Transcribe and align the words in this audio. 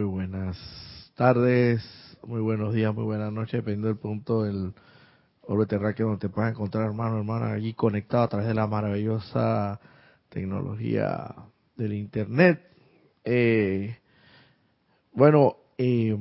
Muy 0.00 0.08
buenas 0.08 0.56
tardes, 1.14 1.84
muy 2.26 2.40
buenos 2.40 2.72
días, 2.72 2.94
muy 2.94 3.04
buenas 3.04 3.30
noches, 3.30 3.52
dependiendo 3.52 3.88
del 3.88 3.98
punto 3.98 4.44
del 4.44 4.72
orbe 5.42 5.66
terráqueo 5.66 6.06
donde 6.06 6.26
te 6.26 6.30
puedas 6.30 6.52
encontrar, 6.52 6.86
hermano, 6.86 7.18
hermana, 7.18 7.52
allí 7.52 7.74
conectado 7.74 8.22
a 8.22 8.28
través 8.28 8.48
de 8.48 8.54
la 8.54 8.66
maravillosa 8.66 9.78
tecnología 10.30 11.34
del 11.76 11.92
Internet. 11.92 12.62
Eh, 13.24 13.98
bueno, 15.12 15.56
eh, 15.76 16.16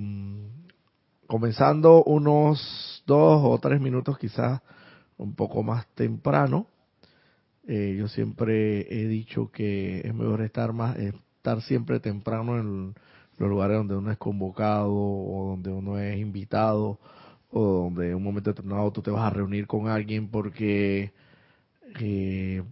comenzando 1.25 2.03
unos 2.03 3.01
dos 3.07 3.41
o 3.41 3.57
tres 3.59 3.79
minutos 3.79 4.17
quizás 4.17 4.59
un 5.15 5.35
poco 5.35 5.63
más 5.63 5.87
temprano. 5.95 6.67
Eh, 7.65 7.95
yo 7.97 8.09
siempre 8.09 8.93
he 8.93 9.07
dicho 9.07 9.49
que 9.53 10.01
es 10.05 10.13
mejor 10.13 10.41
estar 10.41 10.73
más 10.73 10.97
estar 10.97 11.61
siempre 11.61 12.01
temprano 12.01 12.59
en 12.59 12.93
los 13.39 13.49
lugares 13.49 13.77
donde 13.77 13.95
uno 13.95 14.11
es 14.11 14.17
convocado 14.17 14.93
o 14.93 15.51
donde 15.51 15.71
uno 15.71 15.97
es 15.97 16.17
invitado 16.19 16.99
o 17.51 17.63
donde 17.63 18.09
en 18.09 18.15
un 18.15 18.23
momento 18.23 18.51
determinado 18.51 18.91
tú 18.91 19.01
te 19.01 19.11
vas 19.11 19.23
a 19.23 19.29
reunir 19.29 19.65
con 19.65 19.87
alguien 19.87 20.29
porque 20.29 21.13
eh, 21.99 22.63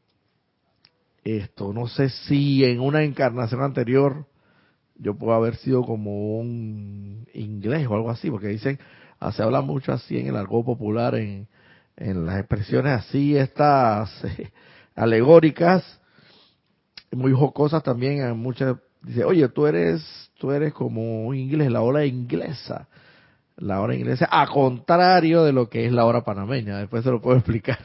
esto, 1.23 1.73
no 1.73 1.87
sé 1.87 2.09
si 2.09 2.63
en 2.63 2.79
una 2.79 3.03
encarnación 3.03 3.63
anterior 3.63 4.27
yo 4.99 5.15
puedo 5.15 5.33
haber 5.33 5.55
sido 5.57 5.83
como 5.83 6.37
un 6.39 7.27
inglés 7.33 7.87
o 7.87 7.95
algo 7.95 8.09
así, 8.09 8.29
porque 8.29 8.47
dicen, 8.47 8.79
ah, 9.19 9.31
se 9.31 9.43
habla 9.43 9.61
mucho 9.61 9.93
así 9.93 10.17
en 10.17 10.27
el 10.27 10.35
argot 10.35 10.65
popular, 10.65 11.15
en, 11.15 11.47
en 11.95 12.25
las 12.25 12.39
expresiones 12.39 12.93
así, 12.93 13.37
estas 13.37 14.11
alegóricas, 14.95 16.01
muy 17.11 17.31
jocosas 17.31 17.83
también, 17.83 18.35
muchas, 18.37 18.77
dice, 19.01 19.23
oye, 19.23 19.47
tú 19.49 19.67
eres, 19.67 20.31
tú 20.37 20.51
eres 20.51 20.73
como 20.73 21.25
un 21.25 21.35
inglés, 21.35 21.71
la 21.71 21.81
hora 21.81 22.05
inglesa, 22.05 22.87
la 23.57 23.81
hora 23.81 23.95
inglesa, 23.95 24.27
a 24.31 24.47
contrario 24.47 25.43
de 25.43 25.53
lo 25.53 25.69
que 25.69 25.85
es 25.85 25.91
la 25.91 26.05
hora 26.05 26.23
panameña, 26.23 26.77
después 26.77 27.03
se 27.03 27.11
lo 27.11 27.21
puedo 27.21 27.37
explicar. 27.37 27.79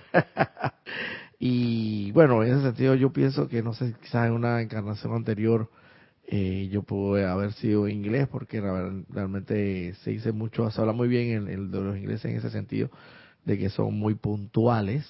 y 1.39 2.13
bueno, 2.13 2.43
en 2.43 2.53
ese 2.53 2.63
sentido 2.63 2.95
yo 2.95 3.13
pienso 3.13 3.49
que, 3.49 3.63
no 3.63 3.73
sé, 3.75 3.95
quizás 4.03 4.27
en 4.27 4.33
una 4.33 4.61
encarnación 4.61 5.15
anterior, 5.15 5.71
eh, 6.27 6.69
yo 6.71 6.83
pude 6.83 7.27
haber 7.27 7.53
sido 7.53 7.89
inglés 7.89 8.29
porque 8.29 8.61
realmente 8.61 9.95
se 10.03 10.11
dice 10.11 10.33
mucho, 10.33 10.71
se 10.71 10.81
habla 10.81 10.93
muy 10.93 11.09
bien 11.09 11.49
el, 11.49 11.71
de 11.71 11.81
los 11.81 11.97
ingleses 11.97 12.27
en 12.27 12.37
ese 12.37 12.51
sentido, 12.51 12.91
de 13.45 13.59
que 13.59 13.71
son 13.71 13.99
muy 13.99 14.15
puntuales. 14.15 15.07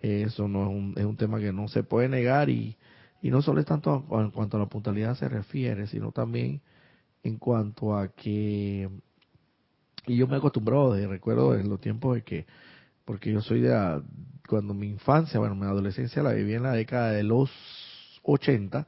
eso 0.00 0.48
no 0.48 0.62
es 0.62 0.68
un, 0.68 0.94
es 0.96 1.04
un 1.04 1.16
tema 1.16 1.38
que 1.40 1.52
no 1.52 1.68
se 1.68 1.82
puede 1.82 2.08
negar 2.08 2.50
y, 2.50 2.76
y 3.20 3.30
no 3.30 3.42
solo 3.42 3.60
es 3.60 3.66
tanto 3.66 4.06
en 4.12 4.30
cuanto 4.30 4.56
a 4.56 4.60
la 4.60 4.66
puntualidad 4.66 5.16
se 5.16 5.28
refiere, 5.28 5.86
sino 5.86 6.12
también 6.12 6.60
en 7.22 7.36
cuanto 7.38 7.96
a 7.96 8.08
que, 8.08 8.88
y 10.06 10.16
yo 10.16 10.26
me 10.26 10.34
he 10.34 10.38
acostumbrado, 10.38 10.94
de, 10.94 11.06
recuerdo 11.06 11.54
en 11.54 11.68
los 11.68 11.80
tiempos 11.80 12.14
de 12.14 12.22
que, 12.22 12.46
porque 13.04 13.32
yo 13.32 13.40
soy 13.40 13.60
de, 13.60 14.02
cuando 14.48 14.72
mi 14.74 14.88
infancia, 14.88 15.40
bueno, 15.40 15.54
mi 15.54 15.66
adolescencia 15.66 16.22
la 16.22 16.32
viví 16.32 16.54
en 16.54 16.62
la 16.62 16.72
década 16.72 17.10
de 17.10 17.24
los 17.24 17.50
80, 18.22 18.86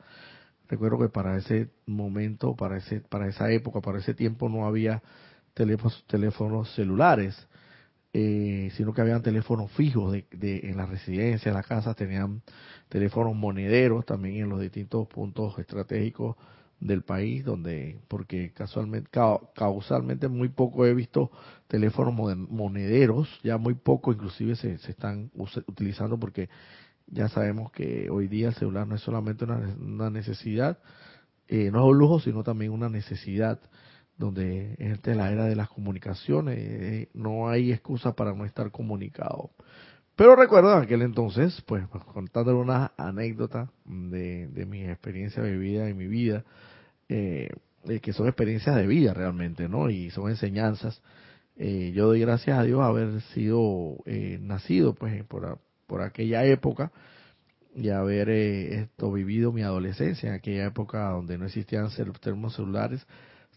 recuerdo 0.68 0.98
que 0.98 1.08
para 1.08 1.36
ese 1.36 1.70
momento, 1.86 2.54
para 2.54 2.76
ese, 2.76 3.00
para 3.00 3.28
esa 3.28 3.50
época, 3.50 3.80
para 3.80 3.98
ese 3.98 4.14
tiempo 4.14 4.48
no 4.48 4.66
había 4.66 5.02
teléfonos, 5.54 6.04
teléfonos 6.06 6.72
celulares, 6.74 7.48
eh, 8.12 8.70
sino 8.76 8.92
que 8.92 9.00
habían 9.00 9.22
teléfonos 9.22 9.70
fijos 9.72 10.12
de, 10.12 10.26
de, 10.32 10.60
en 10.64 10.76
la 10.76 10.86
residencia, 10.86 11.50
en 11.50 11.54
las 11.54 11.66
casas, 11.66 11.96
tenían 11.96 12.42
teléfonos 12.88 13.36
monederos 13.36 14.04
también 14.04 14.36
en 14.36 14.48
los 14.48 14.60
distintos 14.60 15.06
puntos 15.08 15.58
estratégicos 15.58 16.36
del 16.80 17.02
país, 17.02 17.44
donde, 17.44 18.00
porque 18.08 18.52
casualmente, 18.52 19.10
causalmente 19.54 20.28
muy 20.28 20.48
poco 20.48 20.86
he 20.86 20.94
visto 20.94 21.30
teléfonos 21.68 22.14
monederos, 22.14 23.28
ya 23.42 23.58
muy 23.58 23.74
poco 23.74 24.12
inclusive 24.12 24.56
se, 24.56 24.78
se 24.78 24.90
están 24.90 25.30
utilizando 25.66 26.18
porque 26.18 26.48
ya 27.06 27.28
sabemos 27.28 27.70
que 27.72 28.08
hoy 28.10 28.28
día 28.28 28.48
el 28.48 28.54
celular 28.54 28.86
no 28.86 28.94
es 28.94 29.02
solamente 29.02 29.44
una, 29.44 30.10
necesidad, 30.10 30.78
eh, 31.48 31.70
no 31.70 31.80
es 31.80 31.90
un 31.90 31.98
lujo, 31.98 32.20
sino 32.20 32.42
también 32.42 32.72
una 32.72 32.88
necesidad 32.88 33.60
donde 34.20 34.76
esta 34.78 35.10
es 35.10 35.16
la 35.16 35.32
era 35.32 35.46
de 35.46 35.56
las 35.56 35.70
comunicaciones, 35.70 36.58
eh, 36.58 37.08
no 37.14 37.48
hay 37.48 37.72
excusa 37.72 38.12
para 38.12 38.34
no 38.34 38.44
estar 38.44 38.70
comunicado. 38.70 39.50
Pero 40.14 40.36
recuerdo 40.36 40.74
aquel 40.74 41.00
entonces, 41.00 41.62
pues, 41.66 41.86
contándole 42.12 42.58
una 42.58 42.92
anécdota 42.98 43.70
de, 43.86 44.48
de 44.48 44.66
mi 44.66 44.84
experiencia 44.84 45.42
vivida 45.42 45.88
en 45.88 45.96
mi 45.96 46.06
vida, 46.06 46.44
eh, 47.08 47.48
que 48.02 48.12
son 48.12 48.26
experiencias 48.26 48.76
de 48.76 48.86
vida 48.86 49.14
realmente, 49.14 49.66
¿no? 49.70 49.88
Y 49.88 50.10
son 50.10 50.28
enseñanzas. 50.28 51.00
Eh, 51.56 51.92
yo 51.94 52.06
doy 52.06 52.20
gracias 52.20 52.58
a 52.58 52.62
Dios 52.62 52.82
haber 52.82 53.22
sido 53.32 53.96
eh, 54.04 54.38
nacido, 54.42 54.94
pues, 54.94 55.24
por, 55.24 55.58
por 55.86 56.02
aquella 56.02 56.44
época 56.44 56.92
y 57.74 57.88
haber 57.88 58.28
esto 58.28 59.10
vivido 59.12 59.52
mi 59.52 59.62
adolescencia 59.62 60.28
en 60.28 60.34
aquella 60.34 60.66
época 60.66 61.08
donde 61.10 61.38
no 61.38 61.46
existían 61.46 61.88
termos 62.20 62.54
celulares 62.56 63.06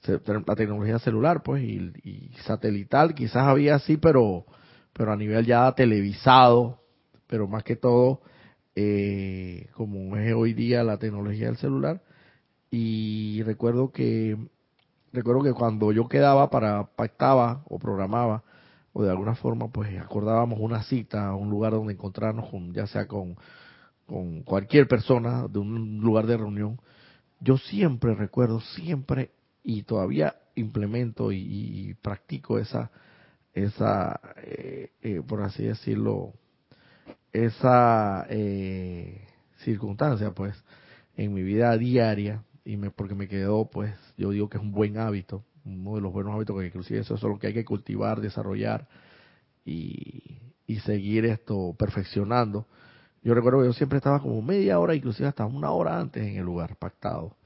la 0.05 0.55
tecnología 0.55 0.99
celular, 0.99 1.43
pues, 1.43 1.63
y, 1.63 2.31
satelital, 2.45 3.13
quizás 3.13 3.47
había 3.47 3.75
así, 3.75 3.97
pero, 3.97 4.45
pero 4.93 5.11
a 5.13 5.15
nivel 5.15 5.45
ya 5.45 5.71
televisado, 5.73 6.81
pero 7.27 7.47
más 7.47 7.63
que 7.63 7.75
todo, 7.75 8.21
eh, 8.75 9.67
como 9.73 10.17
es 10.17 10.33
hoy 10.33 10.53
día 10.53 10.83
la 10.83 10.97
tecnología 10.97 11.47
del 11.47 11.57
celular. 11.57 12.01
Y 12.69 13.43
recuerdo 13.43 13.91
que, 13.91 14.37
recuerdo 15.13 15.43
que 15.43 15.53
cuando 15.53 15.91
yo 15.91 16.07
quedaba 16.07 16.49
para, 16.49 16.85
pactaba 16.95 17.63
o 17.69 17.79
programaba, 17.79 18.43
o 18.93 19.03
de 19.03 19.09
alguna 19.09 19.35
forma, 19.35 19.69
pues 19.71 19.97
acordábamos 19.99 20.59
una 20.59 20.83
cita, 20.83 21.33
un 21.33 21.49
lugar 21.49 21.71
donde 21.71 21.93
encontrarnos, 21.93 22.49
con, 22.49 22.73
ya 22.73 22.87
sea 22.87 23.07
con, 23.07 23.35
con 24.05 24.43
cualquier 24.43 24.87
persona 24.87 25.47
de 25.47 25.59
un 25.59 25.99
lugar 26.01 26.27
de 26.27 26.37
reunión, 26.37 26.79
yo 27.39 27.57
siempre 27.57 28.15
recuerdo, 28.15 28.59
siempre 28.61 29.31
y 29.63 29.83
todavía 29.83 30.35
implemento 30.55 31.31
y, 31.31 31.95
practico 32.01 32.59
esa, 32.59 32.91
esa 33.53 34.19
eh, 34.37 34.91
eh, 35.01 35.21
por 35.25 35.41
así 35.41 35.63
decirlo, 35.63 36.33
esa 37.31 38.25
eh, 38.29 39.25
circunstancia, 39.63 40.31
pues, 40.31 40.55
en 41.15 41.33
mi 41.33 41.43
vida 41.43 41.75
diaria, 41.77 42.43
y 42.65 42.77
me, 42.77 42.91
porque 42.91 43.15
me 43.15 43.27
quedó, 43.27 43.65
pues, 43.65 43.95
yo 44.17 44.31
digo 44.31 44.49
que 44.49 44.57
es 44.57 44.63
un 44.63 44.71
buen 44.71 44.97
hábito, 44.97 45.43
uno 45.65 45.95
de 45.95 46.01
los 46.01 46.13
buenos 46.13 46.33
hábitos 46.35 46.59
que 46.59 46.67
inclusive 46.67 46.99
eso 46.99 47.15
es 47.15 47.23
lo 47.23 47.39
que 47.39 47.47
hay 47.47 47.53
que 47.53 47.65
cultivar, 47.65 48.21
desarrollar 48.21 48.87
y, 49.65 50.39
y 50.67 50.79
seguir 50.79 51.25
esto 51.25 51.75
perfeccionando. 51.77 52.67
Yo 53.23 53.33
recuerdo 53.33 53.61
que 53.61 53.67
yo 53.67 53.73
siempre 53.73 53.97
estaba 53.97 54.21
como 54.21 54.41
media 54.41 54.79
hora, 54.79 54.95
inclusive 54.95 55.29
hasta 55.29 55.45
una 55.45 55.71
hora 55.71 55.97
antes 55.97 56.23
en 56.23 56.35
el 56.35 56.43
lugar 56.43 56.75
pactado. 56.75 57.37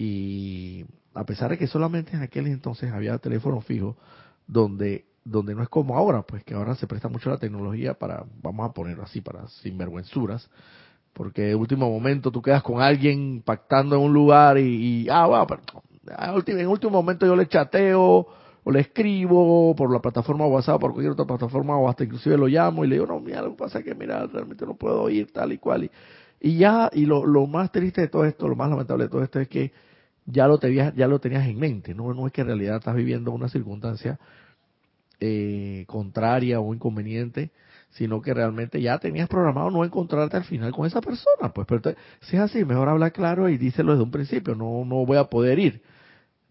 Y 0.00 0.86
a 1.12 1.24
pesar 1.24 1.50
de 1.50 1.58
que 1.58 1.66
solamente 1.66 2.14
en 2.14 2.22
aquel 2.22 2.46
entonces 2.46 2.92
había 2.92 3.18
teléfono 3.18 3.60
fijo, 3.60 3.96
donde 4.46 5.06
donde 5.24 5.54
no 5.56 5.62
es 5.62 5.68
como 5.68 5.96
ahora, 5.96 6.22
pues 6.22 6.44
que 6.44 6.54
ahora 6.54 6.76
se 6.76 6.86
presta 6.86 7.08
mucho 7.08 7.28
la 7.28 7.36
tecnología 7.36 7.94
para, 7.94 8.24
vamos 8.40 8.70
a 8.70 8.72
ponerlo 8.72 9.02
así, 9.02 9.20
para 9.20 9.46
sinvergüenzuras, 9.48 10.48
porque 11.12 11.42
de 11.42 11.54
último 11.54 11.90
momento 11.90 12.30
tú 12.30 12.40
quedas 12.40 12.62
con 12.62 12.80
alguien 12.80 13.42
pactando 13.44 13.96
en 13.96 14.02
un 14.02 14.12
lugar 14.14 14.56
y, 14.56 15.06
ah, 15.10 15.26
bueno, 15.26 15.46
pero 15.48 15.62
en 16.46 16.68
último 16.68 16.92
momento 16.92 17.26
yo 17.26 17.36
le 17.36 17.48
chateo 17.48 18.26
o 18.64 18.70
le 18.70 18.80
escribo 18.80 19.74
por 19.74 19.92
la 19.92 20.00
plataforma 20.00 20.46
WhatsApp, 20.46 20.80
por 20.80 20.92
cualquier 20.92 21.12
otra 21.12 21.26
plataforma 21.26 21.76
o 21.76 21.88
hasta 21.88 22.04
inclusive 22.04 22.38
lo 22.38 22.46
llamo 22.46 22.84
y 22.84 22.88
le 22.88 22.94
digo, 22.94 23.06
no, 23.06 23.20
mira, 23.20 23.42
lo 23.42 23.50
que 23.50 23.56
pasa 23.56 23.82
que, 23.82 23.94
mira, 23.94 24.24
realmente 24.26 24.64
no 24.64 24.76
puedo 24.76 25.10
ir 25.10 25.32
tal 25.32 25.52
y 25.52 25.58
cual. 25.58 25.84
Y, 25.84 25.90
y 26.40 26.56
ya, 26.58 26.88
y 26.92 27.04
lo, 27.04 27.26
lo 27.26 27.46
más 27.46 27.70
triste 27.72 28.00
de 28.00 28.08
todo 28.08 28.24
esto, 28.24 28.48
lo 28.48 28.56
más 28.56 28.70
lamentable 28.70 29.04
de 29.04 29.10
todo 29.10 29.22
esto 29.22 29.40
es 29.40 29.48
que 29.48 29.72
ya 30.30 30.46
lo 30.46 30.58
tenías, 30.58 30.94
ya 30.94 31.08
lo 31.08 31.18
tenías 31.18 31.46
en 31.46 31.58
mente, 31.58 31.94
no, 31.94 32.12
no 32.12 32.26
es 32.26 32.32
que 32.32 32.42
en 32.42 32.48
realidad 32.48 32.76
estás 32.76 32.94
viviendo 32.94 33.32
una 33.32 33.48
circunstancia 33.48 34.18
eh, 35.20 35.84
contraria 35.86 36.60
o 36.60 36.74
inconveniente, 36.74 37.50
sino 37.90 38.20
que 38.20 38.34
realmente 38.34 38.80
ya 38.80 38.98
tenías 38.98 39.28
programado 39.28 39.70
no 39.70 39.84
encontrarte 39.84 40.36
al 40.36 40.44
final 40.44 40.72
con 40.72 40.86
esa 40.86 41.00
persona, 41.00 41.52
pues, 41.54 41.66
pero 41.66 41.96
si 42.20 42.36
es 42.36 42.42
así, 42.42 42.64
mejor 42.64 42.88
habla 42.88 43.10
claro 43.10 43.48
y 43.48 43.56
díselo 43.56 43.92
desde 43.92 44.04
un 44.04 44.10
principio, 44.10 44.54
no, 44.54 44.84
no 44.84 45.06
voy 45.06 45.16
a 45.16 45.24
poder 45.24 45.58
ir 45.58 45.82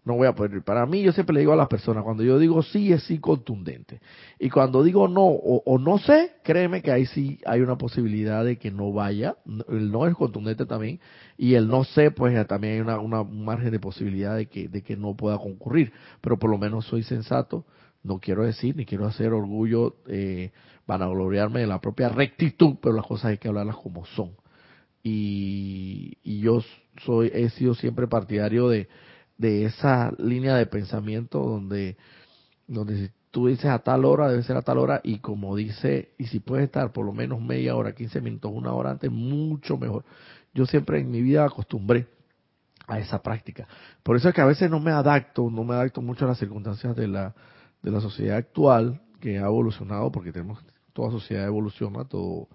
no 0.04 0.14
voy 0.14 0.26
a 0.26 0.34
poder. 0.34 0.62
Para 0.62 0.86
mí, 0.86 1.02
yo 1.02 1.12
siempre 1.12 1.34
le 1.34 1.40
digo 1.40 1.52
a 1.52 1.56
las 1.56 1.68
personas, 1.68 2.02
cuando 2.02 2.22
yo 2.22 2.38
digo 2.38 2.62
sí, 2.62 2.92
es 2.92 3.02
sí 3.04 3.18
contundente. 3.18 4.00
Y 4.38 4.48
cuando 4.48 4.82
digo 4.82 5.06
no 5.06 5.26
o, 5.26 5.78
no 5.78 5.98
sé, 5.98 6.32
créeme 6.42 6.80
que 6.80 6.90
ahí 6.90 7.04
sí 7.06 7.38
hay 7.44 7.60
una 7.60 7.76
posibilidad 7.76 8.44
de 8.44 8.56
que 8.56 8.70
no 8.70 8.92
vaya. 8.92 9.36
El 9.68 9.92
no 9.92 10.06
es 10.06 10.14
contundente 10.14 10.64
también. 10.64 10.98
Y 11.36 11.54
el 11.54 11.68
no 11.68 11.84
sé, 11.84 12.10
pues 12.10 12.46
también 12.46 12.74
hay 12.74 12.80
una, 12.80 12.98
una, 12.98 13.20
un 13.20 13.44
margen 13.44 13.70
de 13.70 13.80
posibilidad 13.80 14.34
de 14.34 14.46
que, 14.46 14.68
de 14.68 14.82
que 14.82 14.96
no 14.96 15.14
pueda 15.14 15.36
concurrir. 15.38 15.92
Pero 16.22 16.38
por 16.38 16.50
lo 16.50 16.58
menos 16.58 16.86
soy 16.86 17.02
sensato. 17.02 17.66
No 18.02 18.18
quiero 18.18 18.44
decir, 18.44 18.76
ni 18.76 18.86
quiero 18.86 19.06
hacer 19.06 19.32
orgullo, 19.32 19.96
eh, 20.06 20.52
vanagloriarme 20.86 21.60
de 21.60 21.66
la 21.66 21.80
propia 21.80 22.08
rectitud, 22.08 22.76
pero 22.80 22.94
las 22.94 23.04
cosas 23.04 23.32
hay 23.32 23.38
que 23.38 23.48
hablarlas 23.48 23.76
como 23.76 24.06
son. 24.06 24.30
Y, 25.02 26.16
y 26.22 26.40
yo 26.40 26.62
soy, 27.04 27.30
he 27.34 27.50
sido 27.50 27.74
siempre 27.74 28.08
partidario 28.08 28.68
de 28.68 28.88
de 29.38 29.64
esa 29.64 30.12
línea 30.18 30.56
de 30.56 30.66
pensamiento 30.66 31.38
donde, 31.38 31.96
donde 32.66 33.06
si 33.06 33.12
tú 33.30 33.46
dices 33.46 33.66
a 33.66 33.78
tal 33.78 34.04
hora, 34.04 34.28
debe 34.28 34.42
ser 34.42 34.56
a 34.56 34.62
tal 34.62 34.78
hora, 34.78 35.00
y 35.02 35.20
como 35.20 35.56
dice, 35.56 36.12
y 36.18 36.26
si 36.26 36.40
puede 36.40 36.64
estar 36.64 36.92
por 36.92 37.06
lo 37.06 37.12
menos 37.12 37.40
media 37.40 37.76
hora, 37.76 37.94
15 37.94 38.20
minutos, 38.20 38.50
una 38.52 38.72
hora 38.72 38.90
antes, 38.90 39.10
mucho 39.10 39.78
mejor. 39.78 40.04
Yo 40.52 40.66
siempre 40.66 41.00
en 41.00 41.10
mi 41.10 41.22
vida 41.22 41.44
acostumbré 41.44 42.08
a 42.88 42.98
esa 42.98 43.22
práctica. 43.22 43.68
Por 44.02 44.16
eso 44.16 44.28
es 44.28 44.34
que 44.34 44.40
a 44.40 44.46
veces 44.46 44.70
no 44.70 44.80
me 44.80 44.90
adapto, 44.90 45.50
no 45.50 45.62
me 45.62 45.74
adapto 45.74 46.02
mucho 46.02 46.24
a 46.24 46.28
las 46.28 46.38
circunstancias 46.38 46.96
de 46.96 47.06
la, 47.06 47.34
de 47.82 47.90
la 47.90 48.00
sociedad 48.00 48.38
actual, 48.38 49.02
que 49.20 49.38
ha 49.38 49.46
evolucionado, 49.46 50.10
porque 50.10 50.32
tenemos, 50.32 50.58
toda 50.92 51.10
sociedad 51.10 51.46
evoluciona, 51.46 52.04
todo, 52.04 52.48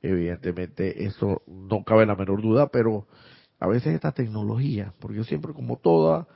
evidentemente, 0.00 1.04
eso 1.04 1.42
no 1.46 1.82
cabe 1.84 2.06
la 2.06 2.14
menor 2.14 2.40
duda, 2.40 2.68
pero 2.68 3.06
a 3.64 3.66
veces 3.66 3.94
esta 3.94 4.12
tecnología, 4.12 4.92
porque 5.00 5.16
yo 5.16 5.24
siempre, 5.24 5.54
como 5.54 5.78
toda 5.78 6.26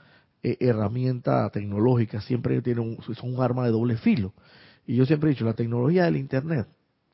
eh, 0.43 0.57
herramienta 0.61 1.51
tecnológica, 1.51 2.23
siempre 2.23 2.63
tiene 2.63 2.81
un, 2.81 2.99
es 3.07 3.23
un 3.23 3.41
arma 3.43 3.67
de 3.67 3.71
doble 3.71 3.99
filo. 3.99 4.33
Y 4.87 4.97
yo 4.97 5.05
siempre 5.05 5.29
he 5.29 5.35
dicho, 5.35 5.45
la 5.45 5.53
tecnología 5.53 6.05
del 6.05 6.17
Internet, 6.17 6.67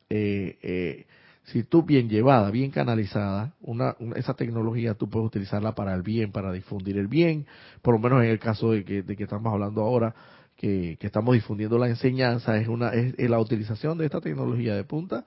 eh, 0.09 0.57
eh, 0.63 1.07
si 1.43 1.65
tú 1.65 1.83
bien 1.83 2.09
llevada, 2.09 2.53
bien 2.53 2.71
canalizada, 2.71 3.55
una, 3.61 3.97
esa 4.15 4.35
tecnología 4.35 4.95
tú 4.95 5.11
puedes 5.11 5.27
utilizarla 5.27 5.75
para 5.75 5.93
el 5.95 6.03
bien, 6.03 6.31
para 6.31 6.53
difundir 6.53 6.97
el 6.97 7.09
bien, 7.09 7.47
por 7.83 7.95
lo 7.95 7.99
menos 7.99 8.23
en 8.23 8.31
el 8.31 8.39
caso 8.39 8.71
de 8.71 8.85
que, 8.85 9.05
estamos 9.19 9.53
hablando 9.53 9.83
ahora, 9.83 10.15
que, 10.57 10.97
estamos 11.01 11.35
difundiendo 11.35 11.77
la 11.77 11.89
enseñanza, 11.89 12.57
es, 12.57 12.69
una, 12.69 12.91
es, 12.91 13.19
la 13.19 13.41
utilización 13.41 13.99
de 13.99 14.05
esta 14.05 14.21
tecnología 14.21 14.77
de 14.77 14.85
punta 14.85 15.25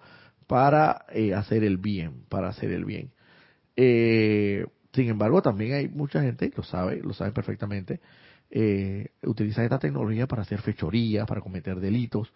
para 0.47 1.05
hacer 1.35 1.65
el 1.65 1.77
bien, 1.77 2.23
para 2.29 2.47
hacer 2.47 2.71
el 2.71 2.85
bien. 2.85 3.11
Sin 4.97 5.09
embargo, 5.09 5.43
también 5.43 5.73
hay 5.75 5.87
mucha 5.89 6.23
gente, 6.23 6.51
lo 6.57 6.63
sabe, 6.63 7.03
lo 7.03 7.13
sabe 7.13 7.31
perfectamente, 7.31 7.99
eh, 8.49 9.09
utiliza 9.21 9.63
esta 9.63 9.77
tecnología 9.77 10.25
para 10.25 10.41
hacer 10.41 10.59
fechorías, 10.61 11.27
para 11.27 11.39
cometer 11.39 11.79
delitos. 11.79 12.33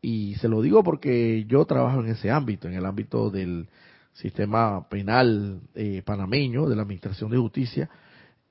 Y 0.00 0.36
se 0.36 0.46
lo 0.46 0.62
digo 0.62 0.84
porque 0.84 1.44
yo 1.48 1.64
trabajo 1.64 1.98
en 1.98 2.10
ese 2.10 2.30
ámbito, 2.30 2.68
en 2.68 2.74
el 2.74 2.86
ámbito 2.86 3.28
del 3.28 3.68
sistema 4.12 4.88
penal 4.88 5.62
eh, 5.74 6.02
panameño, 6.04 6.68
de 6.68 6.76
la 6.76 6.82
Administración 6.82 7.28
de 7.32 7.38
Justicia, 7.38 7.90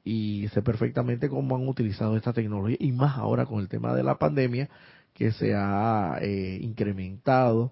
y 0.04 0.50
sé 0.54 0.62
perfectamente 0.62 1.30
cómo 1.30 1.56
han 1.56 1.66
utilizado 1.66 2.18
esta 2.18 2.34
tecnología, 2.34 2.76
y 2.78 2.92
más 2.92 3.18
ahora 3.18 3.46
con 3.46 3.62
el 3.62 3.70
tema 3.70 3.96
de 3.96 4.04
la 4.04 4.16
pandemia, 4.16 4.68
que 5.14 5.32
se 5.32 5.56
ha 5.56 6.18
eh, 6.22 6.60
incrementado 6.62 7.72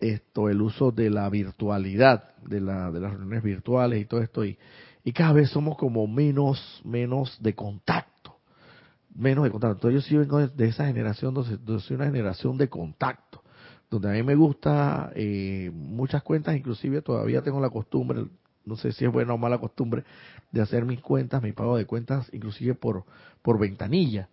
esto 0.00 0.48
el 0.48 0.60
uso 0.62 0.92
de 0.92 1.10
la 1.10 1.28
virtualidad 1.28 2.36
de, 2.44 2.60
la, 2.60 2.90
de 2.90 3.00
las 3.00 3.12
reuniones 3.12 3.42
virtuales 3.42 4.00
y 4.00 4.04
todo 4.04 4.20
esto 4.20 4.44
y, 4.44 4.58
y 5.04 5.12
cada 5.12 5.32
vez 5.32 5.50
somos 5.50 5.76
como 5.76 6.06
menos 6.06 6.82
menos 6.84 7.36
de 7.42 7.54
contacto 7.54 8.36
menos 9.14 9.44
de 9.44 9.50
contacto. 9.50 9.88
Entonces 9.88 10.02
yo 10.02 10.08
sí 10.08 10.16
vengo 10.16 10.46
de, 10.46 10.66
esa 10.66 10.86
generación 10.86 11.34
donde, 11.34 11.80
soy 11.80 11.96
una 11.96 12.06
generación 12.06 12.56
de 12.56 12.68
contacto 12.68 13.42
donde 13.90 14.10
a 14.10 14.12
mí 14.12 14.22
me 14.22 14.34
gusta 14.34 15.10
eh, 15.14 15.70
muchas 15.72 16.22
cuentas 16.22 16.54
inclusive 16.54 17.00
todavía 17.00 17.42
tengo 17.42 17.58
la 17.58 17.70
costumbre 17.70 18.26
no 18.66 18.76
sé 18.76 18.92
si 18.92 19.06
es 19.06 19.10
buena 19.10 19.32
o 19.32 19.38
mala 19.38 19.56
costumbre 19.56 20.04
de 20.52 20.60
hacer 20.60 20.84
mis 20.84 21.00
cuentas 21.00 21.42
mi 21.42 21.52
pago 21.52 21.78
de 21.78 21.86
cuentas 21.86 22.28
inclusive 22.34 22.74
por 22.74 23.04
por 23.40 23.58
ventanilla 23.58 24.28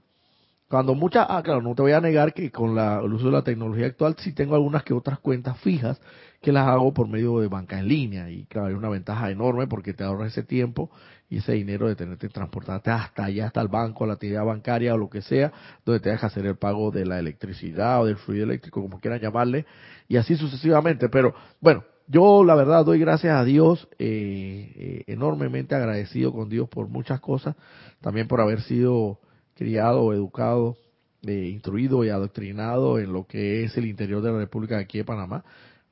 cuando 0.70 0.96
muchas, 0.96 1.28
ah, 1.30 1.44
claro, 1.44 1.62
no 1.62 1.76
te 1.76 1.84
voy 1.84 1.92
a 1.92 2.02
negar 2.02 2.34
que 2.34 2.52
con 2.52 2.76
la, 2.76 3.00
el 3.00 3.14
uso 3.14 3.26
de 3.28 3.32
la 3.32 3.44
tecnología 3.44 3.86
actual 3.86 4.16
sí 4.18 4.34
tengo 4.34 4.56
algunas 4.56 4.84
que 4.84 4.94
otras 4.94 5.20
cuentas 5.20 5.58
fijas 5.60 6.02
que 6.42 6.52
las 6.52 6.68
hago 6.68 6.94
por 6.94 7.08
medio 7.08 7.40
de 7.40 7.48
banca 7.48 7.80
en 7.80 7.88
línea 7.88 8.30
y 8.30 8.46
claro, 8.46 8.68
hay 8.68 8.74
una 8.74 8.90
ventaja 8.90 9.30
enorme 9.32 9.68
porque 9.68 9.94
te 9.94 10.04
ahorra 10.04 10.28
ese 10.28 10.44
tiempo 10.44 10.90
y 11.30 11.38
ese 11.38 11.54
dinero 11.54 11.88
de 11.88 11.96
tenerte 11.96 12.30
transportarte 12.30 12.92
hasta 12.92 13.26
allá, 13.26 13.48
hasta 13.48 13.62
el 13.62 13.68
banco, 13.68 14.06
la 14.06 14.14
actividad 14.14 14.46
bancaria 14.46 14.94
o 14.94 14.98
lo 14.98 15.10
que 15.10 15.22
sea, 15.22 15.52
donde 15.86 16.00
te 16.00 16.16
que 16.16 16.26
hacer 16.26 16.46
el 16.46 16.56
pago 16.56 16.92
de 16.92 17.06
la 17.06 17.20
electricidad 17.20 18.02
o 18.02 18.06
del 18.06 18.18
fluido 18.18 18.46
eléctrico, 18.46 18.82
como 18.82 19.00
quieran 19.00 19.20
llamarle, 19.20 19.66
y 20.08 20.18
así 20.18 20.36
sucesivamente. 20.36 21.10
Pero 21.10 21.34
bueno, 21.62 21.84
yo 22.08 22.44
la 22.44 22.56
verdad 22.56 22.86
doy 22.86 23.00
gracias 23.00 23.36
a 23.36 23.44
Dios, 23.44 23.88
eh, 23.98 24.72
eh, 24.76 25.04
enormemente 25.08 25.74
agradecido 25.74 26.32
con 26.32 26.50
Dios 26.50 26.70
por 26.70 26.88
muchas 26.88 27.20
cosas, 27.20 27.56
también 28.02 28.28
por 28.28 28.40
haber 28.40 28.62
sido 28.62 29.20
criado, 29.56 30.14
educado, 30.14 30.78
eh, 31.26 31.50
instruido 31.52 32.04
y 32.04 32.10
adoctrinado 32.10 33.00
en 33.00 33.12
lo 33.12 33.26
que 33.26 33.64
es 33.64 33.76
el 33.78 33.86
interior 33.86 34.22
de 34.22 34.32
la 34.32 34.40
República 34.40 34.76
de 34.76 34.84
aquí 34.84 35.00
de 35.00 35.06
Panamá, 35.06 35.44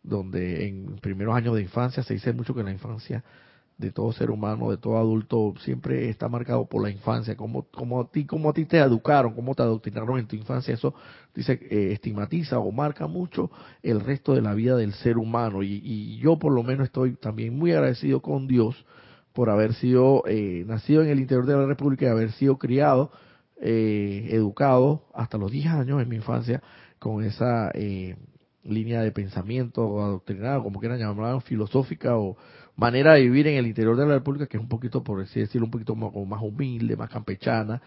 donde 0.04 0.68
en 0.68 0.98
primeros 0.98 1.36
años 1.36 1.56
de 1.56 1.62
infancia 1.62 2.04
se 2.04 2.14
dice 2.14 2.34
mucho 2.34 2.54
que 2.54 2.64
la 2.64 2.72
infancia 2.72 3.24
de 3.78 3.92
todo 3.92 4.14
ser 4.14 4.30
humano, 4.30 4.70
de 4.70 4.78
todo 4.78 4.98
adulto, 4.98 5.54
siempre 5.62 6.10
está 6.10 6.30
marcado 6.30 6.66
por 6.66 6.84
la 6.84 6.90
infancia, 6.90 7.36
como, 7.36 7.64
como 7.64 8.02
a 8.02 8.12
ti, 8.12 8.26
como 8.26 8.50
a 8.50 8.54
ti 8.54 8.66
te 8.66 8.78
educaron, 8.78 9.34
cómo 9.34 9.56
te 9.56 9.64
adoctrinaron 9.64 10.20
en 10.20 10.28
tu 10.28 10.36
infancia, 10.36 10.74
eso 10.74 10.94
dice, 11.34 11.54
eh, 11.54 11.92
estigmatiza 11.94 12.60
o 12.60 12.72
marca 12.72 13.08
mucho 13.08 13.50
el 13.82 14.00
resto 14.00 14.36
de 14.36 14.42
la 14.42 14.54
vida 14.54 14.78
del 14.78 14.94
ser 14.94 15.18
humano. 15.18 15.64
Y, 15.64 15.82
y, 15.84 16.18
yo 16.18 16.38
por 16.38 16.54
lo 16.54 16.64
menos 16.64 16.86
estoy 16.86 17.14
también 17.16 17.58
muy 17.58 17.72
agradecido 17.72 18.22
con 18.22 18.48
Dios 18.48 18.86
por 19.34 19.50
haber 19.50 19.74
sido 19.74 20.24
eh, 20.28 20.64
nacido 20.68 21.02
en 21.02 21.10
el 21.10 21.20
interior 21.20 21.46
de 21.48 21.56
la 21.56 21.66
República 21.66 22.06
y 22.06 22.10
haber 22.10 22.32
sido 22.34 22.58
criado 22.58 23.12
eh, 23.66 24.28
educado 24.32 25.06
hasta 25.14 25.38
los 25.38 25.50
10 25.50 25.68
años 25.68 26.02
en 26.02 26.10
mi 26.10 26.18
infancia 26.18 26.62
con 27.00 27.24
esa 27.24 27.72
eh, 27.74 28.18
línea 28.66 29.02
de 29.02 29.14
pensamiento 29.14 29.86
o 29.86 30.04
adoctrinada, 30.04 30.62
como 30.62 30.82
quieran 30.82 31.00
llamarlo, 31.00 31.40
filosófica 31.40 32.18
o 32.18 32.36
manera 32.76 33.14
de 33.14 33.22
vivir 33.22 33.48
en 33.48 33.56
el 33.56 33.66
interior 33.66 33.96
de 33.96 34.06
la 34.06 34.16
República, 34.16 34.48
que 34.48 34.58
es 34.58 34.64
un 34.64 34.68
poquito, 34.68 35.02
por 35.02 35.22
así 35.22 35.40
decirlo, 35.40 35.68
un 35.68 35.72
poquito 35.72 35.96
más, 35.96 36.12
más 36.28 36.42
humilde, 36.42 36.98
más 36.98 37.10
campechana. 37.10 37.82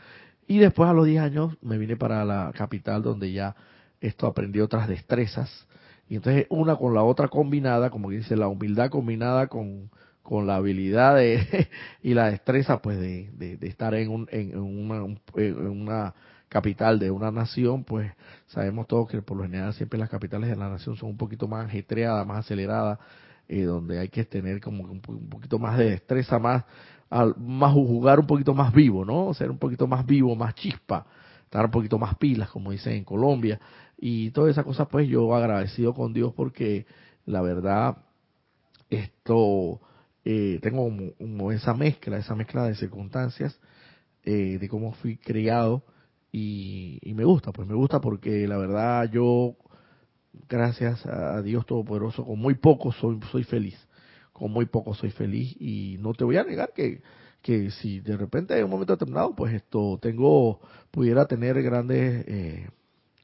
Y 0.47 0.57
después 0.57 0.89
a 0.89 0.95
los 0.95 1.05
10 1.05 1.21
años 1.21 1.59
me 1.61 1.77
vine 1.77 1.97
para 1.97 2.25
la 2.25 2.53
capital 2.57 3.03
donde 3.03 3.31
ya 3.33 3.55
esto 4.01 4.27
aprendí 4.27 4.61
otras 4.61 4.89
destrezas. 4.89 5.67
Y 6.09 6.17
entonces 6.17 6.47
una 6.49 6.77
con 6.77 6.95
la 6.95 7.03
otra 7.03 7.29
combinada, 7.29 7.91
como 7.91 8.09
dice, 8.09 8.35
la 8.35 8.49
humildad 8.49 8.89
combinada 8.89 9.49
con 9.49 9.91
con 10.27 10.47
la 10.47 10.57
habilidad 10.57 11.17
de, 11.17 11.69
y 12.03 12.15
la 12.15 12.31
destreza 12.31 12.83
pues 12.83 12.99
de, 12.99 13.59
estar 13.63 13.95
en, 13.95 14.11
un, 14.11 14.29
en, 14.33 14.59
una, 14.59 15.17
en 15.37 15.69
una 15.69 16.15
capital 16.49 16.99
de 16.99 17.13
una 17.13 17.31
nación, 17.31 17.85
pues 17.85 18.13
sabemos 18.47 18.89
todos 18.89 19.09
que 19.09 19.23
por 19.23 19.37
lo 19.37 19.45
general 19.45 19.73
siempre 19.73 20.01
las 20.01 20.11
capitales 20.11 20.51
de 20.51 20.57
la 20.57 20.69
nación 20.69 20.97
son 20.97 21.11
un 21.11 21.17
poquito 21.17 21.47
más 21.47 21.67
ajetreadas, 21.67 22.27
más 22.27 22.39
aceleradas, 22.39 22.99
eh, 23.49 23.63
donde 23.63 24.01
hay 24.01 24.09
que 24.09 24.25
tener 24.25 24.61
como 24.61 24.83
un, 24.83 25.01
poquito 25.01 25.61
más 25.61 25.79
de 25.79 25.91
destreza, 25.91 26.41
más, 26.41 26.65
al, 27.09 27.37
más 27.37 27.73
jugar 27.73 28.19
un 28.19 28.27
poquito 28.27 28.53
más 28.53 28.73
vivo, 28.75 29.05
¿no? 29.05 29.33
Ser 29.33 29.51
un 29.51 29.59
poquito 29.59 29.87
más 29.87 30.05
vivo, 30.05 30.35
más 30.35 30.57
chispa, 30.57 31.07
estar 31.45 31.65
un 31.65 31.71
poquito 31.71 32.01
más 32.01 32.17
pilas, 32.17 32.51
como 32.51 32.73
dicen 32.73 32.95
en 32.95 33.05
Colombia. 33.05 33.61
Y 33.97 34.31
todas 34.33 34.51
esas 34.51 34.65
cosas, 34.65 34.89
pues 34.91 35.09
yo 35.09 35.33
agradecido 35.37 35.95
con 35.95 36.13
Dios 36.13 36.33
porque 36.35 36.85
la 37.27 37.43
verdad, 37.43 37.99
esto 38.91 39.81
eh, 40.29 40.59
tengo 40.61 40.91
esa 41.53 41.73
mezcla, 41.73 42.19
esa 42.19 42.35
mezcla 42.35 42.65
de 42.65 42.75
circunstancias, 42.75 43.61
eh, 44.25 44.59
de 44.59 44.69
cómo 44.69 44.93
fui 44.95 45.19
criado 45.19 45.85
y, 46.33 46.99
me 47.15 47.23
gusta, 47.23 47.53
pues 47.53 47.69
me 47.69 47.77
gusta 47.77 48.01
porque 48.01 48.49
la 48.49 48.57
verdad 48.57 49.09
yo, 49.09 49.55
gracias 50.49 51.07
a 51.07 51.41
Dios 51.43 51.65
Todopoderoso, 51.65 52.25
con 52.25 52.41
muy 52.41 52.55
poco 52.55 52.91
soy, 52.91 53.21
soy 53.31 53.45
feliz, 53.45 53.79
con 54.33 54.51
muy 54.51 54.67
poco 54.67 54.95
soy 54.95 55.13
feliz 55.13 55.55
y 55.61 55.97
no 56.01 56.13
te 56.13 56.25
voy 56.25 56.39
a 56.39 56.43
negar 56.43 56.73
que, 56.75 57.03
que 57.41 57.71
si 57.71 58.01
de 58.01 58.17
repente 58.17 58.59
en 58.59 58.65
un 58.65 58.71
momento 58.71 58.95
determinado, 58.95 59.33
pues 59.37 59.55
esto 59.55 59.97
tengo, 60.03 60.59
pudiera 60.91 61.27
tener 61.27 61.63
grandes, 61.63 62.25
eh, 62.27 62.69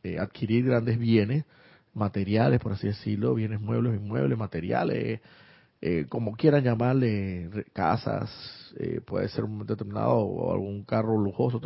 eh 0.04 0.21
adquirir 0.21 0.66
grandes 0.66 1.00
bienes, 1.00 1.47
materiales, 1.94 2.61
por 2.61 2.75
así 2.75 2.87
decirlo, 2.87 3.35
bienes 3.35 3.61
muebles, 3.61 3.97
inmuebles, 3.97 4.38
materiales, 4.38 5.21
eh, 5.84 6.06
como 6.08 6.36
quieran 6.36 6.62
llamarle, 6.62 7.50
casas, 7.72 8.30
eh, 8.78 9.00
puede 9.04 9.26
ser 9.26 9.42
un 9.42 9.66
determinado 9.66 10.14
o 10.14 10.52
algún 10.52 10.84
carro 10.84 11.18
lujoso, 11.18 11.60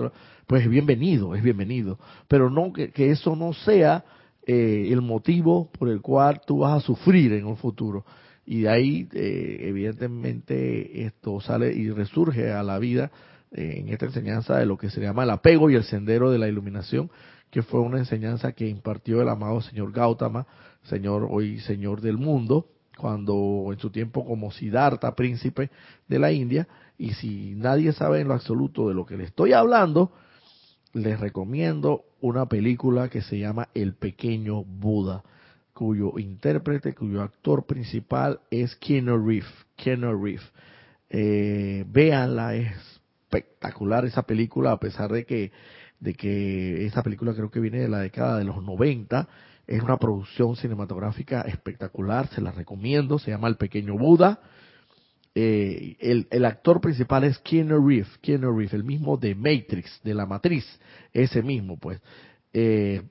pues 0.46 0.62
es 0.62 0.70
bienvenido, 0.70 1.34
es 1.34 1.42
bienvenido. 1.42 1.98
Pero 2.26 2.48
no 2.48 2.72
que, 2.72 2.90
eso 3.10 3.36
no 3.36 3.52
sea 3.52 4.06
eh, 4.46 4.88
el 4.90 5.02
motivo 5.02 5.70
por 5.70 5.90
el 5.90 6.00
cual 6.00 6.40
tú 6.46 6.60
vas 6.60 6.82
a 6.82 6.86
sufrir 6.86 7.34
en 7.34 7.44
un 7.44 7.58
futuro. 7.58 8.06
Y 8.46 8.62
de 8.62 8.70
ahí, 8.70 9.08
evidentemente, 9.12 11.04
esto 11.04 11.38
sale 11.42 11.74
y 11.74 11.90
resurge 11.90 12.52
a 12.52 12.62
la 12.62 12.78
vida 12.78 13.10
en 13.52 13.88
esta 13.88 14.06
enseñanza 14.06 14.56
de 14.56 14.64
lo 14.64 14.78
que 14.78 14.88
se 14.88 15.00
llama 15.02 15.24
el 15.24 15.30
apego 15.30 15.68
y 15.68 15.74
el 15.74 15.84
sendero 15.84 16.30
de 16.30 16.38
la 16.38 16.48
iluminación, 16.48 17.10
que 17.50 17.62
fue 17.62 17.80
una 17.80 17.98
enseñanza 17.98 18.52
que 18.52 18.66
impartió 18.66 19.20
el 19.20 19.28
amado 19.28 19.60
señor 19.60 19.92
Gautama, 19.92 20.46
señor 20.84 21.26
hoy 21.28 21.58
señor 21.60 22.00
del 22.00 22.16
mundo, 22.18 22.68
cuando 22.96 23.68
en 23.72 23.78
su 23.78 23.90
tiempo 23.90 24.24
como 24.24 24.50
Siddhartha, 24.50 25.14
príncipe 25.14 25.70
de 26.08 26.18
la 26.18 26.32
India, 26.32 26.66
y 26.98 27.12
si 27.12 27.54
nadie 27.54 27.92
sabe 27.92 28.20
en 28.20 28.28
lo 28.28 28.34
absoluto 28.34 28.88
de 28.88 28.94
lo 28.94 29.04
que 29.04 29.16
le 29.16 29.24
estoy 29.24 29.52
hablando, 29.52 30.12
les 30.92 31.20
recomiendo 31.20 32.04
una 32.20 32.46
película 32.46 33.08
que 33.08 33.20
se 33.20 33.38
llama 33.38 33.68
El 33.74 33.94
pequeño 33.94 34.64
Buda, 34.64 35.22
cuyo 35.74 36.18
intérprete, 36.18 36.94
cuyo 36.94 37.22
actor 37.22 37.66
principal 37.66 38.40
es 38.50 38.74
Keanu 38.76 39.24
Reeves. 39.24 39.52
Keanu 39.76 40.22
Reeves. 40.22 40.50
Eh, 41.10 41.84
véanla, 41.86 42.54
es 42.54 42.95
espectacular 43.36 44.04
esa 44.04 44.22
película, 44.22 44.72
a 44.72 44.80
pesar 44.80 45.10
de 45.12 45.24
que, 45.24 45.52
de 46.00 46.14
que 46.14 46.86
esta 46.86 47.02
película 47.02 47.34
creo 47.34 47.50
que 47.50 47.60
viene 47.60 47.80
de 47.80 47.88
la 47.88 48.00
década 48.00 48.38
de 48.38 48.44
los 48.44 48.62
90. 48.62 49.28
Es 49.66 49.82
una 49.82 49.96
producción 49.96 50.56
cinematográfica 50.56 51.42
espectacular, 51.42 52.28
se 52.28 52.40
la 52.40 52.52
recomiendo, 52.52 53.18
se 53.18 53.32
llama 53.32 53.48
El 53.48 53.56
Pequeño 53.56 53.98
Buda. 53.98 54.40
Eh, 55.34 55.96
el, 56.00 56.28
el, 56.30 56.44
actor 56.44 56.80
principal 56.80 57.24
es 57.24 57.38
Keanu 57.40 57.86
Reeves, 57.86 58.08
Keanu 58.22 58.56
Reeves, 58.56 58.72
el 58.72 58.84
mismo 58.84 59.16
de 59.16 59.34
Matrix, 59.34 60.00
de 60.02 60.14
la 60.14 60.24
matriz, 60.24 60.64
ese 61.12 61.42
mismo, 61.42 61.78
pues. 61.78 62.00
Eh, 62.52 63.02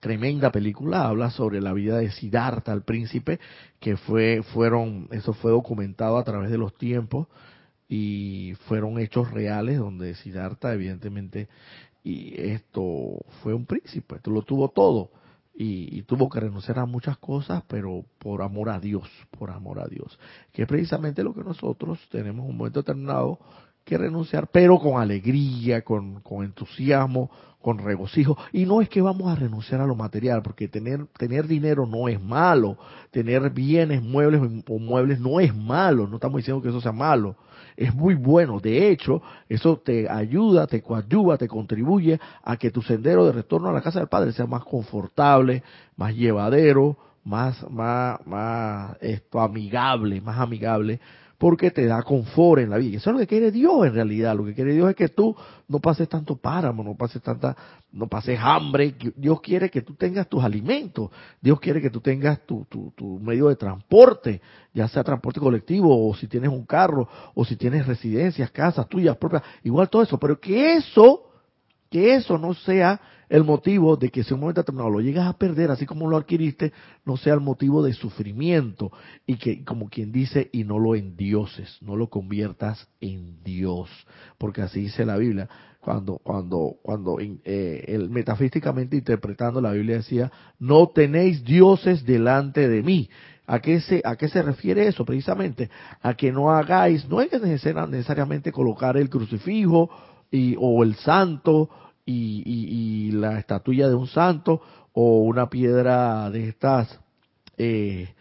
tremenda 0.00 0.50
película, 0.50 1.06
habla 1.06 1.30
sobre 1.30 1.60
la 1.60 1.72
vida 1.72 1.98
de 1.98 2.10
Siddhartha, 2.12 2.72
el 2.72 2.82
príncipe, 2.82 3.40
que 3.80 3.96
fue, 3.96 4.42
fueron, 4.54 5.08
eso 5.10 5.34
fue 5.34 5.50
documentado 5.50 6.16
a 6.16 6.24
través 6.24 6.50
de 6.50 6.56
los 6.58 6.76
tiempos 6.78 7.26
y 7.88 8.54
fueron 8.66 8.98
hechos 8.98 9.30
reales 9.30 9.78
donde 9.78 10.14
Siddhartha 10.14 10.74
evidentemente 10.74 11.48
y 12.04 12.40
esto 12.40 13.24
fue 13.42 13.54
un 13.54 13.66
príncipe, 13.66 14.16
esto 14.16 14.30
lo 14.30 14.42
tuvo 14.42 14.68
todo 14.68 15.10
y, 15.54 15.98
y, 15.98 16.02
tuvo 16.02 16.28
que 16.28 16.38
renunciar 16.38 16.78
a 16.78 16.86
muchas 16.86 17.18
cosas, 17.18 17.64
pero 17.66 18.04
por 18.18 18.42
amor 18.42 18.70
a 18.70 18.78
Dios, 18.78 19.08
por 19.36 19.50
amor 19.50 19.80
a 19.80 19.88
Dios, 19.88 20.16
que 20.52 20.62
es 20.62 20.68
precisamente 20.68 21.24
lo 21.24 21.34
que 21.34 21.42
nosotros 21.42 21.98
tenemos 22.12 22.48
un 22.48 22.56
momento 22.56 22.80
determinado 22.80 23.40
que 23.88 23.98
renunciar, 23.98 24.48
pero 24.52 24.78
con 24.78 25.00
alegría, 25.00 25.82
con, 25.82 26.20
con 26.20 26.44
entusiasmo, 26.44 27.30
con 27.60 27.78
regocijo. 27.78 28.36
Y 28.52 28.66
no 28.66 28.80
es 28.80 28.88
que 28.88 29.00
vamos 29.00 29.32
a 29.32 29.34
renunciar 29.34 29.80
a 29.80 29.86
lo 29.86 29.94
material, 29.94 30.42
porque 30.42 30.68
tener, 30.68 31.06
tener 31.18 31.46
dinero 31.46 31.86
no 31.86 32.08
es 32.08 32.22
malo, 32.22 32.76
tener 33.10 33.50
bienes, 33.50 34.02
muebles 34.02 34.42
o 34.68 34.78
muebles 34.78 35.18
no 35.18 35.40
es 35.40 35.54
malo, 35.56 36.06
no 36.06 36.16
estamos 36.16 36.36
diciendo 36.36 36.62
que 36.62 36.68
eso 36.68 36.80
sea 36.80 36.92
malo, 36.92 37.36
es 37.76 37.94
muy 37.94 38.14
bueno. 38.14 38.60
De 38.60 38.90
hecho, 38.90 39.22
eso 39.48 39.78
te 39.78 40.08
ayuda, 40.08 40.66
te 40.66 40.82
coadyuva, 40.82 41.38
te 41.38 41.48
contribuye 41.48 42.20
a 42.44 42.56
que 42.56 42.70
tu 42.70 42.82
sendero 42.82 43.24
de 43.24 43.32
retorno 43.32 43.70
a 43.70 43.72
la 43.72 43.80
casa 43.80 44.00
del 44.00 44.08
Padre 44.08 44.32
sea 44.32 44.46
más 44.46 44.64
confortable, 44.64 45.62
más 45.96 46.14
llevadero, 46.14 46.98
más, 47.24 47.68
más, 47.70 48.24
más 48.26 48.96
esto, 49.00 49.40
amigable, 49.40 50.20
más 50.20 50.38
amigable 50.38 51.00
porque 51.38 51.70
te 51.70 51.86
da 51.86 52.02
confort 52.02 52.60
en 52.60 52.70
la 52.70 52.78
vida. 52.78 52.90
Y 52.90 52.96
eso 52.96 53.10
es 53.10 53.14
lo 53.14 53.20
que 53.20 53.28
quiere 53.28 53.52
Dios 53.52 53.86
en 53.86 53.94
realidad. 53.94 54.36
Lo 54.36 54.44
que 54.44 54.54
quiere 54.54 54.74
Dios 54.74 54.90
es 54.90 54.96
que 54.96 55.08
tú 55.08 55.36
no 55.68 55.78
pases 55.78 56.08
tanto 56.08 56.36
páramo, 56.36 56.82
no 56.82 56.96
pases 56.96 57.22
tanta, 57.22 57.56
no 57.92 58.08
pases 58.08 58.38
hambre. 58.42 58.96
Dios 59.14 59.40
quiere 59.40 59.70
que 59.70 59.82
tú 59.82 59.94
tengas 59.94 60.28
tus 60.28 60.42
alimentos. 60.42 61.10
Dios 61.40 61.60
quiere 61.60 61.80
que 61.80 61.90
tú 61.90 62.00
tengas 62.00 62.44
tu, 62.44 62.66
tu, 62.68 62.92
tu 62.96 63.20
medio 63.20 63.48
de 63.48 63.54
transporte, 63.54 64.40
ya 64.74 64.88
sea 64.88 65.04
transporte 65.04 65.38
colectivo 65.38 66.08
o 66.08 66.12
si 66.14 66.26
tienes 66.26 66.50
un 66.50 66.66
carro 66.66 67.08
o 67.34 67.44
si 67.44 67.54
tienes 67.54 67.86
residencias, 67.86 68.50
casas 68.50 68.88
tuyas 68.88 69.16
propias, 69.16 69.44
igual 69.62 69.88
todo 69.88 70.02
eso. 70.02 70.18
Pero 70.18 70.40
que 70.40 70.74
eso, 70.74 71.30
que 71.88 72.16
eso 72.16 72.36
no 72.36 72.52
sea 72.54 73.00
el 73.28 73.44
motivo 73.44 73.96
de 73.96 74.10
que 74.10 74.24
si 74.24 74.34
un 74.34 74.40
momento 74.40 74.62
determinado 74.62 74.90
lo 74.90 75.00
llegas 75.00 75.26
a 75.26 75.36
perder, 75.36 75.70
así 75.70 75.86
como 75.86 76.08
lo 76.08 76.16
adquiriste, 76.16 76.72
no 77.04 77.16
sea 77.16 77.34
el 77.34 77.40
motivo 77.40 77.82
de 77.82 77.92
sufrimiento 77.92 78.90
y 79.26 79.36
que, 79.36 79.64
como 79.64 79.88
quien 79.88 80.12
dice, 80.12 80.48
y 80.52 80.64
no 80.64 80.78
lo 80.78 80.94
endioses, 80.94 81.78
no 81.80 81.96
lo 81.96 82.08
conviertas 82.08 82.88
en 83.00 83.42
Dios, 83.44 83.90
porque 84.38 84.62
así 84.62 84.80
dice 84.82 85.04
la 85.04 85.16
Biblia. 85.16 85.48
Cuando, 85.80 86.18
cuando, 86.18 86.76
cuando, 86.82 87.18
eh, 87.20 88.06
metafísicamente 88.10 88.96
interpretando 88.96 89.60
la 89.60 89.72
Biblia 89.72 89.96
decía, 89.96 90.30
no 90.58 90.88
tenéis 90.88 91.44
dioses 91.44 92.04
delante 92.04 92.68
de 92.68 92.82
mí. 92.82 93.08
¿A 93.46 93.60
qué, 93.60 93.80
se, 93.80 94.02
¿A 94.04 94.16
qué 94.16 94.28
se 94.28 94.42
refiere 94.42 94.86
eso? 94.86 95.06
Precisamente 95.06 95.70
a 96.02 96.12
que 96.12 96.30
no 96.30 96.50
hagáis, 96.50 97.08
no 97.08 97.18
hay 97.20 97.28
que 97.28 97.38
necesariamente 97.38 98.52
colocar 98.52 98.98
el 98.98 99.08
crucifijo 99.08 99.88
y, 100.30 100.54
o 100.58 100.82
el 100.82 100.96
santo 100.96 101.70
y, 102.10 103.10
la 103.12 103.38
estatuilla 103.38 103.88
de 103.88 103.94
un 103.94 104.06
santo 104.06 104.60
o 104.92 105.20
una 105.20 105.48
piedra 105.48 106.30
de 106.30 106.48
estas 106.48 106.98
eh, 107.56 108.14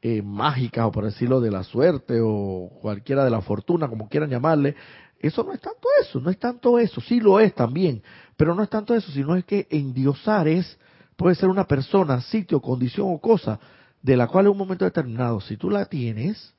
eh, 0.00 0.22
mágicas 0.22 0.86
o 0.86 0.92
por 0.92 1.04
decirlo 1.04 1.40
de 1.40 1.50
la 1.50 1.62
suerte 1.62 2.20
o 2.22 2.70
cualquiera 2.80 3.24
de 3.24 3.30
la 3.30 3.40
fortuna, 3.40 3.88
como 3.88 4.08
quieran 4.08 4.30
llamarle, 4.30 4.76
eso 5.18 5.42
no 5.42 5.52
es 5.52 5.60
tanto 5.60 5.88
eso, 6.00 6.20
no 6.20 6.30
es 6.30 6.38
tanto 6.38 6.78
eso, 6.78 7.00
sí 7.00 7.20
lo 7.20 7.40
es 7.40 7.54
también, 7.54 8.02
pero 8.36 8.54
no 8.54 8.62
es 8.62 8.68
tanto 8.68 8.94
eso, 8.94 9.10
sino 9.12 9.34
es 9.36 9.44
que 9.44 9.66
endiosar 9.70 10.48
es, 10.48 10.78
puede 11.16 11.34
ser 11.34 11.48
una 11.48 11.66
persona, 11.66 12.20
sitio, 12.20 12.60
condición 12.60 13.08
o 13.10 13.18
cosa, 13.18 13.58
de 14.02 14.16
la 14.16 14.26
cual 14.26 14.46
en 14.46 14.52
un 14.52 14.58
momento 14.58 14.84
determinado, 14.84 15.40
si 15.40 15.56
tú 15.56 15.70
la 15.70 15.86
tienes, 15.86 16.54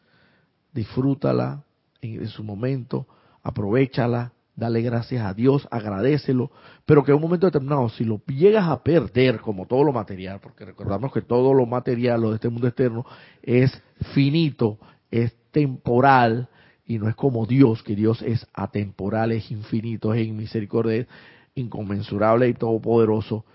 disfrútala 0.74 1.64
en 2.02 2.28
su 2.28 2.44
momento, 2.44 3.08
aprovechala, 3.44 4.34
dale 4.56 4.82
gracias 4.82 5.26
a 5.26 5.34
Dios, 5.34 5.68
agradecelo, 5.70 6.52
pero 6.86 7.04
que 7.04 7.12
en 7.12 7.18
un 7.18 7.24
momento 7.24 7.48
determinado, 7.48 7.90
si 7.90 8.04
lo 8.04 8.22
llegas 8.26 8.68
a 8.68 8.84
perder, 8.84 9.42
como 9.42 9.66
todo 9.66 9.84
lo 9.84 9.92
material, 9.92 10.40
porque 10.40 10.66
recordamos 10.66 11.12
que 11.12 11.22
todo 11.22 11.54
lo 11.54 11.66
material, 11.66 12.22
lo 12.22 12.30
de 12.30 12.36
este 12.36 12.50
mundo 12.50 12.68
externo, 12.68 13.06
es 13.44 13.82
finito, 14.14 14.80
es 15.12 15.36
temporal, 15.52 16.50
y 16.86 17.00
no 17.00 17.10
es 17.10 17.16
como 17.16 17.46
Dios, 17.46 17.84
que 17.84 17.96
Dios 17.96 18.22
es 18.22 18.48
atemporal, 18.54 19.32
es 19.32 19.52
infinito, 19.52 20.14
es 20.14 20.32
misericordia, 20.32 20.96
es 20.98 21.08
inconmensurable 21.56 22.48
y 22.48 22.54
todopoderoso, 22.54 23.46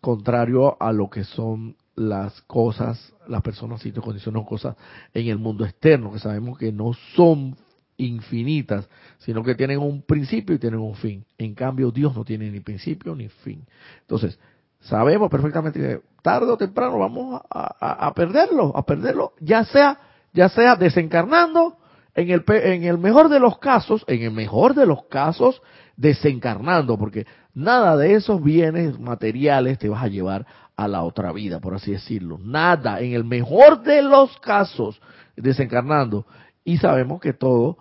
contrario 0.00 0.76
a 0.80 0.92
lo 0.92 1.08
que 1.08 1.24
son 1.24 1.76
las 1.96 2.40
cosas, 2.42 3.14
las 3.28 3.42
personas, 3.42 3.80
sitios, 3.80 4.04
condiciones 4.04 4.42
o 4.42 4.46
cosas 4.46 4.76
en 5.12 5.28
el 5.28 5.38
mundo 5.38 5.64
externo, 5.64 6.12
que 6.12 6.18
sabemos 6.18 6.58
que 6.58 6.72
no 6.72 6.92
son 7.14 7.56
infinitas, 7.96 8.88
sino 9.18 9.42
que 9.42 9.54
tienen 9.54 9.78
un 9.78 10.02
principio 10.02 10.54
y 10.54 10.58
tienen 10.58 10.80
un 10.80 10.94
fin. 10.94 11.24
En 11.38 11.54
cambio, 11.54 11.90
Dios 11.90 12.14
no 12.14 12.24
tiene 12.24 12.50
ni 12.50 12.60
principio 12.60 13.14
ni 13.14 13.28
fin. 13.28 13.64
Entonces, 14.00 14.38
sabemos 14.80 15.30
perfectamente 15.30 15.78
que 15.78 16.00
tarde 16.22 16.50
o 16.50 16.56
temprano 16.56 16.98
vamos 16.98 17.42
a, 17.50 18.12
perderlo, 18.14 18.76
a 18.76 18.84
perderlo, 18.84 19.32
ya 19.40 19.64
sea, 19.64 19.98
ya 20.32 20.48
sea 20.48 20.76
desencarnando, 20.76 21.78
en 22.14 22.30
el, 22.30 22.44
en 22.48 22.84
el 22.84 22.98
mejor 22.98 23.28
de 23.28 23.40
los 23.40 23.58
casos, 23.58 24.04
en 24.06 24.22
el 24.22 24.30
mejor 24.30 24.74
de 24.74 24.86
los 24.86 25.04
casos, 25.06 25.60
desencarnando, 25.96 26.96
porque 26.96 27.26
nada 27.54 27.96
de 27.96 28.14
esos 28.14 28.42
bienes 28.42 28.98
materiales 28.98 29.78
te 29.78 29.88
vas 29.88 30.04
a 30.04 30.08
llevar 30.08 30.46
a 30.76 30.88
la 30.88 31.02
otra 31.02 31.32
vida, 31.32 31.60
por 31.60 31.74
así 31.74 31.92
decirlo. 31.92 32.38
Nada, 32.38 33.00
en 33.00 33.12
el 33.12 33.24
mejor 33.24 33.82
de 33.82 34.02
los 34.02 34.38
casos, 34.38 35.00
desencarnando. 35.36 36.26
Y 36.64 36.78
sabemos 36.78 37.20
que 37.20 37.32
todo 37.32 37.78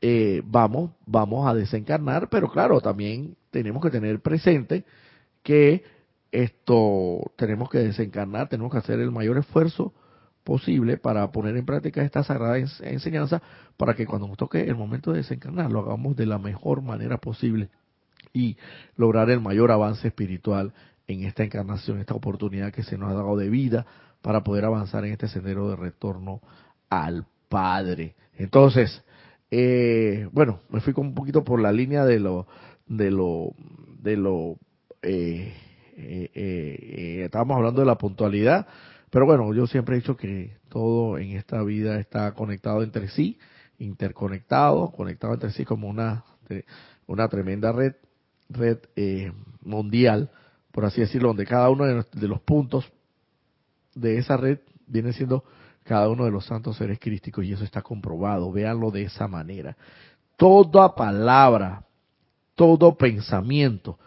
eh, 0.00 0.42
vamos, 0.44 0.90
vamos 1.06 1.46
a 1.46 1.54
desencarnar, 1.54 2.28
pero 2.28 2.50
claro, 2.50 2.80
también 2.80 3.36
tenemos 3.50 3.82
que 3.82 3.90
tener 3.90 4.20
presente 4.20 4.84
que 5.42 5.84
esto 6.32 7.32
tenemos 7.36 7.68
que 7.70 7.78
desencarnar, 7.78 8.48
tenemos 8.48 8.72
que 8.72 8.78
hacer 8.78 8.98
el 8.98 9.12
mayor 9.12 9.38
esfuerzo 9.38 9.92
posible 10.42 10.96
para 10.96 11.30
poner 11.30 11.56
en 11.56 11.64
práctica 11.64 12.02
esta 12.02 12.24
sagrada 12.24 12.58
enseñanza 12.58 13.42
para 13.76 13.94
que 13.94 14.06
cuando 14.06 14.26
nos 14.26 14.36
toque 14.36 14.62
el 14.62 14.74
momento 14.74 15.12
de 15.12 15.18
desencarnar 15.18 15.70
lo 15.70 15.80
hagamos 15.80 16.16
de 16.16 16.26
la 16.26 16.38
mejor 16.38 16.82
manera 16.82 17.18
posible 17.18 17.68
y 18.32 18.56
lograr 18.96 19.30
el 19.30 19.40
mayor 19.40 19.70
avance 19.70 20.08
espiritual 20.08 20.72
en 21.06 21.24
esta 21.24 21.44
encarnación, 21.44 22.00
esta 22.00 22.14
oportunidad 22.14 22.72
que 22.72 22.82
se 22.82 22.98
nos 22.98 23.10
ha 23.10 23.14
dado 23.14 23.36
de 23.36 23.50
vida 23.50 23.86
para 24.20 24.42
poder 24.42 24.64
avanzar 24.64 25.04
en 25.04 25.12
este 25.12 25.28
sendero 25.28 25.68
de 25.68 25.76
retorno 25.76 26.40
al 26.88 27.26
Padre. 27.52 28.14
Entonces, 28.38 29.04
eh, 29.50 30.26
bueno, 30.32 30.60
me 30.70 30.80
fui 30.80 30.94
un 30.96 31.14
poquito 31.14 31.44
por 31.44 31.60
la 31.60 31.70
línea 31.70 32.06
de 32.06 32.18
lo, 32.18 32.46
de 32.86 33.10
lo, 33.10 33.52
de 34.00 34.16
lo, 34.16 34.56
eh, 35.02 35.52
eh, 35.98 36.30
eh, 36.34 37.22
estábamos 37.26 37.58
hablando 37.58 37.82
de 37.82 37.86
la 37.86 37.98
puntualidad, 37.98 38.66
pero 39.10 39.26
bueno, 39.26 39.52
yo 39.52 39.66
siempre 39.66 39.96
he 39.96 40.00
dicho 40.00 40.16
que 40.16 40.56
todo 40.70 41.18
en 41.18 41.32
esta 41.32 41.62
vida 41.62 42.00
está 42.00 42.32
conectado 42.32 42.82
entre 42.82 43.08
sí, 43.08 43.38
interconectado, 43.78 44.90
conectado 44.90 45.34
entre 45.34 45.50
sí 45.50 45.66
como 45.66 45.88
una, 45.88 46.24
una 47.06 47.28
tremenda 47.28 47.70
red, 47.70 47.96
red 48.48 48.78
mundial, 49.60 50.30
por 50.70 50.86
así 50.86 51.02
decirlo, 51.02 51.28
donde 51.28 51.44
cada 51.44 51.68
uno 51.68 51.84
de 51.84 52.28
los 52.28 52.40
puntos 52.40 52.90
de 53.94 54.16
esa 54.16 54.38
red 54.38 54.60
viene 54.86 55.12
siendo 55.12 55.44
cada 55.84 56.08
uno 56.08 56.24
de 56.24 56.30
los 56.30 56.46
santos 56.46 56.76
seres 56.76 56.98
crísticos 56.98 57.44
y 57.44 57.52
eso 57.52 57.64
está 57.64 57.82
comprobado, 57.82 58.52
véanlo 58.52 58.90
de 58.90 59.02
esa 59.02 59.26
manera. 59.28 59.76
Toda 60.36 60.94
palabra, 60.94 61.84
todo 62.54 62.96
pensamiento, 62.96 63.98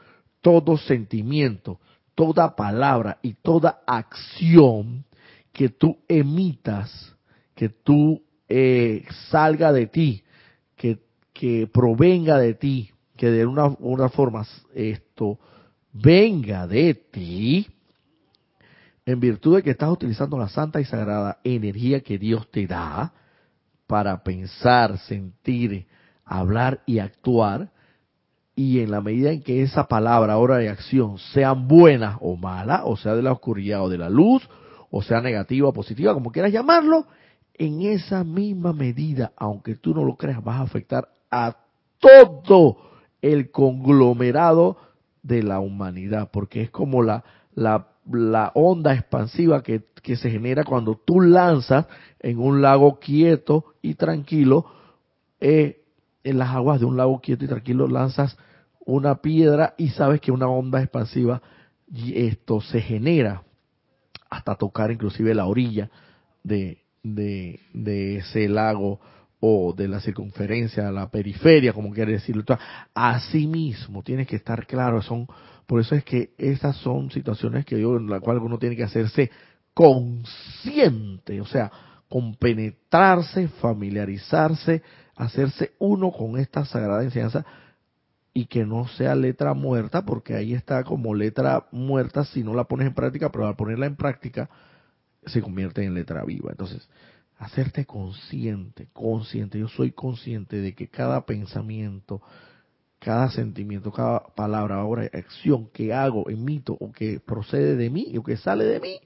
todo 0.41 0.77
sentimiento, 0.77 1.79
toda 2.13 2.55
palabra 2.55 3.17
y 3.21 3.33
toda 3.33 3.81
acción 3.85 5.05
que 5.51 5.69
tú 5.69 5.97
emitas, 6.07 7.15
que 7.53 7.69
tú 7.69 8.21
eh, 8.47 9.05
salga 9.29 9.71
de 9.71 9.87
ti, 9.87 10.23
que, 10.75 10.99
que 11.33 11.67
provenga 11.67 12.37
de 12.37 12.53
ti, 12.53 12.91
que 13.15 13.31
de 13.31 13.45
una, 13.45 13.67
una 13.79 14.09
forma 14.09 14.45
esto 14.73 15.39
venga 15.93 16.67
de 16.67 16.93
ti, 16.93 17.67
en 19.05 19.19
virtud 19.19 19.57
de 19.57 19.63
que 19.63 19.71
estás 19.71 19.89
utilizando 19.89 20.37
la 20.37 20.49
santa 20.49 20.81
y 20.81 20.85
sagrada 20.85 21.39
energía 21.43 22.01
que 22.01 22.17
Dios 22.17 22.49
te 22.49 22.65
da 22.65 23.13
para 23.87 24.23
pensar, 24.23 24.97
sentir, 24.99 25.85
hablar 26.25 26.81
y 26.87 26.99
actuar, 26.99 27.69
y 28.55 28.79
en 28.79 28.89
la 28.89 29.01
medida 29.01 29.31
en 29.31 29.43
que 29.43 29.61
esa 29.61 29.87
palabra, 29.87 30.37
hora 30.37 30.57
de 30.57 30.69
acción, 30.69 31.17
sean 31.33 31.67
buenas 31.67 32.17
o 32.21 32.35
malas, 32.35 32.81
o 32.85 32.95
sea 32.95 33.13
de 33.13 33.21
la 33.21 33.33
oscuridad 33.33 33.83
o 33.83 33.89
de 33.89 33.97
la 33.97 34.09
luz, 34.09 34.47
o 34.89 35.01
sea 35.03 35.21
negativa 35.21 35.67
o 35.67 35.73
positiva, 35.73 36.13
como 36.13 36.31
quieras 36.31 36.51
llamarlo, 36.51 37.05
en 37.53 37.81
esa 37.81 38.23
misma 38.23 38.73
medida, 38.73 39.33
aunque 39.37 39.75
tú 39.75 39.93
no 39.93 40.03
lo 40.03 40.15
creas, 40.15 40.43
vas 40.43 40.59
a 40.59 40.63
afectar 40.63 41.09
a 41.29 41.57
todo 41.99 42.77
el 43.21 43.51
conglomerado 43.51 44.77
de 45.21 45.43
la 45.43 45.59
humanidad, 45.59 46.29
porque 46.31 46.61
es 46.61 46.69
como 46.69 47.01
la, 47.01 47.23
la, 47.53 47.87
la 48.11 48.51
onda 48.53 48.93
expansiva 48.93 49.63
que, 49.63 49.83
que 50.01 50.15
se 50.15 50.29
genera 50.29 50.63
cuando 50.63 50.95
tú 51.05 51.21
lanzas 51.21 51.87
en 52.19 52.39
un 52.39 52.61
lago 52.61 52.99
quieto 52.99 53.73
y 53.81 53.95
tranquilo, 53.95 54.65
eh, 55.39 55.81
en 56.23 56.37
las 56.37 56.49
aguas 56.49 56.79
de 56.79 56.85
un 56.85 56.97
lago 56.97 57.19
quieto 57.21 57.45
y 57.45 57.47
tranquilo 57.47 57.87
lanzas 57.87 58.37
una 58.85 59.15
piedra 59.21 59.73
y 59.77 59.89
sabes 59.89 60.21
que 60.21 60.31
una 60.31 60.47
onda 60.47 60.81
expansiva 60.81 61.41
y 61.91 62.25
esto 62.27 62.61
se 62.61 62.81
genera 62.81 63.43
hasta 64.29 64.55
tocar 64.55 64.91
inclusive 64.91 65.33
la 65.33 65.45
orilla 65.45 65.89
de, 66.43 66.79
de, 67.03 67.59
de 67.73 68.17
ese 68.17 68.47
lago 68.47 68.99
o 69.39 69.73
de 69.73 69.87
la 69.87 69.99
circunferencia, 69.99 70.91
la 70.91 71.09
periferia, 71.09 71.73
como 71.73 71.91
quiere 71.91 72.13
decirlo. 72.13 72.43
Así 72.93 73.45
mismo, 73.47 74.01
tienes 74.01 74.27
que 74.27 74.37
estar 74.37 74.65
claro, 74.65 75.01
son, 75.01 75.27
por 75.65 75.81
eso 75.81 75.95
es 75.95 76.03
que 76.03 76.33
esas 76.37 76.75
son 76.77 77.11
situaciones 77.11 77.65
que 77.65 77.79
yo, 77.79 77.97
en 77.97 78.09
las 78.09 78.21
cuales 78.21 78.43
uno 78.43 78.57
tiene 78.59 78.75
que 78.75 78.83
hacerse 78.83 79.31
consciente, 79.73 81.41
o 81.41 81.45
sea, 81.45 81.71
compenetrarse, 82.07 83.47
familiarizarse, 83.47 84.83
hacerse 85.15 85.73
uno 85.79 86.11
con 86.11 86.37
esta 86.37 86.65
sagrada 86.65 87.03
enseñanza 87.03 87.45
y 88.33 88.45
que 88.45 88.65
no 88.65 88.87
sea 88.87 89.15
letra 89.15 89.53
muerta, 89.53 90.05
porque 90.05 90.35
ahí 90.35 90.53
está 90.53 90.83
como 90.83 91.15
letra 91.15 91.67
muerta 91.71 92.25
si 92.25 92.43
no 92.43 92.53
la 92.53 92.65
pones 92.65 92.87
en 92.87 92.93
práctica, 92.93 93.31
pero 93.31 93.47
al 93.47 93.55
ponerla 93.55 93.85
en 93.85 93.95
práctica 93.95 94.49
se 95.25 95.41
convierte 95.41 95.83
en 95.83 95.93
letra 95.93 96.23
viva. 96.25 96.51
Entonces, 96.51 96.87
hacerte 97.37 97.85
consciente, 97.85 98.87
consciente, 98.93 99.59
yo 99.59 99.67
soy 99.67 99.91
consciente 99.91 100.57
de 100.57 100.75
que 100.75 100.89
cada 100.89 101.25
pensamiento, 101.25 102.21
cada 103.05 103.29
sentimiento, 103.29 103.91
cada 103.91 104.21
palabra, 104.35 104.83
obra, 104.83 105.03
acción 105.13 105.69
que 105.71 105.93
hago, 105.93 106.27
emito 106.27 106.75
o 106.79 106.91
que 106.91 107.19
procede 107.19 107.75
de 107.75 107.91
mí 107.91 108.17
o 108.17 108.23
que 108.23 108.35
sale 108.35 108.63
de 108.63 108.79
mí, 108.79 108.99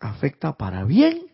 afecta 0.00 0.56
para 0.56 0.82
bien 0.82 1.28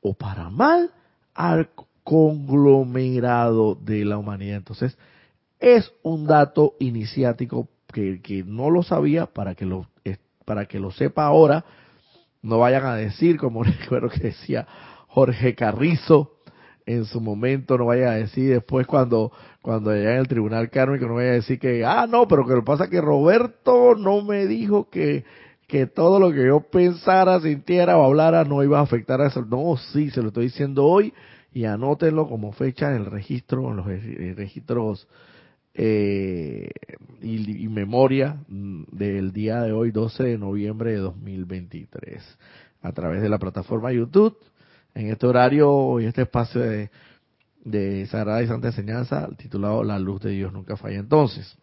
o 0.00 0.14
para 0.14 0.48
mal 0.48 0.90
al 1.34 1.68
conglomerado 2.02 3.74
de 3.74 4.06
la 4.06 4.16
humanidad. 4.16 4.56
Entonces, 4.56 4.96
es 5.60 5.92
un 6.02 6.26
dato 6.26 6.76
iniciático 6.80 7.68
que, 7.92 8.22
que 8.22 8.42
no 8.42 8.70
lo 8.70 8.82
sabía 8.82 9.26
para 9.26 9.54
que 9.54 9.66
lo, 9.66 9.88
para 10.46 10.64
que 10.64 10.80
lo 10.80 10.92
sepa 10.92 11.26
ahora. 11.26 11.62
No 12.40 12.58
vayan 12.58 12.86
a 12.86 12.94
decir, 12.94 13.36
como 13.36 13.62
recuerdo 13.64 14.08
que 14.08 14.28
decía 14.28 14.66
Jorge 15.08 15.54
Carrizo 15.54 16.38
en 16.92 17.04
su 17.04 17.20
momento, 17.20 17.76
no 17.76 17.86
vaya 17.86 18.10
a 18.10 18.16
decir 18.16 18.50
después 18.50 18.86
cuando, 18.86 19.32
cuando 19.60 19.94
en 19.94 20.06
el 20.06 20.28
tribunal 20.28 20.70
kármico, 20.70 21.06
no 21.06 21.14
vaya 21.14 21.30
a 21.30 21.34
decir 21.34 21.58
que, 21.58 21.84
ah, 21.84 22.06
no, 22.08 22.26
pero 22.28 22.46
que 22.46 22.54
lo 22.54 22.64
pasa 22.64 22.88
que 22.88 23.00
Roberto 23.00 23.94
no 23.94 24.22
me 24.22 24.46
dijo 24.46 24.88
que, 24.90 25.24
que 25.66 25.86
todo 25.86 26.18
lo 26.18 26.32
que 26.32 26.46
yo 26.46 26.60
pensara, 26.60 27.40
sintiera 27.40 27.96
o 27.96 28.04
hablara 28.04 28.44
no 28.44 28.62
iba 28.62 28.78
a 28.78 28.82
afectar 28.82 29.20
a 29.20 29.28
eso. 29.28 29.42
No, 29.42 29.76
sí, 29.92 30.10
se 30.10 30.22
lo 30.22 30.28
estoy 30.28 30.44
diciendo 30.44 30.84
hoy 30.84 31.12
y 31.52 31.64
anótenlo 31.64 32.28
como 32.28 32.52
fecha 32.52 32.90
en 32.90 33.02
el 33.02 33.06
registro, 33.06 33.70
en 33.70 33.76
los 33.76 33.86
registros 33.86 35.08
eh, 35.74 36.70
y, 37.20 37.64
y, 37.64 37.68
memoria 37.68 38.36
mm, 38.48 38.84
del 38.92 39.32
día 39.32 39.62
de 39.62 39.72
hoy, 39.72 39.90
12 39.90 40.22
de 40.24 40.38
noviembre 40.38 40.92
de 40.92 40.98
2023, 40.98 42.38
a 42.82 42.92
través 42.92 43.22
de 43.22 43.28
la 43.28 43.38
plataforma 43.38 43.92
YouTube 43.92 44.36
en 44.94 45.10
este 45.10 45.26
horario 45.26 46.00
y 46.00 46.06
este 46.06 46.22
espacio 46.22 46.60
de, 46.60 46.90
de 47.64 48.06
Sagrada 48.06 48.42
y 48.42 48.46
Santa 48.46 48.68
Enseñanza 48.68 49.28
titulado 49.36 49.84
La 49.84 49.98
luz 49.98 50.22
de 50.22 50.30
Dios 50.30 50.52
nunca 50.52 50.76
falla. 50.76 50.98
Entonces, 50.98 51.56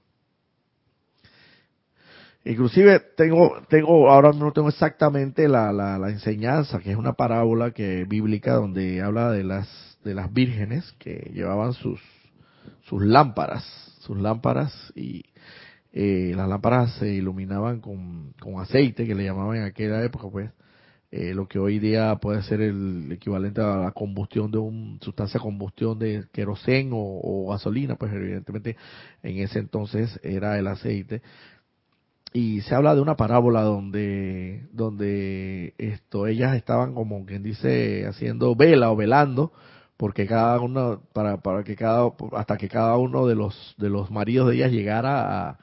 inclusive 2.45 2.99
tengo, 3.15 3.61
tengo, 3.69 4.09
ahora 4.09 4.31
no 4.31 4.51
tengo 4.51 4.69
exactamente 4.69 5.47
la, 5.47 5.71
la, 5.71 5.97
la, 5.97 6.09
enseñanza, 6.09 6.79
que 6.79 6.91
es 6.91 6.97
una 6.97 7.13
parábola 7.13 7.71
que 7.71 8.05
bíblica 8.05 8.53
donde 8.53 9.01
habla 9.01 9.31
de 9.31 9.43
las, 9.43 9.97
de 10.03 10.13
las 10.13 10.31
vírgenes 10.33 10.91
que 10.99 11.31
llevaban 11.33 11.73
sus, 11.73 12.01
sus 12.83 13.03
lámparas, 13.03 13.63
sus 13.99 14.17
lámparas 14.17 14.73
y 14.95 15.23
eh, 15.91 16.33
las 16.35 16.47
lámparas 16.47 16.93
se 16.95 17.09
iluminaban 17.13 17.81
con, 17.81 18.33
con 18.39 18.59
aceite 18.61 19.05
que 19.05 19.15
le 19.15 19.25
llamaban 19.25 19.57
en 19.57 19.63
aquella 19.63 20.03
época 20.03 20.27
pues 20.31 20.51
eh, 21.11 21.33
lo 21.33 21.47
que 21.47 21.57
hoy 21.57 21.79
día 21.79 22.15
puede 22.17 22.43
ser 22.43 22.61
el 22.61 23.11
equivalente 23.11 23.61
a 23.61 23.77
la 23.77 23.91
combustión 23.91 24.51
de 24.51 24.59
una 24.59 24.99
sustancia 25.01 25.39
de 25.39 25.43
combustión 25.43 25.97
de 25.97 26.25
queroseno 26.31 26.97
o, 26.99 27.49
gasolina, 27.51 27.95
pues 27.95 28.13
evidentemente 28.13 28.77
en 29.23 29.39
ese 29.39 29.59
entonces 29.59 30.19
era 30.23 30.59
el 30.59 30.67
aceite. 30.67 31.23
Y 32.31 32.61
se 32.61 32.75
habla 32.75 32.93
de 32.93 33.01
una 33.01 33.15
parábola 33.15 33.61
donde, 33.63 34.67
donde 34.71 35.73
esto, 35.79 36.27
ellas 36.27 36.55
estaban 36.55 36.93
como 36.93 37.25
quien 37.25 37.41
dice 37.41 38.05
haciendo 38.05 38.55
vela 38.55 38.91
o 38.91 38.95
velando, 38.95 39.51
porque 39.97 40.27
cada 40.27 40.59
uno, 40.59 41.01
para, 41.13 41.37
para 41.37 41.63
que 41.63 41.75
cada, 41.75 42.11
hasta 42.33 42.55
que 42.57 42.69
cada 42.69 42.97
uno 42.97 43.25
de 43.25 43.33
los, 43.33 43.75
de 43.79 43.89
los 43.89 44.11
maridos 44.11 44.49
de 44.49 44.57
ellas 44.57 44.71
llegara 44.71 45.49
a, 45.49 45.57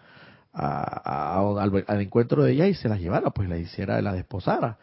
al, 0.52 1.84
al, 1.86 2.00
encuentro 2.00 2.42
de 2.42 2.52
ellas 2.52 2.68
y 2.68 2.74
se 2.74 2.88
las 2.88 2.98
llevara, 3.00 3.30
pues 3.30 3.48
la 3.48 3.58
hiciera, 3.58 4.02
la 4.02 4.12
desposara. 4.12 4.78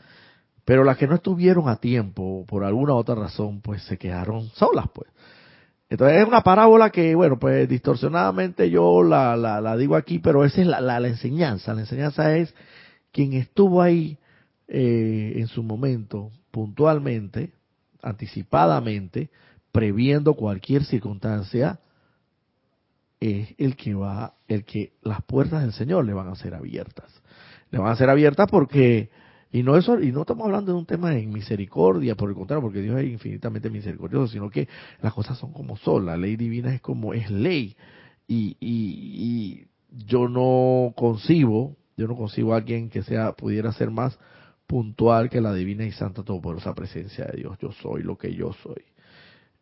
Pero 0.65 0.83
las 0.83 0.97
que 0.97 1.07
no 1.07 1.15
estuvieron 1.15 1.67
a 1.67 1.77
tiempo, 1.77 2.45
por 2.47 2.63
alguna 2.63 2.93
otra 2.93 3.15
razón, 3.15 3.61
pues 3.61 3.83
se 3.83 3.97
quedaron 3.97 4.49
solas, 4.49 4.87
pues. 4.93 5.09
Entonces 5.89 6.21
es 6.21 6.27
una 6.27 6.41
parábola 6.41 6.89
que, 6.89 7.13
bueno, 7.13 7.37
pues 7.37 7.69
distorsionadamente 7.69 8.69
yo 8.69 9.03
la, 9.03 9.35
la, 9.35 9.77
digo 9.77 9.95
aquí, 9.95 10.19
pero 10.19 10.43
esa 10.43 10.61
es 10.61 10.67
la, 10.67 10.81
la, 10.81 11.07
enseñanza. 11.07 11.73
La 11.73 11.81
enseñanza 11.81 12.35
es 12.35 12.53
quien 13.11 13.33
estuvo 13.33 13.81
ahí 13.81 14.17
eh, 14.67 15.33
en 15.35 15.47
su 15.47 15.61
momento, 15.61 16.31
puntualmente, 16.49 17.51
anticipadamente, 18.01 19.29
previendo 19.71 20.33
cualquier 20.33 20.83
circunstancia, 20.83 21.79
es 23.19 23.53
el 23.57 23.75
que 23.75 23.93
va, 23.93 24.33
el 24.47 24.65
que 24.65 24.93
las 25.01 25.21
puertas 25.23 25.61
del 25.61 25.73
Señor 25.73 26.05
le 26.05 26.13
van 26.13 26.27
a 26.27 26.35
ser 26.35 26.55
abiertas. 26.55 27.11
Le 27.69 27.79
van 27.79 27.91
a 27.91 27.95
ser 27.95 28.09
abiertas 28.09 28.47
porque 28.49 29.11
y 29.53 29.61
no 29.61 29.77
eso, 29.77 30.01
y 30.01 30.11
no 30.11 30.21
estamos 30.21 30.47
hablando 30.47 30.71
de 30.71 30.79
un 30.79 30.87
tema 30.87 31.11
de 31.11 31.27
misericordia, 31.27 32.15
por 32.15 32.27
el 32.27 32.35
contrario, 32.35 32.63
porque 32.63 32.81
Dios 32.81 32.99
es 32.99 33.07
infinitamente 33.07 33.69
misericordioso, 33.69 34.33
sino 34.33 34.49
que 34.49 34.67
las 34.99 35.13
cosas 35.13 35.37
son 35.37 35.53
como 35.53 35.77
son, 35.77 36.07
la 36.07 36.17
ley 36.17 36.35
divina 36.35 36.73
es 36.73 36.81
como 36.81 37.13
es 37.13 37.29
ley. 37.29 37.77
Y, 38.27 38.57
y, 38.59 39.67
yo 40.07 40.27
no 40.27 40.91
concibo, 40.95 41.77
yo 41.95 42.07
no 42.07 42.15
concibo 42.15 42.55
a 42.55 42.57
alguien 42.57 42.89
que 42.89 43.03
sea, 43.03 43.33
pudiera 43.33 43.71
ser 43.73 43.91
más 43.91 44.17
puntual 44.65 45.29
que 45.29 45.39
la 45.39 45.53
divina 45.53 45.85
y 45.85 45.91
santa 45.91 46.23
todopoderosa 46.23 46.73
presencia 46.73 47.25
de 47.25 47.37
Dios. 47.37 47.55
Yo 47.61 47.71
soy 47.73 48.01
lo 48.01 48.17
que 48.17 48.33
yo 48.33 48.53
soy. 48.53 48.83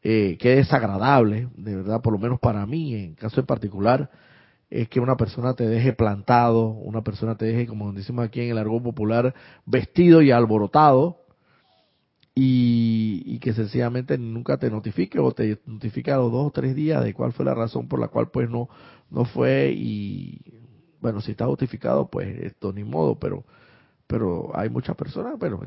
Eh, 0.01 0.37
que 0.39 0.55
desagradable, 0.55 1.49
de 1.57 1.75
verdad, 1.75 2.01
por 2.01 2.13
lo 2.13 2.19
menos 2.19 2.39
para 2.39 2.65
mí, 2.65 2.95
en 2.95 3.15
caso 3.15 3.41
en 3.41 3.45
particular, 3.45 4.09
es 4.71 4.87
que 4.87 5.01
una 5.01 5.17
persona 5.17 5.53
te 5.53 5.67
deje 5.67 5.91
plantado, 5.91 6.69
una 6.69 7.03
persona 7.03 7.35
te 7.35 7.45
deje, 7.45 7.67
como 7.67 7.91
decimos 7.91 8.25
aquí 8.25 8.39
en 8.39 8.51
el 8.51 8.57
argot 8.57 8.81
popular, 8.81 9.35
vestido 9.65 10.21
y 10.21 10.31
alborotado, 10.31 11.17
y, 12.33 13.39
que 13.39 13.53
sencillamente 13.53 14.17
nunca 14.17 14.57
te 14.57 14.69
notifique 14.69 15.19
o 15.19 15.33
te 15.33 15.59
notifique 15.65 16.11
a 16.11 16.17
los 16.17 16.31
dos 16.31 16.47
o 16.47 16.51
tres 16.51 16.73
días 16.75 17.03
de 17.03 17.13
cuál 17.13 17.33
fue 17.33 17.43
la 17.43 17.53
razón 17.53 17.87
por 17.87 17.99
la 17.99 18.07
cual 18.07 18.29
pues 18.29 18.49
no, 18.49 18.69
no 19.09 19.25
fue 19.25 19.73
y 19.75 20.39
bueno, 21.01 21.19
si 21.21 21.31
está 21.31 21.45
notificado 21.45 22.07
pues 22.09 22.37
esto 22.43 22.71
ni 22.71 22.83
modo, 22.83 23.19
pero, 23.19 23.43
pero 24.07 24.51
hay 24.53 24.69
muchas 24.69 24.95
personas, 24.95 25.35
pero 25.39 25.59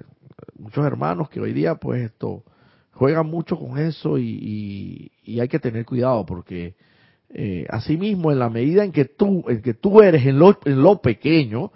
muchos 0.56 0.86
hermanos 0.86 1.28
que 1.28 1.40
hoy 1.40 1.52
día 1.52 1.74
pues 1.74 2.04
esto 2.04 2.44
juegan 2.92 3.26
mucho 3.26 3.58
con 3.58 3.76
eso 3.76 4.16
y, 4.18 5.10
y 5.22 5.40
hay 5.40 5.48
que 5.48 5.58
tener 5.58 5.84
cuidado 5.84 6.24
porque 6.24 6.76
eh, 7.36 7.66
asimismo, 7.68 8.30
en 8.30 8.38
la 8.38 8.48
medida 8.48 8.84
en 8.84 8.92
que 8.92 9.06
tú, 9.06 9.44
en 9.48 9.60
que 9.60 9.74
tú 9.74 10.00
eres 10.00 10.24
en 10.24 10.38
lo, 10.38 10.56
en 10.64 10.80
lo 10.80 11.00
pequeño, 11.00 11.72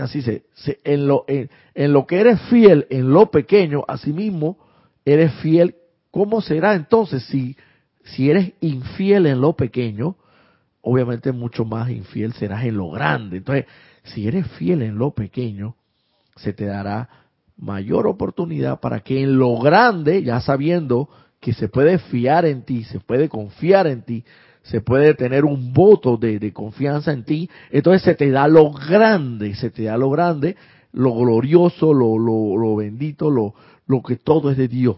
así 0.00 0.22
se, 0.22 0.44
en, 0.84 1.06
lo, 1.06 1.26
en, 1.28 1.92
lo 1.92 2.06
que 2.06 2.18
eres 2.18 2.40
fiel 2.48 2.86
en 2.88 3.12
lo 3.12 3.30
pequeño, 3.30 3.84
asimismo, 3.86 4.56
eres 5.04 5.34
fiel. 5.34 5.74
¿Cómo 6.10 6.40
será 6.40 6.74
entonces 6.74 7.24
si, 7.24 7.56
si 8.04 8.30
eres 8.30 8.52
infiel 8.60 9.26
en 9.26 9.42
lo 9.42 9.52
pequeño? 9.52 10.16
Obviamente 10.80 11.32
mucho 11.32 11.66
más 11.66 11.90
infiel 11.90 12.32
serás 12.32 12.64
en 12.64 12.78
lo 12.78 12.90
grande. 12.90 13.38
Entonces, 13.38 13.66
si 14.04 14.26
eres 14.26 14.46
fiel 14.52 14.80
en 14.80 14.96
lo 14.96 15.10
pequeño, 15.10 15.76
se 16.36 16.54
te 16.54 16.64
dará 16.64 17.10
mayor 17.58 18.06
oportunidad 18.06 18.80
para 18.80 19.00
que 19.00 19.22
en 19.22 19.38
lo 19.38 19.58
grande, 19.58 20.22
ya 20.22 20.40
sabiendo 20.40 21.10
que 21.38 21.52
se 21.52 21.68
puede 21.68 21.98
fiar 21.98 22.46
en 22.46 22.62
ti, 22.62 22.84
se 22.84 23.00
puede 23.00 23.28
confiar 23.28 23.86
en 23.86 24.02
ti, 24.02 24.24
se 24.64 24.80
puede 24.80 25.14
tener 25.14 25.44
un 25.44 25.72
voto 25.72 26.16
de, 26.16 26.52
confianza 26.52 27.12
en 27.12 27.24
ti, 27.24 27.50
entonces 27.70 28.02
se 28.02 28.14
te 28.14 28.30
da 28.30 28.48
lo 28.48 28.72
grande, 28.72 29.54
se 29.54 29.70
te 29.70 29.84
da 29.84 29.96
lo 29.98 30.10
grande, 30.10 30.56
lo 30.92 31.14
glorioso, 31.14 31.92
lo, 31.92 32.18
lo, 32.18 32.56
lo 32.56 32.76
bendito, 32.76 33.30
lo, 33.30 33.54
lo 33.86 34.02
que 34.02 34.16
todo 34.16 34.50
es 34.50 34.56
de 34.56 34.68
Dios, 34.68 34.96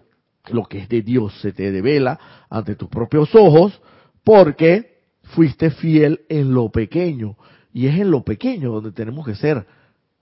lo 0.50 0.64
que 0.64 0.78
es 0.78 0.88
de 0.88 1.02
Dios 1.02 1.40
se 1.40 1.52
te 1.52 1.72
devela 1.72 2.18
ante 2.48 2.76
tus 2.76 2.88
propios 2.88 3.34
ojos, 3.34 3.80
porque 4.22 4.98
fuiste 5.34 5.70
fiel 5.70 6.20
en 6.28 6.54
lo 6.54 6.68
pequeño. 6.70 7.36
Y 7.72 7.88
es 7.88 7.98
en 7.98 8.10
lo 8.10 8.22
pequeño 8.22 8.70
donde 8.70 8.92
tenemos 8.92 9.26
que 9.26 9.34
ser, 9.34 9.66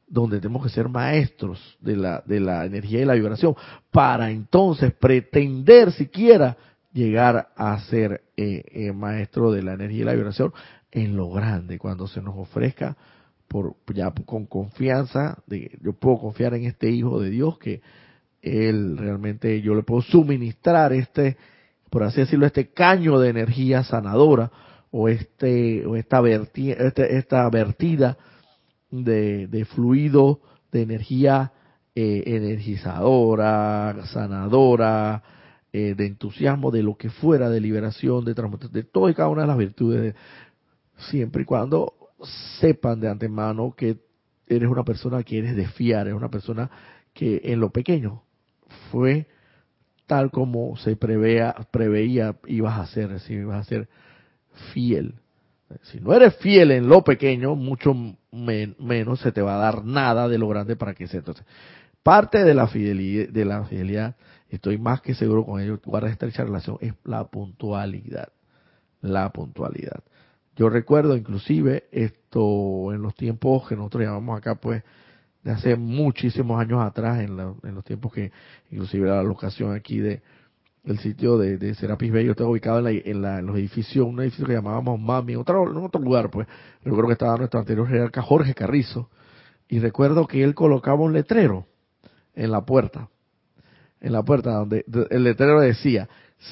donde 0.08 0.40
tenemos 0.40 0.62
que 0.62 0.70
ser 0.70 0.88
maestros 0.88 1.60
de 1.80 1.96
la, 1.96 2.22
de 2.24 2.40
la 2.40 2.64
energía 2.64 3.02
y 3.02 3.04
la 3.04 3.14
vibración, 3.14 3.54
para 3.90 4.30
entonces 4.30 4.94
pretender 4.94 5.92
siquiera 5.92 6.56
llegar 6.94 7.48
a 7.56 7.78
ser 7.80 8.22
eh, 8.36 8.64
eh, 8.66 8.92
maestro 8.92 9.52
de 9.52 9.62
la 9.62 9.74
energía 9.74 10.02
y 10.02 10.04
la 10.04 10.14
vibración 10.14 10.52
en 10.90 11.16
lo 11.16 11.30
grande, 11.30 11.78
cuando 11.78 12.06
se 12.06 12.20
nos 12.20 12.36
ofrezca 12.36 12.96
por 13.48 13.76
ya 13.94 14.12
con 14.26 14.46
confianza, 14.46 15.38
de, 15.46 15.78
yo 15.82 15.92
puedo 15.92 16.18
confiar 16.18 16.54
en 16.54 16.64
este 16.64 16.90
hijo 16.90 17.20
de 17.20 17.30
Dios 17.30 17.58
que 17.58 17.82
él 18.42 18.96
realmente 18.98 19.60
yo 19.62 19.74
le 19.74 19.82
puedo 19.82 20.02
suministrar 20.02 20.92
este, 20.92 21.36
por 21.90 22.02
así 22.02 22.20
decirlo, 22.20 22.46
este 22.46 22.68
caño 22.68 23.18
de 23.18 23.30
energía 23.30 23.84
sanadora 23.84 24.50
o 24.90 25.08
este 25.08 25.86
o 25.86 25.96
esta 25.96 26.20
vertida, 26.20 26.74
este, 26.74 27.16
esta 27.16 27.48
vertida 27.50 28.16
de, 28.90 29.46
de 29.46 29.64
fluido 29.64 30.40
de 30.72 30.82
energía 30.82 31.52
eh, 31.96 32.24
energizadora, 32.26 34.04
sanadora, 34.12 35.22
eh, 35.76 35.96
de 35.96 36.06
entusiasmo, 36.06 36.70
de 36.70 36.84
lo 36.84 36.96
que 36.96 37.10
fuera, 37.10 37.50
de 37.50 37.60
liberación, 37.60 38.24
de 38.24 38.32
transmutación, 38.32 38.72
de 38.72 38.84
todas 38.84 39.10
y 39.10 39.16
cada 39.16 39.28
una 39.28 39.42
de 39.42 39.48
las 39.48 39.58
virtudes, 39.58 40.14
siempre 41.10 41.42
y 41.42 41.44
cuando 41.44 41.94
sepan 42.60 43.00
de 43.00 43.08
antemano 43.08 43.74
que 43.76 43.98
eres 44.46 44.68
una 44.68 44.84
persona 44.84 45.24
que 45.24 45.38
eres 45.38 45.56
de 45.56 45.66
fiar, 45.66 46.06
eres 46.06 46.16
una 46.16 46.30
persona 46.30 46.70
que 47.12 47.40
en 47.42 47.58
lo 47.58 47.70
pequeño 47.70 48.22
fue 48.92 49.26
tal 50.06 50.30
como 50.30 50.76
se 50.76 50.94
prevea, 50.94 51.66
preveía 51.72 52.36
ibas 52.46 52.78
a 52.78 52.86
ser, 52.86 53.18
si 53.18 53.32
ibas 53.34 53.62
a 53.62 53.68
ser 53.68 53.88
fiel. 54.72 55.16
Si 55.82 55.98
no 55.98 56.14
eres 56.14 56.36
fiel 56.36 56.70
en 56.70 56.88
lo 56.88 57.02
pequeño, 57.02 57.56
mucho 57.56 57.96
menos 58.30 59.18
se 59.18 59.32
te 59.32 59.42
va 59.42 59.56
a 59.56 59.72
dar 59.72 59.84
nada 59.84 60.28
de 60.28 60.38
lo 60.38 60.46
grande 60.46 60.76
para 60.76 60.94
que 60.94 61.08
sea. 61.08 61.18
Entonces, 61.18 61.44
parte 62.04 62.44
de 62.44 62.54
la 62.54 62.68
fidelidad, 62.68 63.28
de 63.30 63.44
la 63.44 63.64
fidelidad 63.64 64.14
estoy 64.54 64.78
más 64.78 65.00
que 65.00 65.14
seguro 65.14 65.44
con 65.44 65.60
ello, 65.60 65.80
guarda 65.84 66.08
estrecha 66.08 66.44
relación, 66.44 66.78
es 66.80 66.94
la 67.04 67.24
puntualidad. 67.24 68.28
La 69.00 69.30
puntualidad. 69.30 70.02
Yo 70.56 70.68
recuerdo 70.68 71.16
inclusive 71.16 71.84
esto 71.90 72.92
en 72.92 73.02
los 73.02 73.14
tiempos 73.14 73.68
que 73.68 73.76
nosotros 73.76 74.04
llamamos 74.04 74.38
acá, 74.38 74.54
pues, 74.54 74.82
de 75.42 75.50
hace 75.50 75.76
muchísimos 75.76 76.60
años 76.60 76.80
atrás, 76.80 77.20
en, 77.20 77.36
los 77.36 77.84
tiempos 77.84 78.12
que 78.12 78.32
inclusive 78.70 79.08
la 79.08 79.22
locación 79.22 79.74
aquí 79.74 79.98
de 79.98 80.22
el 80.84 80.98
sitio 80.98 81.38
de, 81.38 81.56
de 81.56 81.74
Serapis 81.74 82.12
yo 82.12 82.32
estaba 82.32 82.50
ubicado 82.50 82.86
en, 82.86 83.46
los 83.46 83.56
edificios, 83.56 84.06
un 84.06 84.20
edificio 84.20 84.46
que 84.46 84.52
llamábamos 84.52 85.00
Mami, 85.00 85.32
en 85.32 85.38
otro, 85.38 85.70
en 85.70 85.76
otro 85.78 86.00
lugar, 86.00 86.30
pues. 86.30 86.46
Recuerdo 86.82 87.08
que 87.08 87.12
estaba 87.14 87.36
nuestro 87.36 87.60
anterior 87.60 87.88
jerarca 87.88 88.22
Jorge 88.22 88.54
Carrizo, 88.54 89.10
y 89.68 89.80
recuerdo 89.80 90.26
que 90.26 90.42
él 90.44 90.54
colocaba 90.54 91.00
un 91.00 91.14
letrero 91.14 91.66
en 92.34 92.50
la 92.50 92.64
puerta 92.64 93.08
en 94.04 94.12
la 94.12 94.22
puerta 94.22 94.52
donde 94.52 94.84
el 95.10 95.24
letrero 95.24 95.60
decía, 95.60 96.08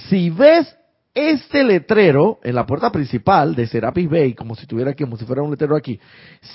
si 0.08 0.30
ves 0.30 0.74
este 1.12 1.62
letrero 1.62 2.40
en 2.42 2.54
la 2.54 2.64
puerta 2.64 2.90
principal 2.90 3.54
de 3.54 3.66
Serapis 3.66 4.08
Bay, 4.08 4.32
como 4.32 4.56
si 4.56 4.66
tuviera 4.66 4.92
aquí, 4.92 5.04
como 5.04 5.18
si 5.18 5.26
fuera 5.26 5.42
un 5.42 5.50
letrero 5.50 5.76
aquí, 5.76 6.00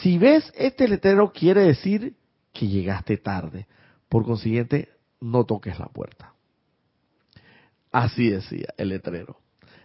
si 0.02 0.18
ves 0.18 0.52
este 0.56 0.88
letrero 0.88 1.32
quiere 1.32 1.62
decir 1.66 2.16
que 2.52 2.68
llegaste 2.68 3.18
tarde. 3.18 3.68
Por 4.10 4.26
consiguiente, 4.26 4.90
no 5.22 5.46
toques 5.46 5.78
la 5.78 5.86
puerta. 5.86 6.34
Así 7.92 8.32
decía 8.32 8.74
el 8.78 8.90
letrero. 8.90 9.38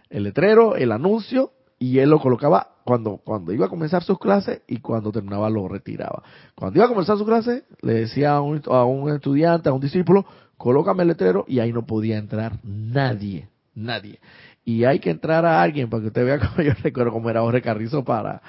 El 0.09 0.23
letrero, 0.23 0.75
el 0.75 0.91
anuncio, 0.91 1.51
y 1.83 1.99
él 1.99 2.09
lo 2.09 2.19
colocaba 2.21 2.69
cuando, 2.85 3.17
cuando 3.17 3.51
iba 3.51 3.65
a 3.65 3.69
comenzar 3.69 4.03
sus 4.03 4.17
clases 4.17 4.61
y 4.67 4.77
cuando 4.77 5.11
terminaba 5.11 5.49
lo 5.49 5.67
retiraba. 5.67 6.23
Cuando 6.55 6.79
iba 6.79 6.85
a 6.85 6.87
comenzar 6.87 7.17
su 7.17 7.25
clase, 7.25 7.65
le 7.81 7.93
decía 7.95 8.35
a 8.35 8.41
un, 8.41 8.61
a 8.67 8.85
un 8.85 9.13
estudiante, 9.13 9.67
a 9.67 9.73
un 9.73 9.81
discípulo, 9.81 10.25
colócame 10.55 11.01
el 11.01 11.09
letrero 11.09 11.43
y 11.45 11.59
ahí 11.59 11.73
no 11.73 11.85
podía 11.85 12.17
entrar 12.17 12.53
nadie, 12.63 13.49
nadie. 13.75 14.21
Y 14.63 14.85
hay 14.85 14.99
que 14.99 15.09
entrar 15.09 15.45
a 15.45 15.61
alguien 15.61 15.89
para 15.89 16.03
que 16.03 16.07
usted 16.07 16.23
vea 16.23 16.39
como 16.47 16.61
yo 16.61 16.71
recuerdo 16.81 17.11
cómo 17.11 17.29
era 17.29 17.41
Jorge 17.41 17.61
Carrizo 17.61 18.05
para, 18.05 18.41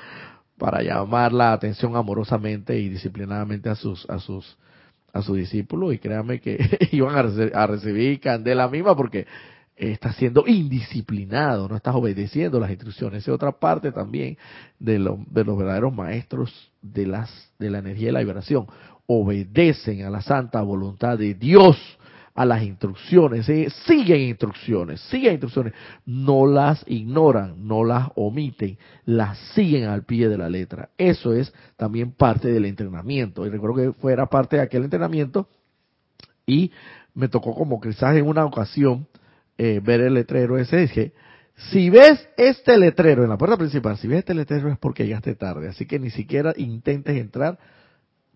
para 0.57 0.83
llamar 0.83 1.33
la 1.33 1.53
atención 1.53 1.97
amorosamente 1.97 2.79
y 2.79 2.89
disciplinadamente 2.89 3.69
a 3.69 3.75
sus, 3.75 4.09
a 4.09 4.21
sus, 4.21 4.57
a 5.13 5.23
sus 5.23 5.37
discípulos 5.37 5.93
y 5.93 5.99
créanme 5.99 6.41
que 6.41 6.89
iban 6.93 7.17
a 7.17 7.67
recibir 7.67 8.21
candela 8.21 8.69
misma 8.69 8.95
porque 8.95 9.27
estás 9.77 10.17
siendo 10.17 10.45
indisciplinado, 10.47 11.69
no 11.69 11.77
estás 11.77 11.95
obedeciendo 11.95 12.61
las 12.61 12.71
instrucciones. 12.71 13.23
Esa 13.23 13.33
es 13.33 13.35
otra 13.35 13.53
parte 13.53 13.93
también 13.93 14.39
de, 14.79 14.99
lo, 14.99 15.19
de 15.29 15.45
los 15.45 15.59
verdaderos 15.59 15.95
maestros 15.95 16.71
de, 16.81 17.07
las, 17.07 17.53
de 17.59 17.71
la 17.71 17.79
energía 17.79 18.11
y 18.11 18.13
la 18.13 18.21
vibración. 18.21 18.67
Obedecen 19.07 20.05
a 20.05 20.11
la 20.11 20.23
santa 20.23 20.63
voluntad 20.63 21.19
de 21.19 21.35
Dios 21.35 21.77
a 22.35 22.45
las 22.45 22.65
instrucciones, 22.65 23.49
¿eh? 23.49 23.69
siguen 23.87 24.23
instrucciones, 24.23 25.01
siguen 25.03 25.35
instrucciones, 25.35 25.73
no 26.05 26.47
las 26.47 26.85
ignoran, 26.89 27.69
no 27.69 27.85
las 27.85 28.09
omiten, 28.17 28.77
las 29.05 29.39
siguen 29.55 29.85
al 29.85 30.03
pie 30.03 30.29
de 30.29 30.37
la 30.37 30.51
letra. 30.51 30.91
Eso 30.99 31.33
es 31.33 31.55
también 31.77 32.11
parte 32.11 32.49
del 32.51 32.65
entrenamiento. 32.65 33.47
Y 33.47 33.51
recuerdo 33.51 33.77
que 33.77 33.93
fuera 34.01 34.27
parte 34.27 34.57
de 34.57 34.63
aquel 34.63 34.83
entrenamiento 34.83 35.49
y 36.45 36.73
me 37.15 37.29
tocó 37.29 37.55
como 37.55 37.81
quizás 37.81 38.17
en 38.17 38.27
una 38.27 38.45
ocasión 38.45 39.07
eh, 39.59 39.81
ver 39.83 40.01
el 40.01 40.15
letrero 40.15 40.59
ese, 40.59 40.79
dije, 40.79 41.13
si 41.57 41.91
ves 41.91 42.29
este 42.37 42.77
letrero 42.77 43.23
en 43.23 43.31
la 43.31 43.39
puerta 43.39 43.57
principal, 43.57 43.97
si 43.97 44.09
ves 44.09 44.21
este 44.21 44.35
letrero 44.35 44.71
es 44.71 44.79
porque 44.79 45.05
llegaste 45.05 45.35
tarde, 45.35 45.69
así 45.69 45.87
que 45.87 45.99
ni 45.99 46.11
siquiera 46.11 46.53
intentes 46.57 47.17
entrar 47.17 47.59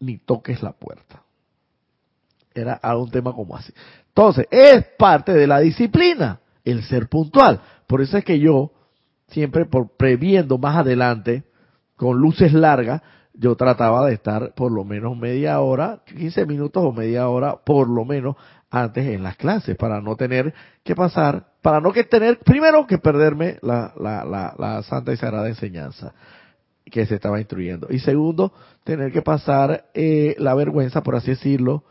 ni 0.01 0.19
toques 0.19 0.63
la 0.63 0.73
puerta 0.73 1.23
era 2.61 2.75
algún 2.75 3.11
tema 3.11 3.33
como 3.33 3.57
así. 3.57 3.73
Entonces, 4.09 4.47
es 4.51 4.85
parte 4.99 5.33
de 5.33 5.47
la 5.47 5.61
disciplina 5.61 6.41
el 6.65 6.83
ser 6.83 7.09
puntual. 7.09 7.61
Por 7.87 8.01
eso 8.01 8.19
es 8.19 8.25
que 8.25 8.39
yo, 8.39 8.73
siempre 9.29 9.65
por 9.65 9.97
previendo 9.97 10.59
más 10.59 10.77
adelante, 10.77 11.45
con 11.97 12.19
luces 12.19 12.53
largas, 12.53 13.03
yo 13.33 13.55
trataba 13.57 14.07
de 14.07 14.15
estar 14.15 14.55
por 14.55 14.73
lo 14.73 14.85
menos 14.85 15.17
media 15.17 15.61
hora, 15.61 16.03
15 16.07 16.47
minutos 16.47 16.83
o 16.85 16.93
media 16.93 17.29
hora, 17.29 17.57
por 17.65 17.89
lo 17.89 18.05
menos, 18.05 18.37
antes 18.71 19.07
en 19.07 19.23
las 19.23 19.37
clases, 19.37 19.77
para 19.77 20.01
no 20.01 20.17
tener 20.17 20.53
que 20.85 20.95
pasar, 20.95 21.47
para 21.63 21.81
no 21.81 21.93
que 21.93 22.05
tener, 22.05 22.39
primero 22.41 22.87
que 22.87 22.99
perderme 22.99 23.59
la, 23.63 23.93
la, 23.99 24.25
la, 24.25 24.55
la 24.59 24.83
santa 24.83 25.13
y 25.13 25.17
sagrada 25.17 25.49
enseñanza 25.49 26.13
que 26.91 27.07
se 27.07 27.15
estaba 27.15 27.39
instruyendo. 27.39 27.89
Y 27.91 27.99
segundo, 28.01 28.53
tener 28.85 29.13
que 29.13 29.23
pasar 29.23 29.87
eh, 29.95 30.35
la 30.39 30.55
vergüenza, 30.55 31.03
por 31.03 31.17
así 31.17 31.31
decirlo, 31.31 31.85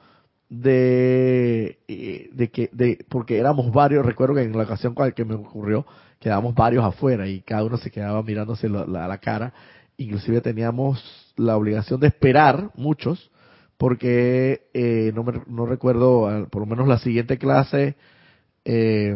de, 0.49 1.79
eh, 1.87 2.29
de 2.31 2.49
que, 2.49 2.69
de, 2.71 3.05
porque 3.09 3.37
éramos 3.37 3.71
varios, 3.71 4.05
recuerdo 4.05 4.35
que 4.35 4.43
en 4.43 4.55
la 4.57 4.63
ocasión 4.63 4.93
con 4.93 5.11
que 5.11 5.25
me 5.25 5.35
ocurrió, 5.35 5.85
quedábamos 6.19 6.55
varios 6.55 6.83
afuera 6.83 7.27
y 7.27 7.41
cada 7.41 7.63
uno 7.63 7.77
se 7.77 7.91
quedaba 7.91 8.23
mirándose 8.23 8.69
la, 8.69 8.85
la, 8.85 9.17
cara, 9.17 9.53
inclusive 9.97 10.41
teníamos 10.41 11.33
la 11.35 11.57
obligación 11.57 11.99
de 11.99 12.07
esperar, 12.07 12.71
muchos, 12.75 13.29
porque 13.77 14.67
eh, 14.73 15.11
no, 15.13 15.23
me, 15.23 15.33
no 15.47 15.65
recuerdo, 15.65 16.47
por 16.49 16.61
lo 16.61 16.65
menos 16.65 16.87
la 16.87 16.99
siguiente 16.99 17.37
clase, 17.37 17.95
eh, 18.65 19.15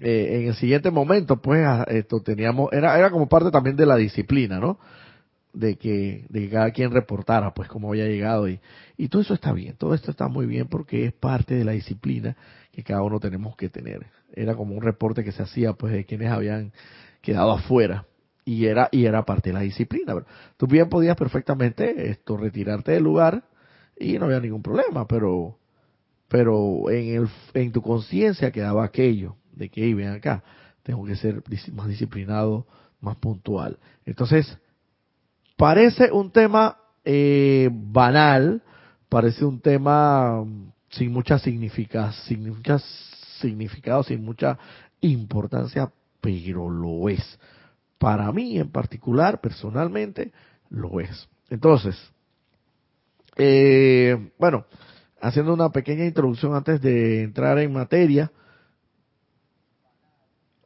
eh, 0.00 0.40
en 0.40 0.48
el 0.48 0.54
siguiente 0.54 0.90
momento, 0.90 1.40
pues, 1.42 1.66
esto 1.88 2.22
teníamos, 2.22 2.72
era, 2.72 2.98
era 2.98 3.10
como 3.10 3.28
parte 3.28 3.50
también 3.50 3.76
de 3.76 3.86
la 3.86 3.96
disciplina, 3.96 4.58
¿no? 4.58 4.78
de 5.52 5.76
que, 5.76 6.24
de 6.30 6.48
cada 6.48 6.70
quien 6.70 6.90
reportara 6.90 7.52
pues 7.52 7.68
cómo 7.68 7.90
había 7.90 8.06
llegado 8.06 8.48
y, 8.48 8.58
y 8.96 9.08
todo 9.08 9.20
eso 9.20 9.34
está 9.34 9.52
bien, 9.52 9.76
todo 9.76 9.92
esto 9.92 10.10
está 10.10 10.28
muy 10.28 10.46
bien 10.46 10.66
porque 10.66 11.04
es 11.04 11.12
parte 11.12 11.54
de 11.54 11.64
la 11.64 11.72
disciplina 11.72 12.36
que 12.72 12.82
cada 12.82 13.02
uno 13.02 13.20
tenemos 13.20 13.54
que 13.56 13.68
tener. 13.68 14.06
Era 14.32 14.54
como 14.54 14.74
un 14.74 14.82
reporte 14.82 15.22
que 15.22 15.32
se 15.32 15.42
hacía 15.42 15.74
pues 15.74 15.92
de 15.92 16.06
quienes 16.06 16.30
habían 16.30 16.72
quedado 17.20 17.52
afuera 17.52 18.06
y 18.44 18.66
era 18.66 18.88
y 18.90 19.06
era 19.06 19.24
parte 19.24 19.50
de 19.50 19.54
la 19.54 19.60
disciplina. 19.60 20.14
Tú 20.56 20.66
bien 20.66 20.88
podías 20.88 21.16
perfectamente 21.16 22.10
esto 22.10 22.36
retirarte 22.36 22.92
del 22.92 23.04
lugar 23.04 23.44
y 23.98 24.18
no 24.18 24.26
había 24.26 24.40
ningún 24.40 24.62
problema, 24.62 25.06
pero 25.06 25.58
pero 26.28 26.90
en 26.90 27.22
el 27.22 27.28
en 27.54 27.72
tu 27.72 27.82
conciencia 27.82 28.50
quedaba 28.50 28.84
aquello 28.84 29.36
de 29.52 29.68
que 29.68 29.94
ven 29.94 30.08
acá, 30.08 30.42
tengo 30.82 31.04
que 31.04 31.16
ser 31.16 31.42
más 31.72 31.88
disciplinado, 31.88 32.66
más 33.00 33.16
puntual. 33.16 33.78
Entonces, 34.06 34.58
Parece 35.62 36.10
un 36.10 36.32
tema 36.32 36.76
eh, 37.04 37.70
banal, 37.72 38.62
parece 39.08 39.44
un 39.44 39.60
tema 39.60 40.42
mm, 40.44 40.72
sin 40.90 41.12
mucha 41.12 41.38
significación, 41.38 42.12
sin 42.26 42.48
mucha 42.48 42.80
significado, 43.40 44.02
sin 44.02 44.24
mucha 44.24 44.58
importancia, 45.02 45.88
pero 46.20 46.68
lo 46.68 47.08
es. 47.08 47.38
Para 48.02 48.32
mí 48.32 48.58
en 48.58 48.68
particular, 48.68 49.40
personalmente, 49.40 50.32
lo 50.70 50.98
es. 50.98 51.28
Entonces, 51.50 51.96
eh, 53.36 54.32
bueno, 54.40 54.66
haciendo 55.20 55.54
una 55.54 55.70
pequeña 55.70 56.04
introducción 56.04 56.52
antes 56.56 56.82
de 56.82 57.22
entrar 57.22 57.60
en 57.60 57.72
materia, 57.72 58.32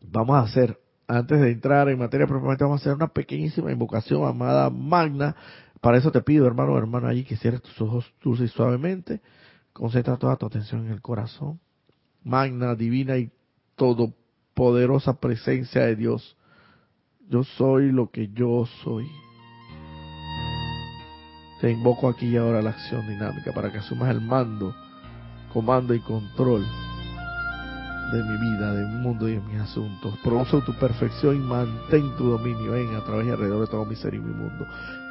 vamos 0.01 0.37
a 0.37 0.45
hacer, 0.45 0.81
antes 1.07 1.39
de 1.39 1.51
entrar 1.51 1.91
en 1.91 1.99
materia 1.99 2.27
propiamente, 2.27 2.65
vamos 2.65 2.81
a 2.81 2.83
hacer 2.85 2.95
una 2.95 3.09
pequeñísima 3.09 3.71
invocación 3.71 4.27
amada 4.27 4.71
magna. 4.71 5.37
Para 5.83 5.99
eso 5.99 6.11
te 6.11 6.23
pido, 6.23 6.47
hermano 6.47 6.73
o 6.73 6.79
hermana, 6.79 7.11
allí 7.11 7.25
que 7.25 7.37
cierres 7.37 7.61
tus 7.61 7.79
ojos 7.83 8.15
dulce 8.23 8.45
y 8.45 8.49
suavemente. 8.49 9.21
Concentra 9.75 10.17
toda 10.17 10.37
tu 10.37 10.47
atención 10.47 10.87
en 10.87 10.93
el 10.93 11.03
corazón. 11.03 11.61
Magna, 12.25 12.75
divina 12.75 13.19
y 13.19 13.31
todopoderosa 13.75 15.21
presencia 15.21 15.83
de 15.83 15.97
Dios. 15.97 16.36
Yo 17.29 17.43
soy 17.43 17.91
lo 17.91 18.09
que 18.11 18.29
yo 18.29 18.67
soy. 18.85 19.11
Te 21.61 21.73
invoco 21.73 22.09
aquí 22.09 22.27
y 22.27 22.37
ahora 22.37 22.63
la 22.63 22.71
acción 22.71 23.05
dinámica 23.09 23.53
para 23.53 23.73
que 23.73 23.79
asumas 23.79 24.11
el 24.11 24.21
mando, 24.21 24.73
comando 25.53 25.93
y 25.93 26.01
control 26.01 26.65
de 28.13 28.23
mi 28.23 28.37
vida, 28.39 28.73
de 28.73 28.87
mi 28.87 28.95
mundo 29.03 29.29
y 29.29 29.33
de 29.33 29.41
mis 29.41 29.61
asuntos. 29.61 30.17
Produce 30.23 30.61
tu 30.61 30.73
perfección 30.75 31.35
y 31.35 31.39
mantén 31.41 32.15
tu 32.17 32.31
dominio 32.31 32.77
en, 32.77 32.95
a 32.95 33.05
través 33.05 33.27
y 33.27 33.31
alrededor 33.31 33.63
de 33.63 33.73
todo 33.73 33.85
mi 33.85 33.97
ser 33.97 34.15
y 34.15 34.21
mi 34.21 34.33
mundo. 34.33 34.65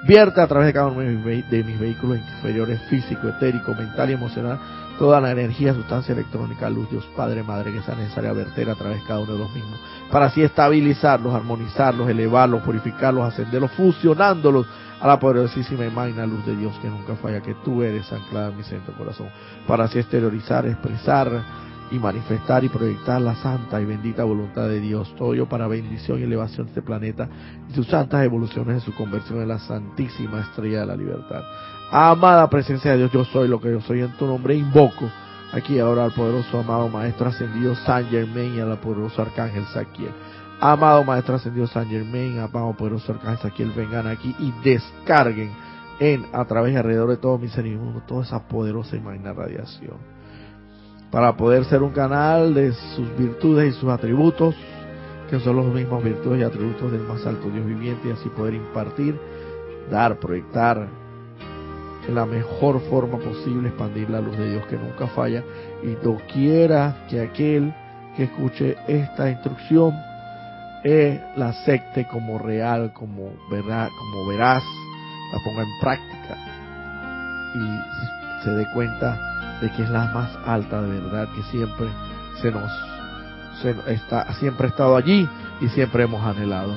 Vierte 0.08 0.40
a 0.40 0.48
través 0.48 0.68
de 0.68 0.74
cada 0.74 0.88
uno 0.88 1.02
de 1.02 1.10
mis, 1.10 1.50
de 1.50 1.64
mis 1.66 1.78
vehículos 1.78 2.18
inferiores, 2.18 2.80
físico, 2.90 3.28
etérico, 3.28 3.74
mental 3.76 4.10
y 4.12 4.14
emocional, 4.14 4.58
toda 4.98 5.20
la 5.20 5.32
energía, 5.32 5.74
sustancia 5.74 6.14
electrónica, 6.14 6.70
luz, 6.70 6.90
Dios 6.90 7.06
Padre, 7.16 7.44
Madre, 7.44 7.74
que 7.74 7.82
sea 7.82 7.96
necesaria 7.96 8.34
verter 8.34 8.70
a 8.70 8.76
través 8.76 9.02
de 9.02 9.08
cada 9.08 9.20
uno 9.20 9.34
de 9.34 9.40
los 9.40 9.54
mismos, 9.54 9.80
para 10.12 10.28
así 10.28 10.42
estabilizarlos, 10.42 11.34
armonizarlos, 11.34 12.10
elevarlos, 12.10 12.62
purificarlos, 12.64 13.26
ascenderlos, 13.26 13.72
fusionándolos 13.72 14.66
a 15.02 15.08
la 15.08 15.20
poderosísima 15.20 15.86
y 15.86 15.92
magna 15.92 16.26
luz 16.26 16.46
de 16.46 16.56
Dios 16.56 16.74
que 16.82 16.90
nunca 16.90 17.16
falla, 17.16 17.42
que 17.42 17.56
tú 17.66 17.84
eres 17.84 18.12
anclada 18.12 18.50
en 18.50 18.58
mi 18.58 18.64
centro 18.64 18.94
corazón, 18.96 19.28
para 19.68 19.86
así 19.86 20.00
exteriorizar, 20.00 20.66
expresar, 20.66 21.44
y 21.92 22.00
manifestar 22.00 22.64
y 22.64 22.70
proyectar 22.70 23.22
la 23.22 23.36
santa 23.36 23.80
y 23.80 23.86
bendita 23.86 24.24
voluntad 24.24 24.68
de 24.68 24.80
Dios, 24.80 25.14
todo 25.18 25.34
ello 25.34 25.48
para 25.48 25.68
bendición 25.68 26.20
y 26.20 26.24
elevación 26.24 26.66
de 26.66 26.72
este 26.72 26.82
planeta 26.82 27.30
y 27.70 27.74
sus 27.74 27.88
santas 27.88 28.24
evoluciones 28.24 28.76
en 28.76 28.82
su 28.82 28.96
conversión 28.96 29.42
en 29.42 29.50
la 29.50 29.60
santísima 29.60 30.42
estrella 30.42 30.82
de 30.82 30.86
la 30.88 30.96
libertad. 30.96 31.44
Amada 31.92 32.50
presencia 32.50 32.92
de 32.92 32.98
Dios, 32.98 33.12
yo 33.12 33.24
soy 33.26 33.48
lo 33.48 33.62
que 33.62 33.72
yo 33.72 33.82
soy 33.82 34.02
en 34.02 34.12
tu 34.18 34.26
nombre, 34.26 34.56
invoco 34.56 35.10
aquí 35.54 35.80
ahora 35.80 36.06
al 36.06 36.12
poderoso 36.12 36.60
amado 36.60 36.90
Maestro 36.90 37.30
Ascendido 37.30 37.76
San 37.76 38.06
Germain 38.08 38.56
y 38.56 38.60
al 38.60 38.78
poderoso 38.80 39.22
Arcángel 39.22 39.66
Saquiel. 39.66 40.12
Amado 40.60 41.04
Maestro 41.04 41.36
Ascendido 41.36 41.68
San 41.68 41.88
Germain, 41.88 42.40
amado 42.40 42.74
poderoso 42.74 43.12
Arcángel 43.12 43.38
Saquiel, 43.40 43.72
vengan 43.76 44.08
aquí 44.08 44.36
y 44.40 44.52
descarguen 44.64 45.52
en, 46.00 46.26
a 46.34 46.44
través 46.46 46.74
y 46.74 46.78
alrededor 46.78 47.10
de 47.10 47.18
todo 47.18 47.38
mi 47.38 47.48
ser 47.48 47.68
y 47.68 47.76
mundo, 47.76 48.02
toda 48.08 48.24
esa 48.24 48.48
poderosa 48.48 48.96
y 48.96 49.00
magna 49.00 49.34
radiación 49.34 50.15
para 51.12 51.36
poder 51.38 51.66
ser 51.66 51.82
un 51.84 51.92
canal 51.92 52.54
de 52.54 52.74
sus 52.96 53.18
virtudes 53.18 53.74
y 53.74 53.80
sus 53.80 53.90
atributos, 53.90 54.56
que 55.30 55.40
son 55.40 55.56
los 55.56 55.66
mismos 55.68 56.04
virtudes 56.04 56.42
y 56.42 56.44
atributos 56.44 56.92
del 56.92 57.02
más 57.02 57.26
alto 57.26 57.50
Dios 57.50 57.66
viviente, 57.66 58.10
y 58.10 58.12
así 58.12 58.30
poder 58.30 58.54
impartir, 58.54 59.20
dar, 59.90 60.20
proyectar 60.20 60.88
en 62.08 62.16
la 62.16 62.26
mejor 62.26 62.82
forma 62.90 63.18
posible, 63.18 63.70
expandir 63.70 64.10
la 64.10 64.22
luz 64.22 64.38
de 64.38 64.52
Dios 64.52 64.66
que 64.68 64.78
nunca 64.78 65.08
falla, 65.08 65.44
y 65.84 65.96
doquiera 66.04 67.06
que 67.10 67.22
aquel 67.22 67.74
que 68.16 68.24
escuche 68.24 68.78
esta 68.88 69.30
instrucción 69.30 69.94
eh, 70.84 71.20
la 71.36 71.50
acepte 71.50 72.06
como 72.08 72.38
real, 72.38 72.94
como 72.94 73.34
verdad, 73.50 73.90
como 73.98 74.28
veraz, 74.28 74.64
la 75.34 75.40
ponga 75.44 75.64
en 75.64 75.80
práctica. 75.82 76.38
Y 77.56 78.15
se 78.46 78.52
dé 78.52 78.68
cuenta 78.72 79.60
de 79.60 79.72
que 79.72 79.84
es 79.84 79.90
la 79.90 80.06
más 80.14 80.30
alta 80.46 80.82
de 80.82 81.02
verdad 81.02 81.28
que 81.36 81.42
siempre 81.44 81.88
se 82.42 82.52
nos 82.52 82.72
está 83.88 84.32
siempre 84.34 84.68
ha 84.68 84.70
estado 84.70 84.96
allí 84.96 85.28
y 85.60 85.68
siempre 85.70 86.04
hemos 86.04 86.24
anhelado. 86.24 86.74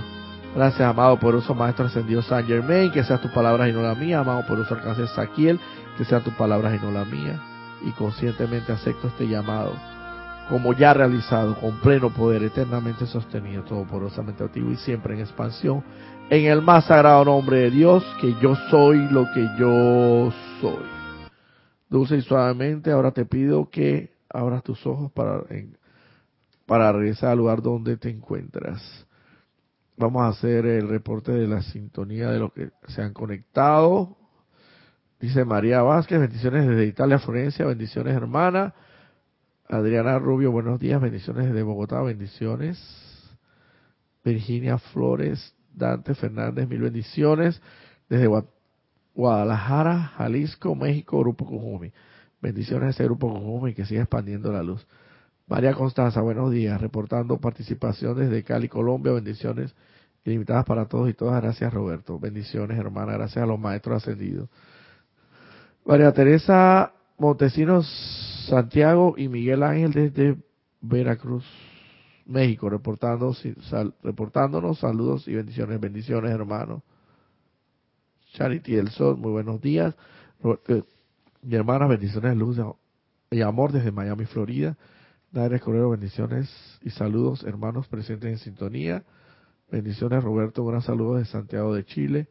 Gracias, 0.56 0.88
amado 0.88 1.18
poderoso 1.18 1.54
Maestro 1.54 1.86
Ascendido 1.86 2.22
San 2.22 2.46
Germain, 2.46 2.90
que 2.90 3.04
sea 3.04 3.18
tu 3.18 3.30
palabra 3.32 3.68
y 3.68 3.72
no 3.72 3.82
la 3.82 3.94
mía, 3.94 4.20
amado 4.20 4.46
poderoso 4.46 4.74
Arcángel 4.74 5.08
Saquiel, 5.08 5.60
que 5.98 6.04
sea 6.04 6.20
tu 6.20 6.30
palabra 6.30 6.74
y 6.74 6.78
no 6.78 6.90
la 6.90 7.04
mía, 7.04 7.38
y 7.84 7.90
conscientemente 7.90 8.72
acepto 8.72 9.08
este 9.08 9.28
llamado 9.28 9.72
como 10.48 10.72
ya 10.72 10.94
realizado, 10.94 11.54
con 11.56 11.72
pleno 11.80 12.08
poder, 12.08 12.42
eternamente 12.42 13.04
sostenido, 13.06 13.64
todo 13.64 13.84
poderosamente 13.84 14.42
activo 14.42 14.70
y 14.70 14.76
siempre 14.76 15.12
en 15.12 15.20
expansión, 15.20 15.84
en 16.30 16.46
el 16.46 16.62
más 16.62 16.86
sagrado 16.86 17.22
nombre 17.26 17.58
de 17.58 17.70
Dios, 17.70 18.02
que 18.18 18.34
yo 18.40 18.56
soy 18.70 19.06
lo 19.10 19.26
que 19.34 19.46
yo 19.58 20.32
soy 20.62 20.97
dulce 21.88 22.16
y 22.16 22.22
suavemente, 22.22 22.90
ahora 22.90 23.12
te 23.12 23.24
pido 23.24 23.70
que 23.70 24.12
abras 24.28 24.62
tus 24.62 24.86
ojos 24.86 25.10
para, 25.12 25.42
para 26.66 26.92
regresar 26.92 27.30
al 27.30 27.38
lugar 27.38 27.62
donde 27.62 27.96
te 27.96 28.10
encuentras. 28.10 29.06
Vamos 29.96 30.22
a 30.22 30.28
hacer 30.28 30.66
el 30.66 30.88
reporte 30.88 31.32
de 31.32 31.48
la 31.48 31.62
sintonía 31.62 32.30
de 32.30 32.38
los 32.38 32.52
que 32.52 32.70
se 32.86 33.02
han 33.02 33.12
conectado. 33.12 34.16
Dice 35.18 35.44
María 35.44 35.82
Vázquez, 35.82 36.20
bendiciones 36.20 36.68
desde 36.68 36.86
Italia, 36.86 37.18
Florencia, 37.18 37.66
bendiciones 37.66 38.14
hermana. 38.14 38.74
Adriana 39.68 40.18
Rubio, 40.18 40.52
buenos 40.52 40.78
días, 40.78 41.00
bendiciones 41.00 41.46
desde 41.46 41.62
Bogotá, 41.62 42.00
bendiciones. 42.02 42.78
Virginia 44.24 44.78
Flores, 44.78 45.54
Dante 45.74 46.14
Fernández, 46.14 46.68
mil 46.68 46.82
bendiciones. 46.82 47.60
Desde 48.08 48.28
Guadalajara, 49.18 50.12
Jalisco, 50.16 50.76
México, 50.76 51.18
Grupo 51.18 51.44
Cujumi. 51.44 51.90
Bendiciones 52.40 52.86
a 52.86 52.90
ese 52.90 53.02
Grupo 53.02 53.28
Cujumi 53.28 53.74
que 53.74 53.84
siga 53.84 54.02
expandiendo 54.02 54.52
la 54.52 54.62
luz. 54.62 54.86
María 55.48 55.74
Constanza, 55.74 56.20
buenos 56.20 56.52
días. 56.52 56.80
Reportando 56.80 57.36
participación 57.38 58.16
desde 58.16 58.44
Cali, 58.44 58.68
Colombia. 58.68 59.12
Bendiciones 59.12 59.74
ilimitadas 60.24 60.64
para 60.66 60.84
todos 60.84 61.10
y 61.10 61.14
todas. 61.14 61.42
Gracias, 61.42 61.74
Roberto. 61.74 62.20
Bendiciones, 62.20 62.78
hermana. 62.78 63.14
Gracias 63.14 63.42
a 63.42 63.46
los 63.46 63.58
maestros 63.58 64.04
ascendidos. 64.04 64.48
María 65.84 66.12
Teresa 66.12 66.92
Montesinos 67.18 67.88
Santiago 68.48 69.14
y 69.16 69.26
Miguel 69.26 69.64
Ángel 69.64 69.92
desde 69.94 70.36
Veracruz, 70.80 71.44
México, 72.24 72.70
reportando, 72.70 73.34
reportándonos 74.04 74.78
saludos 74.78 75.26
y 75.26 75.34
bendiciones. 75.34 75.80
Bendiciones, 75.80 76.30
hermanos. 76.30 76.82
Charity 78.38 78.76
del 78.76 78.90
Sol, 78.90 79.16
muy 79.16 79.32
buenos 79.32 79.60
días. 79.60 79.96
Eh, 80.68 80.82
mi 81.42 81.56
hermana, 81.56 81.88
bendiciones 81.88 82.30
de 82.30 82.36
luz 82.36 82.56
y 83.32 83.40
amor 83.40 83.72
desde 83.72 83.90
Miami, 83.90 84.26
Florida. 84.26 84.76
Daire 85.32 85.56
Escolero, 85.56 85.90
bendiciones 85.90 86.48
y 86.82 86.90
saludos, 86.90 87.42
hermanos 87.42 87.88
presentes 87.88 88.30
en 88.30 88.38
sintonía. 88.38 89.02
Bendiciones, 89.72 90.22
Roberto, 90.22 90.62
un 90.62 90.68
gran 90.68 90.82
saludo 90.82 91.16
de 91.16 91.24
Santiago 91.24 91.74
de 91.74 91.84
Chile. 91.84 92.28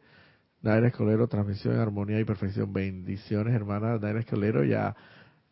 Daire 0.62 0.86
Escolero, 0.88 1.28
transmisión 1.28 1.74
en 1.74 1.80
armonía 1.80 2.18
y 2.18 2.24
perfección. 2.24 2.72
Bendiciones, 2.72 3.54
hermana 3.54 3.98
Daire 3.98 4.20
Escolero. 4.20 4.64
Ya, 4.64 4.96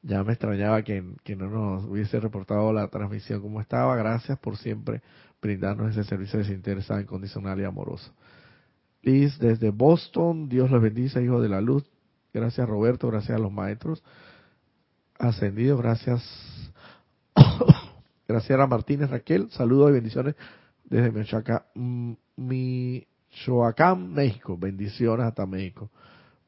ya 0.00 0.24
me 0.24 0.32
extrañaba 0.32 0.80
que, 0.80 1.04
que 1.22 1.36
no 1.36 1.50
nos 1.50 1.84
hubiese 1.84 2.18
reportado 2.18 2.72
la 2.72 2.88
transmisión 2.88 3.42
como 3.42 3.60
estaba. 3.60 3.94
Gracias 3.94 4.38
por 4.38 4.56
siempre 4.56 5.02
brindarnos 5.42 5.90
ese 5.90 6.04
servicio 6.04 6.38
desinteresado, 6.38 6.98
incondicional 6.98 7.60
y 7.60 7.64
amoroso. 7.64 8.10
Liz 9.06 9.38
desde 9.38 9.70
Boston, 9.70 10.48
Dios 10.48 10.68
los 10.68 10.82
bendice, 10.82 11.22
hijo 11.22 11.40
de 11.40 11.48
la 11.48 11.60
luz. 11.60 11.84
Gracias 12.34 12.68
Roberto, 12.68 13.06
gracias 13.08 13.38
a 13.38 13.40
los 13.40 13.52
maestros. 13.52 14.02
Ascendido, 15.16 15.78
gracias. 15.78 16.24
gracias 18.28 18.58
a 18.58 18.66
Martínez 18.66 19.08
Raquel, 19.08 19.48
saludos 19.52 19.90
y 19.90 19.92
bendiciones 19.92 20.34
desde 20.82 21.12
Michoacán, 22.36 24.12
México. 24.12 24.58
Bendiciones 24.58 25.24
hasta 25.24 25.46
México. 25.46 25.88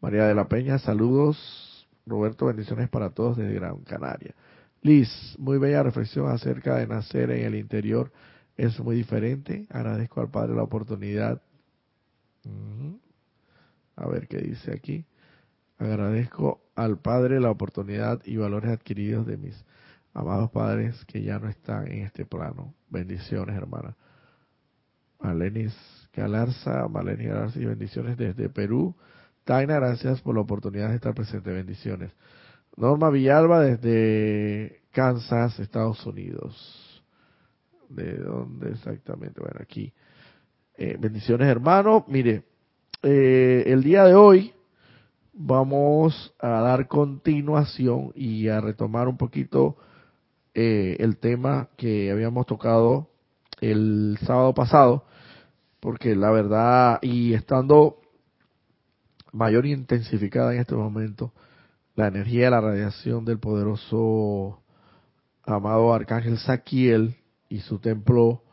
María 0.00 0.24
de 0.24 0.34
la 0.34 0.48
Peña, 0.48 0.80
saludos. 0.80 1.86
Roberto, 2.06 2.46
bendiciones 2.46 2.88
para 2.88 3.10
todos 3.10 3.36
desde 3.36 3.54
Gran 3.54 3.84
Canaria. 3.84 4.34
Liz, 4.82 5.08
muy 5.38 5.58
bella 5.58 5.84
reflexión 5.84 6.28
acerca 6.28 6.74
de 6.74 6.88
nacer 6.88 7.30
en 7.30 7.46
el 7.46 7.54
interior. 7.54 8.10
Es 8.56 8.80
muy 8.80 8.96
diferente. 8.96 9.68
Agradezco 9.70 10.20
al 10.20 10.28
Padre 10.28 10.56
la 10.56 10.64
oportunidad 10.64 11.40
a 13.96 14.06
ver 14.06 14.28
qué 14.28 14.38
dice 14.38 14.72
aquí. 14.72 15.04
Agradezco 15.78 16.60
al 16.74 16.98
Padre 16.98 17.40
la 17.40 17.50
oportunidad 17.50 18.20
y 18.24 18.36
valores 18.36 18.70
adquiridos 18.70 19.26
de 19.26 19.36
mis 19.36 19.64
amados 20.14 20.50
padres 20.50 21.04
que 21.04 21.22
ya 21.22 21.38
no 21.38 21.48
están 21.48 21.86
en 21.86 22.04
este 22.04 22.24
plano. 22.24 22.74
Bendiciones, 22.90 23.56
hermana. 23.56 23.96
Malenis 25.20 25.74
Galarza, 26.12 26.88
Malenis 26.88 27.28
Galarza 27.28 27.58
y 27.58 27.64
bendiciones 27.64 28.16
desde 28.16 28.48
Perú. 28.48 28.94
Taina, 29.44 29.76
gracias 29.76 30.20
por 30.20 30.34
la 30.34 30.40
oportunidad 30.40 30.90
de 30.90 30.96
estar 30.96 31.14
presente. 31.14 31.52
Bendiciones. 31.52 32.12
Norma 32.76 33.10
Villalba 33.10 33.60
desde 33.60 34.82
Kansas, 34.92 35.58
Estados 35.58 36.04
Unidos. 36.06 37.02
¿De 37.88 38.18
dónde 38.18 38.70
exactamente? 38.70 39.40
Bueno, 39.40 39.58
aquí. 39.60 39.92
Eh, 40.80 40.96
bendiciones 40.96 41.48
hermanos. 41.48 42.04
Mire, 42.06 42.44
eh, 43.02 43.64
el 43.66 43.82
día 43.82 44.04
de 44.04 44.14
hoy 44.14 44.54
vamos 45.32 46.32
a 46.38 46.60
dar 46.60 46.86
continuación 46.86 48.12
y 48.14 48.46
a 48.46 48.60
retomar 48.60 49.08
un 49.08 49.16
poquito 49.16 49.76
eh, 50.54 50.96
el 51.00 51.16
tema 51.16 51.68
que 51.76 52.12
habíamos 52.12 52.46
tocado 52.46 53.08
el 53.60 54.20
sábado 54.24 54.54
pasado, 54.54 55.04
porque 55.80 56.14
la 56.14 56.30
verdad, 56.30 57.00
y 57.02 57.34
estando 57.34 57.96
mayor 59.32 59.66
intensificada 59.66 60.54
en 60.54 60.60
este 60.60 60.76
momento, 60.76 61.32
la 61.96 62.06
energía 62.06 62.44
de 62.44 62.50
la 62.52 62.60
radiación 62.60 63.24
del 63.24 63.40
poderoso 63.40 64.62
amado 65.42 65.92
Arcángel 65.92 66.38
Saquiel 66.38 67.16
y 67.48 67.62
su 67.62 67.80
templo 67.80 68.44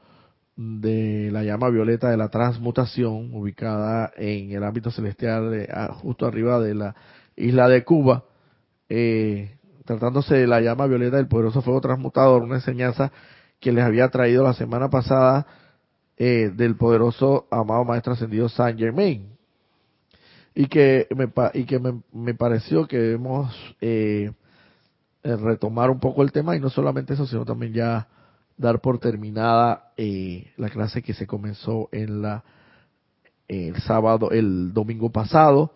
de 0.56 1.30
la 1.32 1.44
llama 1.44 1.70
violeta 1.70 2.10
de 2.10 2.18
la 2.18 2.30
transmutación, 2.30 3.34
ubicada 3.34 4.12
en 4.16 4.52
el 4.52 4.64
ámbito 4.64 4.90
celestial 4.90 5.68
justo 6.02 6.26
arriba 6.26 6.60
de 6.60 6.76
la 6.76 6.96
isla 7.36 7.68
de 7.68 7.84
Cuba, 7.84 8.24
eh, 8.88 9.58
tratándose 9.84 10.36
de 10.36 10.48
la 10.48 10.62
llama 10.62 10.88
violeta 10.88 11.18
del 11.18 11.28
poderoso 11.28 11.62
fuego 11.62 11.82
transmutador, 11.82 12.42
una 12.42 12.56
enseñanza 12.56 13.12
que 13.60 13.72
les 13.72 13.84
había 13.84 14.10
traído 14.10 14.44
la 14.44 14.54
semana 14.54 14.90
pasada 14.90 15.46
eh, 16.18 16.52
del 16.56 16.78
poderoso 16.78 17.48
amado 17.52 17.84
Maestro 17.84 18.14
Ascendido 18.14 18.48
Saint 18.48 18.80
Germain. 18.80 19.28
Y 20.54 20.68
que 20.68 21.08
me, 21.14 21.30
y 21.54 21.66
que 21.66 21.80
me, 22.14 22.34
pareció 22.34 22.88
que 22.88 22.98
debemos 22.98 23.54
eh, 23.82 24.32
retomar 25.22 25.90
un 25.90 26.00
poco 26.00 26.22
el 26.22 26.32
tema 26.32 26.56
y 26.56 26.62
no 26.62 26.70
solamente 26.70 27.14
eso, 27.14 27.28
sino 27.28 27.44
también 27.44 27.74
ya 27.74 28.08
dar 28.58 28.82
por 28.82 29.00
terminada 29.00 29.92
eh, 29.98 30.52
la 30.58 30.70
clase 30.70 31.02
que 31.02 31.14
se 31.14 31.28
comenzó 31.28 31.90
en 31.92 32.22
la 32.22 32.44
el 33.48 33.76
sábado, 33.82 34.32
el 34.32 34.74
domingo 34.74 35.12
pasado. 35.12 35.74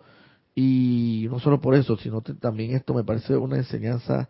Y 0.54 1.26
no 1.30 1.38
solo 1.38 1.60
por 1.60 1.74
eso, 1.74 1.96
sino 1.96 2.20
también 2.20 2.72
esto 2.72 2.92
me 2.92 3.04
parece 3.04 3.36
una 3.36 3.56
enseñanza 3.56 4.28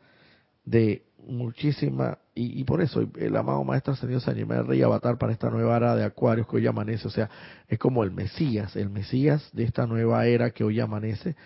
de 0.65 1.05
muchísima, 1.27 2.19
y, 2.35 2.65
por 2.65 2.81
eso 2.81 3.07
el 3.19 3.37
amado 3.37 3.63
Maestro 3.65 3.93
Ascendido 3.93 4.21
San 4.21 4.37
Germán 4.37 4.67
Rey 4.67 4.83
Avatar 4.83 5.19
para 5.19 5.33
esta 5.33 5.51
nueva 5.51 5.77
era 5.77 5.95
de 5.95 6.05
Acuarios 6.05 6.47
que 6.47 6.57
hoy 6.57 6.67
amanece, 6.67 7.07
o 7.07 7.11
sea, 7.11 7.29
es 7.69 7.79
como 7.79 8.03
el 8.03 8.11
Mesías, 8.11 8.75
el 8.77 8.89
Mesías 8.89 9.49
de 9.53 9.65
esta 9.65 9.87
nueva 9.87 10.27
era 10.27 10.51
que 10.51 10.65
hoy 10.65 10.81
amanece, 10.81 11.37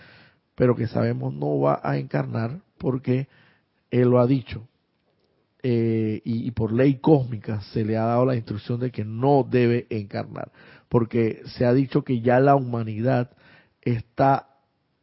pero 0.55 0.77
que 0.77 0.87
sabemos 0.87 1.35
no 1.35 1.59
va 1.59 1.81
a 1.83 1.97
encarnar 1.99 2.61
porque 2.79 3.29
Él 3.91 4.11
lo 4.11 4.21
ha 4.21 4.27
dicho, 4.27 4.69
eh, 5.67 6.21
y, 6.27 6.51
por 6.51 6.75
ley 6.75 6.97
cósmica 6.97 7.63
se 7.73 7.87
le 7.87 7.97
ha 7.97 8.05
dado 8.05 8.27
la 8.27 8.37
instrucción 8.37 8.81
de 8.81 8.91
que 8.91 9.03
no 9.03 9.49
debe 9.51 9.87
encarnar, 9.89 10.53
porque 10.91 11.41
se 11.57 11.65
ha 11.65 11.73
dicho 11.73 12.05
que 12.05 12.21
ya 12.21 12.39
la 12.39 12.55
humanidad 12.55 13.31
está 13.81 14.47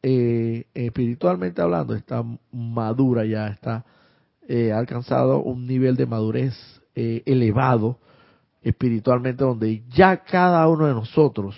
eh, 0.04 0.66
espiritualmente 0.76 1.64
hablando, 1.64 1.96
está 1.96 2.24
madura 2.52 3.26
ya, 3.26 3.48
está 3.48 3.86
eh, 4.48 4.72
ha 4.72 4.78
alcanzado 4.78 5.42
un 5.42 5.66
nivel 5.66 5.96
de 5.96 6.06
madurez 6.06 6.54
elevado 6.94 7.98
espiritualmente, 8.62 9.44
donde 9.44 9.82
ya 9.90 10.18
cada 10.18 10.68
uno 10.68 10.86
de 10.86 10.94
nosotros 10.94 11.56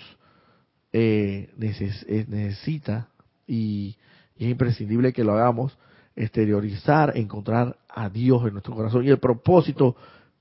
necesita 1.58 3.10
y, 3.46 3.98
y 4.34 4.46
es 4.46 4.50
imprescindible 4.50 5.12
que 5.12 5.24
lo 5.24 5.34
hagamos 5.34 5.76
exteriorizar, 6.16 7.16
encontrar 7.16 7.78
a 7.88 8.08
Dios 8.08 8.44
en 8.46 8.52
nuestro 8.52 8.74
corazón. 8.74 9.04
Y 9.04 9.10
el 9.10 9.18
propósito 9.18 9.96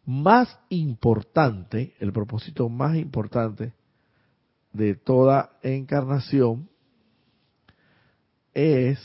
más 0.05 0.59
importante, 0.69 1.95
el 1.99 2.11
propósito 2.11 2.69
más 2.69 2.95
importante 2.95 3.73
de 4.71 4.95
toda 4.95 5.57
encarnación 5.61 6.69
es, 8.53 8.99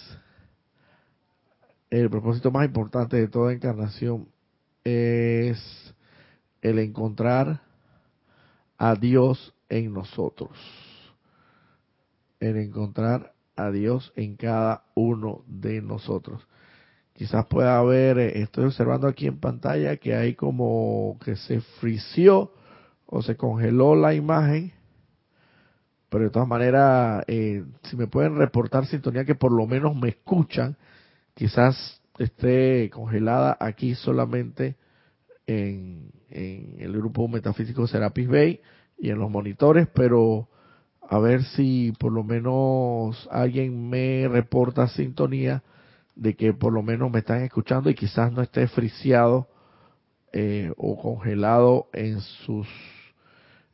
el 1.90 2.10
propósito 2.10 2.50
más 2.50 2.66
importante 2.66 3.16
de 3.16 3.28
toda 3.28 3.52
encarnación 3.52 4.28
es 4.84 5.94
el 6.60 6.78
encontrar 6.78 7.62
a 8.76 8.94
Dios 8.94 9.54
en 9.68 9.92
nosotros. 9.92 10.50
El 12.40 12.56
encontrar 12.56 13.34
a 13.56 13.70
Dios 13.70 14.12
en 14.16 14.36
cada 14.36 14.84
uno 14.94 15.44
de 15.46 15.82
nosotros. 15.82 16.46
Quizás 17.18 17.46
pueda 17.46 17.76
haber, 17.78 18.16
eh, 18.20 18.42
estoy 18.42 18.66
observando 18.66 19.08
aquí 19.08 19.26
en 19.26 19.40
pantalla 19.40 19.96
que 19.96 20.14
hay 20.14 20.36
como 20.36 21.18
que 21.24 21.34
se 21.34 21.60
frició 21.80 22.52
o 23.06 23.22
se 23.22 23.36
congeló 23.36 23.96
la 23.96 24.14
imagen. 24.14 24.72
Pero 26.10 26.22
de 26.22 26.30
todas 26.30 26.46
maneras, 26.46 27.24
eh, 27.26 27.64
si 27.82 27.96
me 27.96 28.06
pueden 28.06 28.36
reportar 28.36 28.86
sintonía 28.86 29.24
que 29.24 29.34
por 29.34 29.50
lo 29.50 29.66
menos 29.66 29.96
me 29.96 30.10
escuchan, 30.10 30.76
quizás 31.34 32.00
esté 32.20 32.88
congelada 32.90 33.56
aquí 33.58 33.96
solamente 33.96 34.76
en, 35.48 36.12
en 36.30 36.76
el 36.78 36.92
grupo 36.92 37.26
metafísico 37.26 37.88
Serapis 37.88 38.28
Bay 38.28 38.60
y 38.96 39.10
en 39.10 39.18
los 39.18 39.28
monitores, 39.28 39.88
pero 39.92 40.48
a 41.02 41.18
ver 41.18 41.42
si 41.42 41.92
por 41.98 42.12
lo 42.12 42.22
menos 42.22 43.28
alguien 43.32 43.90
me 43.90 44.28
reporta 44.28 44.86
sintonía 44.86 45.64
de 46.18 46.34
que 46.34 46.52
por 46.52 46.72
lo 46.72 46.82
menos 46.82 47.10
me 47.10 47.20
están 47.20 47.42
escuchando 47.42 47.88
y 47.88 47.94
quizás 47.94 48.32
no 48.32 48.42
esté 48.42 48.66
friseado 48.66 49.48
eh, 50.32 50.72
o 50.76 51.00
congelado 51.00 51.88
en 51.92 52.20
sus 52.20 52.68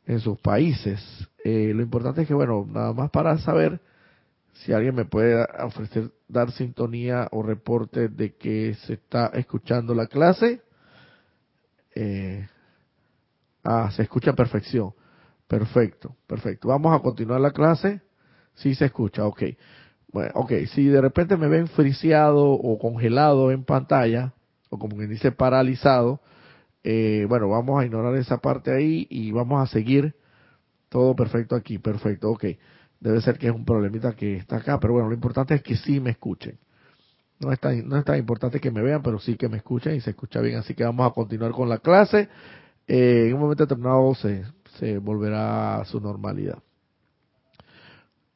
en 0.05 0.19
sus 0.19 0.39
países. 0.39 1.01
Eh, 1.43 1.71
lo 1.73 1.81
importante 1.81 2.21
es 2.21 2.27
que, 2.27 2.35
bueno, 2.35 2.67
nada 2.69 2.93
más 2.93 3.09
para 3.09 3.37
saber 3.39 3.81
si 4.53 4.71
alguien 4.71 4.93
me 4.93 5.05
puede 5.05 5.43
ofrecer, 5.59 6.11
dar 6.27 6.51
sintonía 6.51 7.27
o 7.31 7.41
reporte 7.41 8.07
de 8.07 8.35
que 8.35 8.75
se 8.85 8.93
está 8.93 9.31
escuchando 9.33 9.95
la 9.95 10.05
clase. 10.05 10.61
Eh, 11.95 12.47
ah, 13.63 13.89
se 13.95 14.03
escucha 14.03 14.33
perfección. 14.33 14.93
Perfecto, 15.47 16.15
perfecto. 16.27 16.67
Vamos 16.67 16.95
a 16.95 17.01
continuar 17.01 17.41
la 17.41 17.51
clase. 17.51 18.01
Sí 18.53 18.75
se 18.75 18.85
escucha, 18.85 19.25
ok. 19.25 19.43
Bueno, 20.15 20.31
ok, 20.35 20.53
si 20.73 20.85
de 20.85 21.01
repente 21.01 21.35
me 21.35 21.49
ven 21.49 21.67
friseado 21.67 22.45
o 22.49 22.79
congelado 22.79 23.51
en 23.51 23.65
pantalla, 23.65 24.31
o 24.69 24.79
como 24.79 24.95
quien 24.95 25.09
dice 25.09 25.33
paralizado, 25.33 26.21
eh, 26.85 27.25
bueno, 27.27 27.49
vamos 27.49 27.81
a 27.81 27.85
ignorar 27.85 28.15
esa 28.15 28.37
parte 28.37 28.71
ahí 28.71 29.07
y 29.09 29.33
vamos 29.33 29.61
a 29.61 29.69
seguir 29.69 30.15
todo 30.87 31.17
perfecto 31.17 31.53
aquí, 31.53 31.79
perfecto, 31.79 32.29
ok. 32.31 32.45
Debe 33.01 33.19
ser 33.19 33.37
que 33.37 33.47
es 33.47 33.53
un 33.53 33.65
problemita 33.65 34.13
que 34.13 34.37
está 34.37 34.55
acá, 34.55 34.79
pero 34.79 34.93
bueno, 34.93 35.09
lo 35.09 35.15
importante 35.15 35.53
es 35.53 35.61
que 35.61 35.75
sí 35.75 35.99
me 35.99 36.11
escuchen. 36.11 36.59
No 37.41 37.51
es 37.51 37.59
tan, 37.59 37.85
no 37.85 37.97
es 37.97 38.05
tan 38.05 38.17
importante 38.17 38.61
que 38.61 38.71
me 38.71 38.81
vean, 38.81 39.03
pero 39.03 39.19
sí 39.19 39.35
que 39.35 39.49
me 39.49 39.57
escuchen 39.57 39.95
y 39.95 39.99
se 39.99 40.11
escucha 40.11 40.39
bien. 40.39 40.59
Así 40.59 40.75
que 40.75 40.85
vamos 40.85 41.11
a 41.11 41.13
continuar 41.13 41.51
con 41.51 41.67
la 41.67 41.79
clase. 41.79 42.29
Eh, 42.87 43.25
en 43.27 43.33
un 43.33 43.41
momento 43.41 43.65
determinado 43.65 44.15
se, 44.15 44.45
se 44.79 44.97
volverá 44.97 45.81
a 45.81 45.83
su 45.83 45.99
normalidad. 45.99 46.59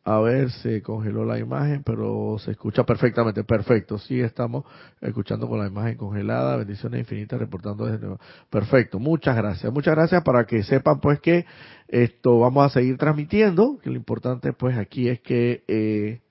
A 0.06 0.20
ver, 0.22 0.50
se 0.50 0.82
congeló 0.82 1.26
la 1.26 1.38
imagen, 1.40 1.84
pero 1.84 2.38
se 2.40 2.52
escucha 2.52 2.84
perfectamente. 2.86 3.44
Perfecto, 3.44 3.98
sí 3.98 4.20
estamos 4.22 4.66
escuchando 5.02 5.48
con 5.48 5.60
la 5.60 5.68
imagen 5.68 5.98
congelada. 5.98 6.56
Bendiciones 6.56 7.02
infinitas 7.02 7.40
reportando 7.40 7.86
desde 7.86 8.00
nuevo. 8.00 8.20
Perfecto, 8.50 8.98
muchas 8.98 9.36
gracias. 9.36 9.72
Muchas 9.72 9.96
gracias 9.96 10.24
para 10.24 10.46
que 10.46 10.64
sepan 10.64 11.00
pues 11.00 11.20
que 11.20 11.46
esto 11.88 12.40
vamos 12.40 12.66
a 12.66 12.70
seguir 12.70 12.98
transmitiendo. 12.98 13.78
Que 13.80 13.90
lo 13.90 13.98
importante 13.98 14.54
pues 14.54 14.78
aquí 14.78 15.10
es 15.10 15.20
que 15.20 15.64
eh, 15.68 16.22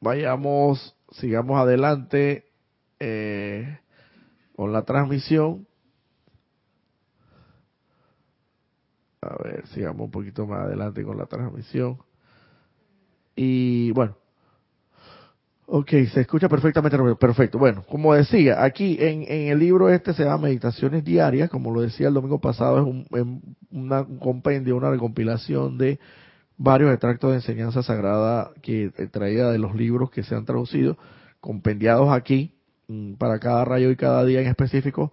vayamos, 0.00 0.96
sigamos 1.12 1.58
adelante 1.60 2.46
eh, 2.98 3.78
con 4.56 4.72
la 4.72 4.82
transmisión. 4.82 5.66
A 9.22 9.40
ver, 9.42 9.66
sigamos 9.68 10.06
un 10.06 10.10
poquito 10.10 10.46
más 10.46 10.62
adelante 10.62 11.04
con 11.04 11.16
la 11.16 11.26
transmisión. 11.26 11.98
Y 13.40 13.92
bueno, 13.92 14.16
ok, 15.66 15.90
se 16.12 16.22
escucha 16.22 16.48
perfectamente, 16.48 16.98
perfecto. 17.14 17.56
Bueno, 17.56 17.84
como 17.88 18.12
decía, 18.12 18.64
aquí 18.64 18.96
en, 18.98 19.22
en 19.28 19.52
el 19.52 19.60
libro 19.60 19.90
este 19.90 20.12
se 20.12 20.24
llama 20.24 20.48
Meditaciones 20.48 21.04
Diarias, 21.04 21.48
como 21.48 21.72
lo 21.72 21.82
decía 21.82 22.08
el 22.08 22.14
domingo 22.14 22.40
pasado, 22.40 22.78
es 22.78 22.84
un, 22.84 23.56
un 23.70 24.18
compendio, 24.18 24.76
una 24.76 24.90
recompilación 24.90 25.78
de 25.78 26.00
varios 26.56 26.90
extractos 26.90 27.30
de 27.30 27.36
enseñanza 27.36 27.84
sagrada 27.84 28.50
que 28.60 28.90
eh, 28.98 29.06
traída 29.06 29.52
de 29.52 29.58
los 29.58 29.76
libros 29.76 30.10
que 30.10 30.24
se 30.24 30.34
han 30.34 30.44
traducido, 30.44 30.98
compendiados 31.40 32.10
aquí 32.10 32.56
mm, 32.88 33.14
para 33.14 33.38
cada 33.38 33.64
rayo 33.64 33.92
y 33.92 33.96
cada 33.96 34.24
día 34.24 34.40
en 34.40 34.48
específico. 34.48 35.12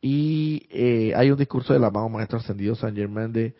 Y 0.00 0.68
eh, 0.70 1.12
hay 1.14 1.30
un 1.30 1.36
discurso 1.36 1.74
del 1.74 1.84
amado 1.84 2.08
Maestro 2.08 2.38
Ascendido 2.38 2.74
San 2.76 2.96
Germán 2.96 3.34
de, 3.34 3.54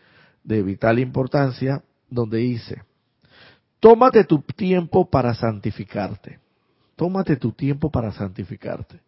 de 0.44 0.62
vital 0.62 0.98
importancia, 0.98 1.82
donde 2.09 2.38
dice, 2.38 2.88
Tómate 3.81 4.24
tu 4.24 4.41
tiempo 4.41 5.09
para 5.09 5.35
santificarte. 5.35 6.41
Tómate 6.97 7.37
tu 7.37 7.53
tiempo 7.53 7.91
para 7.91 8.12
santificarte. 8.12 9.01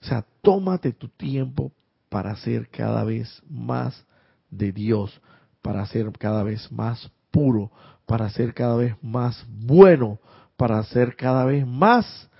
O 0.00 0.06
sea, 0.06 0.24
tómate 0.42 0.92
tu 0.92 1.08
tiempo 1.08 1.72
para 2.08 2.34
ser 2.36 2.68
cada 2.68 3.04
vez 3.04 3.42
más 3.48 4.06
de 4.50 4.72
Dios, 4.72 5.20
para 5.60 5.84
ser 5.86 6.10
cada 6.12 6.42
vez 6.42 6.70
más 6.72 7.10
puro, 7.30 7.70
para 8.06 8.30
ser 8.30 8.54
cada 8.54 8.76
vez 8.76 8.94
más 9.02 9.44
bueno, 9.48 10.18
para 10.56 10.82
ser 10.84 11.16
cada 11.16 11.44
vez 11.44 11.66
más 11.66 12.30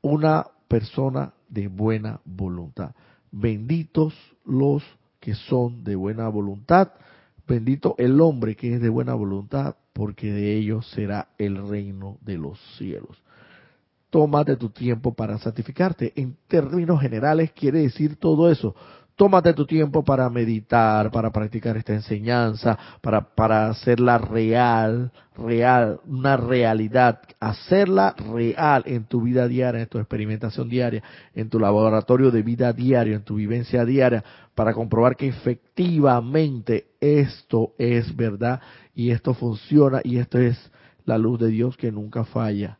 una 0.00 0.46
persona 0.68 1.34
de 1.48 1.68
buena 1.68 2.20
voluntad. 2.24 2.94
Benditos 3.30 4.14
los 4.44 4.82
que 5.20 5.34
son 5.34 5.84
de 5.84 5.96
buena 5.96 6.28
voluntad, 6.28 6.92
bendito 7.46 7.94
el 7.98 8.20
hombre 8.20 8.56
que 8.56 8.74
es 8.74 8.80
de 8.80 8.88
buena 8.88 9.14
voluntad, 9.14 9.76
porque 9.98 10.30
de 10.30 10.56
ellos 10.56 10.88
será 10.92 11.26
el 11.38 11.56
reino 11.68 12.18
de 12.20 12.38
los 12.38 12.56
cielos. 12.76 13.20
Tómate 14.10 14.54
tu 14.54 14.70
tiempo 14.70 15.12
para 15.12 15.38
santificarte. 15.38 16.12
En 16.14 16.36
términos 16.46 17.00
generales 17.00 17.50
quiere 17.50 17.80
decir 17.80 18.14
todo 18.14 18.48
eso. 18.48 18.76
Tómate 19.18 19.52
tu 19.52 19.66
tiempo 19.66 20.04
para 20.04 20.30
meditar, 20.30 21.10
para 21.10 21.32
practicar 21.32 21.76
esta 21.76 21.92
enseñanza, 21.92 22.78
para, 23.00 23.20
para 23.34 23.68
hacerla 23.68 24.16
real, 24.16 25.10
real, 25.36 25.98
una 26.06 26.36
realidad, 26.36 27.22
hacerla 27.40 28.14
real 28.32 28.84
en 28.86 29.06
tu 29.06 29.22
vida 29.22 29.48
diaria, 29.48 29.80
en 29.80 29.88
tu 29.88 29.98
experimentación 29.98 30.68
diaria, 30.68 31.02
en 31.34 31.50
tu 31.50 31.58
laboratorio 31.58 32.30
de 32.30 32.42
vida 32.42 32.72
diario, 32.72 33.16
en 33.16 33.24
tu 33.24 33.34
vivencia 33.34 33.84
diaria, 33.84 34.22
para 34.54 34.72
comprobar 34.72 35.16
que 35.16 35.26
efectivamente 35.26 36.86
esto 37.00 37.72
es 37.76 38.14
verdad 38.14 38.60
y 38.94 39.10
esto 39.10 39.34
funciona 39.34 40.00
y 40.04 40.18
esto 40.18 40.38
es 40.38 40.70
la 41.06 41.18
luz 41.18 41.40
de 41.40 41.48
Dios 41.48 41.76
que 41.76 41.90
nunca 41.90 42.22
falla. 42.22 42.78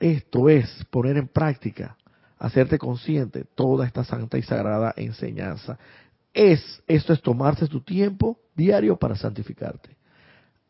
Esto 0.00 0.48
es 0.48 0.86
poner 0.90 1.18
en 1.18 1.28
práctica 1.28 1.98
hacerte 2.44 2.78
consciente 2.78 3.44
toda 3.54 3.86
esta 3.86 4.04
santa 4.04 4.36
y 4.36 4.42
sagrada 4.42 4.92
enseñanza. 4.96 5.78
Es, 6.34 6.82
esto 6.86 7.14
es 7.14 7.22
tomarse 7.22 7.66
tu 7.68 7.80
tiempo 7.80 8.38
diario 8.54 8.96
para 8.96 9.16
santificarte. 9.16 9.96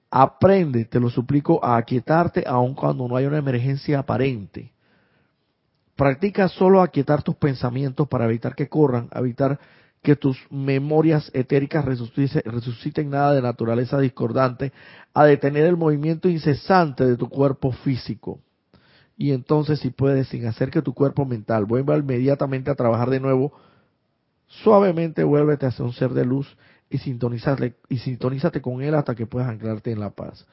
Aprende, 0.08 0.84
te 0.84 1.00
lo 1.00 1.10
suplico, 1.10 1.64
a 1.64 1.76
aquietarte 1.76 2.44
aun 2.46 2.74
cuando 2.74 3.08
no 3.08 3.16
hay 3.16 3.26
una 3.26 3.38
emergencia 3.38 3.98
aparente. 3.98 4.70
Practica 5.96 6.48
solo 6.48 6.80
aquietar 6.80 7.24
tus 7.24 7.34
pensamientos 7.34 8.06
para 8.06 8.26
evitar 8.26 8.54
que 8.54 8.68
corran, 8.68 9.08
evitar 9.12 9.58
que 10.00 10.14
tus 10.14 10.38
memorias 10.50 11.28
etéricas 11.34 11.84
resuciten, 11.84 12.42
resuciten 12.44 13.10
nada 13.10 13.32
de 13.34 13.42
naturaleza 13.42 13.98
discordante, 13.98 14.72
a 15.12 15.24
detener 15.24 15.66
el 15.66 15.76
movimiento 15.76 16.28
incesante 16.28 17.04
de 17.04 17.16
tu 17.16 17.28
cuerpo 17.28 17.72
físico 17.72 18.38
y 19.16 19.32
entonces 19.32 19.80
si 19.80 19.90
puedes, 19.90 20.28
sin 20.28 20.46
hacer 20.46 20.70
que 20.70 20.82
tu 20.82 20.94
cuerpo 20.94 21.24
mental 21.24 21.64
vuelva 21.64 21.96
inmediatamente 21.96 22.70
a 22.70 22.74
trabajar 22.74 23.10
de 23.10 23.20
nuevo, 23.20 23.52
suavemente 24.46 25.24
vuélvete 25.24 25.66
a 25.66 25.70
ser 25.70 25.86
un 25.86 25.92
ser 25.92 26.10
de 26.10 26.24
luz 26.24 26.56
y, 26.90 26.96
y 26.96 27.98
sintonízate 27.98 28.60
con 28.60 28.82
él 28.82 28.94
hasta 28.94 29.14
que 29.14 29.26
puedas 29.26 29.48
anclarte 29.48 29.92
en 29.92 30.00
la 30.00 30.10
paz. 30.10 30.46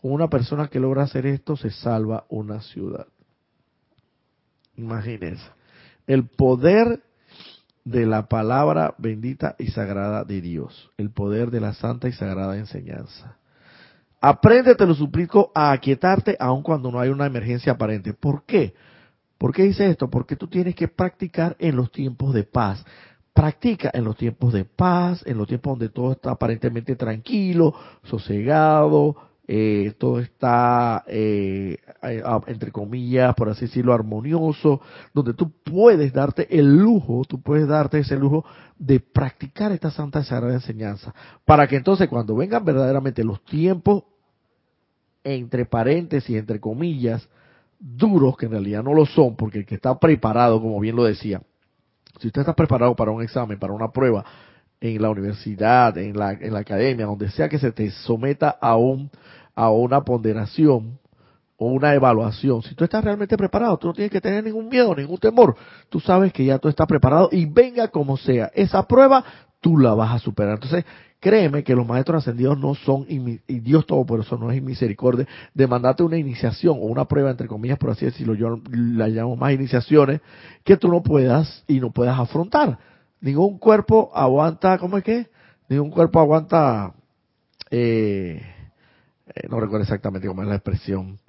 Con 0.00 0.12
una 0.12 0.28
persona 0.28 0.68
que 0.68 0.80
logra 0.80 1.04
hacer 1.04 1.26
esto 1.26 1.56
se 1.56 1.70
salva 1.70 2.24
una 2.28 2.60
ciudad. 2.60 3.06
Imagínense. 4.76 5.44
El 6.06 6.26
poder 6.26 7.02
de 7.84 8.06
la 8.06 8.26
palabra 8.28 8.94
bendita 8.98 9.54
y 9.58 9.68
sagrada 9.68 10.24
de 10.24 10.40
Dios. 10.40 10.90
El 10.98 11.10
poder 11.10 11.50
de 11.50 11.60
la 11.60 11.74
santa 11.74 12.08
y 12.08 12.12
sagrada 12.12 12.56
enseñanza. 12.56 13.36
Aprende, 14.24 14.76
te 14.76 14.86
lo 14.86 14.94
suplico, 14.94 15.50
a 15.52 15.72
aquietarte 15.72 16.36
aun 16.38 16.62
cuando 16.62 16.92
no 16.92 17.00
hay 17.00 17.08
una 17.08 17.26
emergencia 17.26 17.72
aparente. 17.72 18.14
¿Por 18.14 18.44
qué? 18.44 18.72
¿Por 19.36 19.52
qué 19.52 19.64
dice 19.64 19.90
esto? 19.90 20.08
Porque 20.08 20.36
tú 20.36 20.46
tienes 20.46 20.76
que 20.76 20.86
practicar 20.86 21.56
en 21.58 21.74
los 21.74 21.90
tiempos 21.90 22.32
de 22.32 22.44
paz. 22.44 22.84
Practica 23.34 23.90
en 23.92 24.04
los 24.04 24.16
tiempos 24.16 24.52
de 24.52 24.64
paz, 24.64 25.24
en 25.26 25.38
los 25.38 25.48
tiempos 25.48 25.72
donde 25.72 25.88
todo 25.88 26.12
está 26.12 26.30
aparentemente 26.30 26.94
tranquilo, 26.94 27.74
sosegado, 28.04 29.16
eh, 29.48 29.94
todo 29.98 30.20
está, 30.20 31.02
eh, 31.08 31.78
entre 32.46 32.70
comillas, 32.70 33.34
por 33.34 33.48
así 33.48 33.62
decirlo, 33.62 33.92
armonioso, 33.92 34.80
donde 35.12 35.34
tú 35.34 35.50
puedes 35.64 36.12
darte 36.12 36.46
el 36.56 36.76
lujo, 36.76 37.24
tú 37.28 37.42
puedes 37.42 37.66
darte 37.66 37.98
ese 37.98 38.16
lujo 38.16 38.44
de 38.78 39.00
practicar 39.00 39.72
esta 39.72 39.90
santa 39.90 40.20
y 40.20 40.24
sagrada 40.24 40.54
enseñanza, 40.54 41.12
para 41.44 41.66
que 41.66 41.74
entonces 41.74 42.08
cuando 42.08 42.36
vengan 42.36 42.64
verdaderamente 42.64 43.24
los 43.24 43.44
tiempos 43.44 44.04
entre 45.24 45.66
paréntesis, 45.66 46.36
entre 46.36 46.60
comillas, 46.60 47.28
duros, 47.78 48.36
que 48.36 48.46
en 48.46 48.52
realidad 48.52 48.82
no 48.82 48.94
lo 48.94 49.06
son, 49.06 49.36
porque 49.36 49.58
el 49.58 49.66
que 49.66 49.74
está 49.74 49.98
preparado, 49.98 50.60
como 50.60 50.78
bien 50.80 50.96
lo 50.96 51.04
decía, 51.04 51.42
si 52.20 52.28
usted 52.28 52.42
está 52.42 52.54
preparado 52.54 52.94
para 52.94 53.10
un 53.10 53.22
examen, 53.22 53.58
para 53.58 53.72
una 53.72 53.90
prueba, 53.90 54.24
en 54.80 55.00
la 55.00 55.10
universidad, 55.10 55.96
en 55.96 56.16
la, 56.16 56.32
en 56.32 56.52
la 56.52 56.60
academia, 56.60 57.06
donde 57.06 57.30
sea 57.30 57.48
que 57.48 57.58
se 57.58 57.70
te 57.70 57.90
someta 57.90 58.50
a, 58.60 58.76
un, 58.76 59.10
a 59.54 59.70
una 59.70 60.02
ponderación 60.02 60.98
o 61.56 61.66
una 61.66 61.94
evaluación, 61.94 62.62
si 62.62 62.74
tú 62.74 62.82
estás 62.82 63.04
realmente 63.04 63.36
preparado, 63.36 63.76
tú 63.78 63.86
no 63.86 63.92
tienes 63.94 64.10
que 64.10 64.20
tener 64.20 64.42
ningún 64.42 64.68
miedo, 64.68 64.94
ningún 64.96 65.18
temor, 65.18 65.54
tú 65.88 66.00
sabes 66.00 66.32
que 66.32 66.44
ya 66.44 66.58
tú 66.58 66.68
estás 66.68 66.88
preparado 66.88 67.28
y 67.30 67.46
venga 67.46 67.88
como 67.88 68.16
sea, 68.16 68.50
esa 68.54 68.82
prueba 68.88 69.24
tú 69.60 69.78
la 69.78 69.94
vas 69.94 70.16
a 70.16 70.18
superar. 70.18 70.54
Entonces, 70.54 70.84
Créeme 71.22 71.62
que 71.62 71.76
los 71.76 71.86
maestros 71.86 72.24
ascendidos 72.24 72.58
no 72.58 72.74
son, 72.74 73.06
y 73.08 73.60
Dios 73.60 73.84
eso 73.84 74.36
no 74.38 74.50
es 74.50 74.60
misericordia, 74.60 75.24
de 75.54 75.68
mandarte 75.68 76.02
una 76.02 76.16
iniciación 76.16 76.78
o 76.80 76.86
una 76.86 77.04
prueba, 77.04 77.30
entre 77.30 77.46
comillas, 77.46 77.78
por 77.78 77.90
así 77.90 78.04
decirlo, 78.04 78.34
yo 78.34 78.60
la 78.72 79.06
llamo 79.06 79.36
más 79.36 79.52
iniciaciones, 79.52 80.20
que 80.64 80.76
tú 80.76 80.88
no 80.88 81.00
puedas 81.00 81.62
y 81.68 81.78
no 81.78 81.92
puedas 81.92 82.18
afrontar. 82.18 82.76
Ningún 83.20 83.58
cuerpo 83.58 84.10
aguanta, 84.12 84.78
¿cómo 84.78 84.98
es 84.98 85.04
que? 85.04 85.28
Ningún 85.68 85.92
cuerpo 85.92 86.18
aguanta, 86.18 86.92
eh, 87.70 88.42
eh, 89.32 89.48
no 89.48 89.60
recuerdo 89.60 89.84
exactamente 89.84 90.26
cómo 90.26 90.42
es 90.42 90.48
la 90.48 90.56
expresión, 90.56 91.20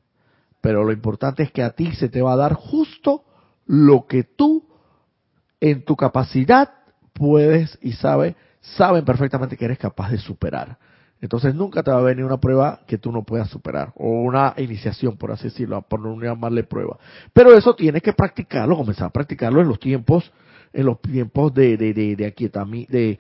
pero 0.60 0.84
lo 0.84 0.92
importante 0.92 1.44
es 1.44 1.52
que 1.52 1.62
a 1.62 1.70
ti 1.70 1.94
se 1.94 2.10
te 2.10 2.24
va 2.24 2.34
a 2.34 2.38
dar 2.38 2.54
justo 2.54 3.26
lo 3.68 4.08
que 4.08 4.24
tú, 4.24 4.66
en 5.62 5.86
tu 5.86 5.96
capacidad, 5.96 6.72
puedes 7.14 7.78
y 7.80 7.92
sabes 7.92 8.34
saben 8.64 9.04
perfectamente 9.06 9.58
que 9.58 9.66
eres 9.66 9.78
capaz 9.78 10.10
de 10.10 10.18
superar. 10.18 10.78
Entonces 11.22 11.56
nunca 11.56 11.84
te 11.84 11.92
va 11.92 12.00
a 12.00 12.02
venir 12.02 12.26
una 12.26 12.38
prueba 12.38 12.82
que 12.86 12.98
tú 12.98 13.12
no 13.12 13.24
puedas 13.24 13.50
superar, 13.50 13.94
o 13.96 14.10
una 14.10 14.54
iniciación, 14.58 15.16
por 15.16 15.32
así 15.32 15.46
decirlo, 15.46 15.82
por 15.82 16.00
no 16.00 16.20
llamarle 16.20 16.64
prueba. 16.64 16.98
Pero 17.32 17.54
eso 17.54 17.76
tienes 17.76 18.02
que 18.02 18.12
practicarlo, 18.12 18.76
comenzar 18.76 19.08
a 19.08 19.10
practicarlo 19.10 19.62
en 19.62 19.70
los 19.70 19.80
tiempos, 19.80 20.34
en 20.74 20.86
los 20.86 21.02
tiempos 21.02 21.54
de, 21.54 21.78
de, 21.78 21.94
de, 21.94 22.16
de 22.16 22.88
de, 22.90 23.20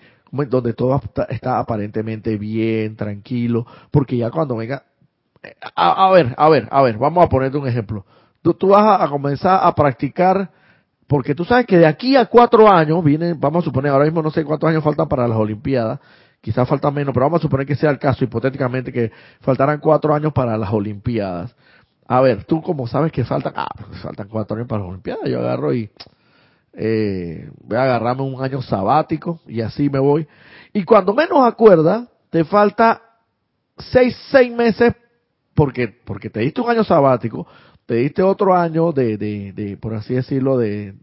donde 0.50 0.74
todo 0.74 1.02
está, 1.30 1.60
aparentemente 1.60 2.38
bien, 2.38 2.96
tranquilo, 2.98 3.66
porque 3.90 4.18
ya 4.18 4.30
cuando 4.32 4.58
venga, 4.58 4.84
a, 5.76 6.12
ver, 6.12 6.34
a 6.38 6.50
ver, 6.50 6.68
a 6.72 6.82
ver, 6.82 6.98
vamos 6.98 7.24
a 7.24 7.30
ponerte 7.30 7.58
un 7.58 7.68
ejemplo. 7.68 8.06
Tú, 8.42 8.54
tú 8.54 8.70
vas 8.70 9.00
a 9.00 9.08
comenzar 9.08 9.62
a 9.64 9.74
practicar 9.74 10.52
porque 11.08 11.36
tú 11.36 11.46
sabes 11.46 11.66
que 11.66 11.78
de 11.78 11.86
aquí 11.86 12.16
a 12.16 12.26
cuatro 12.26 12.72
años 12.72 13.04
vienen, 13.04 13.40
vamos 13.40 13.64
a 13.64 13.66
suponer, 13.66 13.92
ahora 13.92 14.06
mismo 14.06 14.22
no 14.22 14.32
sé 14.32 14.44
cuántos 14.44 14.70
años 14.70 14.84
faltan 14.84 15.08
para 15.08 15.28
las 15.28 15.38
Olimpiadas, 15.38 16.00
quizás 16.42 16.68
faltan 16.68 16.94
menos, 16.94 17.14
pero 17.14 17.26
vamos 17.26 17.40
a 17.40 17.44
suponer 17.44 17.66
que 17.66 17.76
sea 17.76 17.90
el 17.90 18.00
caso, 18.00 18.24
hipotéticamente, 18.24 18.92
que 18.92 19.12
faltaran 19.42 19.80
cuatro 19.80 20.14
años 20.14 20.34
para 20.34 20.58
las 20.58 20.72
Olimpiadas. 20.72 21.56
A 22.08 22.22
ver, 22.22 22.44
tú 22.46 22.62
como 22.62 22.88
sabes 22.88 23.12
que 23.12 23.24
faltan, 23.24 23.54
ah, 23.56 23.70
pues 23.88 24.02
faltan 24.02 24.28
cuatro 24.28 24.56
años 24.56 24.68
para 24.68 24.82
las 24.82 24.90
Olimpiadas, 24.90 25.30
yo 25.30 25.40
agarro 25.40 25.74
y 25.74 25.90
eh, 26.74 27.50
voy 27.64 27.78
a 27.78 27.84
agarrarme 27.84 28.24
un 28.24 28.44
año 28.44 28.62
sabático 28.62 29.40
y 29.48 29.62
así 29.62 29.90
me 29.90 30.00
voy. 30.00 30.28
Y 30.74 30.84
cuando 30.84 31.14
menos 31.14 31.46
acuerda, 31.46 32.08
te 32.30 32.44
falta 32.44 33.02
seis, 33.78 34.18
seis 34.32 34.52
meses 34.52 34.94
porque, 35.54 35.88
porque 35.88 36.30
te 36.30 36.40
diste 36.40 36.62
un 36.62 36.70
año 36.70 36.84
sabático, 36.84 37.48
te 37.86 37.96
diste 37.96 38.24
otro 38.24 38.56
año 38.56 38.92
de, 38.92 39.18
de, 39.18 39.54
de 39.54 39.78
por 39.78 39.94
así 39.94 40.14
decirlo, 40.14 40.58
de, 40.58 40.94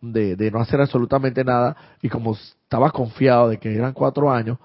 de, 0.00 0.36
de, 0.36 0.50
no 0.50 0.60
hacer 0.60 0.80
absolutamente 0.80 1.44
nada 1.44 1.76
y 2.00 2.08
como 2.08 2.34
estabas 2.34 2.92
confiado 2.92 3.48
de 3.48 3.58
que 3.58 3.74
eran 3.74 3.92
cuatro 3.92 4.30
años, 4.30 4.58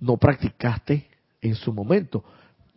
no 0.00 0.16
practicaste 0.16 1.06
en 1.40 1.54
su 1.54 1.72
momento. 1.72 2.24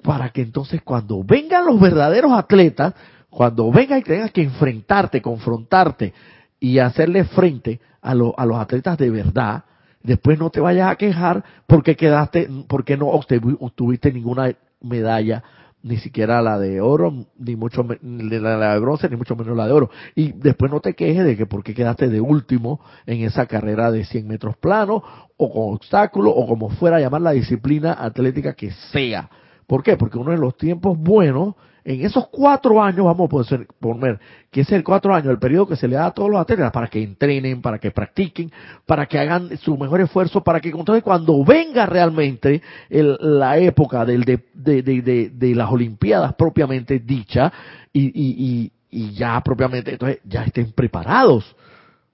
Para 0.04 0.30
que 0.30 0.42
entonces 0.42 0.82
cuando 0.84 1.24
vengan 1.24 1.66
los 1.66 1.80
verdaderos 1.80 2.32
atletas, 2.32 2.94
cuando 3.30 3.72
venga 3.72 3.98
y 3.98 4.04
tengas 4.04 4.32
que 4.32 4.44
enfrentarte, 4.44 5.22
confrontarte 5.22 6.14
y 6.60 6.78
hacerle 6.78 7.24
frente 7.24 7.80
a, 8.02 8.12
a 8.12 8.16
los 8.46 8.58
atletas 8.60 8.98
de 9.00 9.10
verdad, 9.10 9.64
después 10.04 10.38
no 10.38 10.52
te 10.52 10.60
vayas 10.60 10.92
a 10.92 10.96
quejar 10.96 11.44
porque 11.66 11.96
quedaste, 11.96 12.48
porque 12.68 12.96
no 12.96 13.08
obtuviste 13.08 14.14
ninguna 14.14 14.54
medalla 14.80 15.44
ni 15.86 15.98
siquiera 15.98 16.42
la 16.42 16.58
de 16.58 16.82
oro, 16.82 17.14
ni 17.38 17.56
mucho 17.56 17.86
la 18.02 18.74
de 18.74 18.80
bronce, 18.80 19.08
ni 19.08 19.18
mucho 19.18 19.36
menos 19.36 19.56
la 19.56 19.68
de 19.68 19.72
oro. 19.72 19.92
Y 20.16 20.32
después 20.32 20.72
no 20.72 20.80
te 20.80 20.96
quejes 20.96 21.24
de 21.24 21.38
que 21.38 21.46
por 21.46 21.64
qué 21.64 21.76
quedaste 21.76 22.10
de 22.10 22.20
último 22.20 22.82
en 23.06 23.22
esa 23.22 23.46
carrera 23.46 23.92
de 23.92 24.04
100 24.04 24.28
metros 24.28 24.58
plano, 24.58 25.04
o 25.38 25.54
con 25.54 25.76
obstáculos, 25.76 26.34
o 26.36 26.48
como 26.48 26.72
fuera 26.72 26.98
a 26.98 27.02
llamar 27.02 27.22
la 27.22 27.32
disciplina 27.34 27.96
atlética 28.00 28.56
que 28.56 28.72
sea. 28.92 29.30
¿Por 29.68 29.84
qué? 29.84 29.96
Porque 29.96 30.18
uno 30.18 30.32
de 30.32 30.40
los 30.40 30.58
tiempos 30.58 30.98
buenos 30.98 31.54
en 31.86 32.04
esos 32.04 32.28
cuatro 32.30 32.82
años, 32.82 33.06
vamos 33.06 33.30
a 33.32 33.58
poner 33.80 34.20
que 34.50 34.62
es 34.62 34.72
el 34.72 34.84
cuatro 34.84 35.14
años, 35.14 35.30
el 35.30 35.38
periodo 35.38 35.68
que 35.68 35.76
se 35.76 35.88
le 35.88 35.96
da 35.96 36.08
a 36.08 36.12
todos 36.12 36.32
los 36.32 36.42
atletas 36.42 36.72
para 36.72 36.88
que 36.88 37.04
entrenen, 37.04 37.62
para 37.62 37.78
que 37.78 37.92
practiquen, 37.92 38.52
para 38.88 39.06
que 39.06 39.20
hagan 39.20 39.56
su 39.58 39.78
mejor 39.78 40.02
esfuerzo, 40.02 40.44
para 40.44 40.60
que 40.60 40.70
entonces 40.70 41.04
cuando 41.04 41.46
venga 41.46 41.86
realmente 41.86 42.64
la 42.90 43.60
época 43.60 44.04
del, 44.04 44.24
de, 44.24 45.54
las 45.56 45.72
Olimpiadas 45.72 46.34
propiamente 46.34 46.98
dicha 46.98 47.54
y, 47.94 48.06
y, 48.06 48.72
y, 48.90 49.14
ya 49.14 49.40
propiamente, 49.42 49.92
entonces 49.92 50.20
ya 50.24 50.44
estén 50.44 50.72
preparados. 50.72 51.56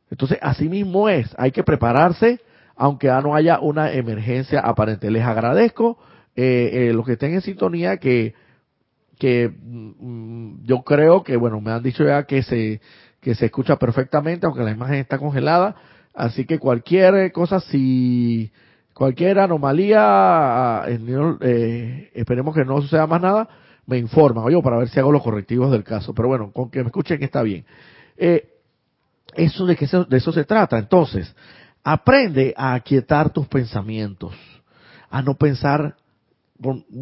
Entonces, 0.10 0.38
así 0.42 0.68
mismo 0.68 1.08
es, 1.08 1.34
hay 1.38 1.52
que 1.52 1.64
prepararse, 1.64 2.42
aunque 2.76 3.08
ya 3.08 3.22
no 3.22 3.36
haya 3.36 3.60
una 3.62 3.94
emergencia 3.94 4.60
aparente. 4.60 5.10
Les 5.10 5.24
agradezco 5.24 5.98
eh, 6.36 6.90
eh, 6.90 6.94
los 6.94 7.06
que 7.06 7.14
estén 7.14 7.34
en 7.36 7.42
sintonía 7.42 7.96
que 7.96 8.34
que 9.22 9.50
mm, 9.50 10.64
yo 10.64 10.82
creo 10.82 11.22
que, 11.22 11.38
bueno, 11.38 11.62
me 11.62 11.70
han 11.70 11.84
dicho 11.84 12.04
ya 12.04 12.24
que 12.24 12.42
se, 12.42 12.82
que 13.20 13.36
se 13.36 13.46
escucha 13.46 13.76
perfectamente, 13.76 14.48
aunque 14.48 14.64
la 14.64 14.72
imagen 14.72 14.96
está 14.96 15.20
congelada. 15.20 15.76
Así 16.16 16.46
que 16.46 16.58
cualquier 16.58 17.32
cosa, 17.32 17.60
si 17.60 18.52
cualquier 18.96 19.38
anomalía, 19.38 20.86
eh, 20.88 22.10
esperemos 22.16 22.56
que 22.56 22.66
no 22.66 22.82
suceda 22.82 23.06
más 23.06 23.22
nada, 23.22 23.48
me 23.86 24.00
informan, 24.00 24.44
oye, 24.44 24.60
para 24.64 24.80
ver 24.80 24.90
si 24.90 25.00
hago 25.00 25.12
los 25.12 25.22
correctivos 25.22 25.72
del 25.72 25.84
caso. 25.84 26.16
Pero 26.16 26.28
bueno, 26.28 26.52
con 26.52 26.72
que 26.72 26.80
me 26.80 26.88
escuchen 26.88 27.22
está 27.22 27.44
bien. 27.44 27.64
Eh, 28.18 28.50
eso 29.36 29.68
de 29.68 29.76
que 29.76 29.86
de 29.86 30.18
eso 30.18 30.32
se 30.32 30.46
trata. 30.46 30.80
Entonces, 30.80 31.32
aprende 31.84 32.56
a 32.58 32.74
aquietar 32.74 33.30
tus 33.30 33.48
pensamientos, 33.48 34.34
a 35.12 35.22
no 35.22 35.36
pensar 35.36 35.96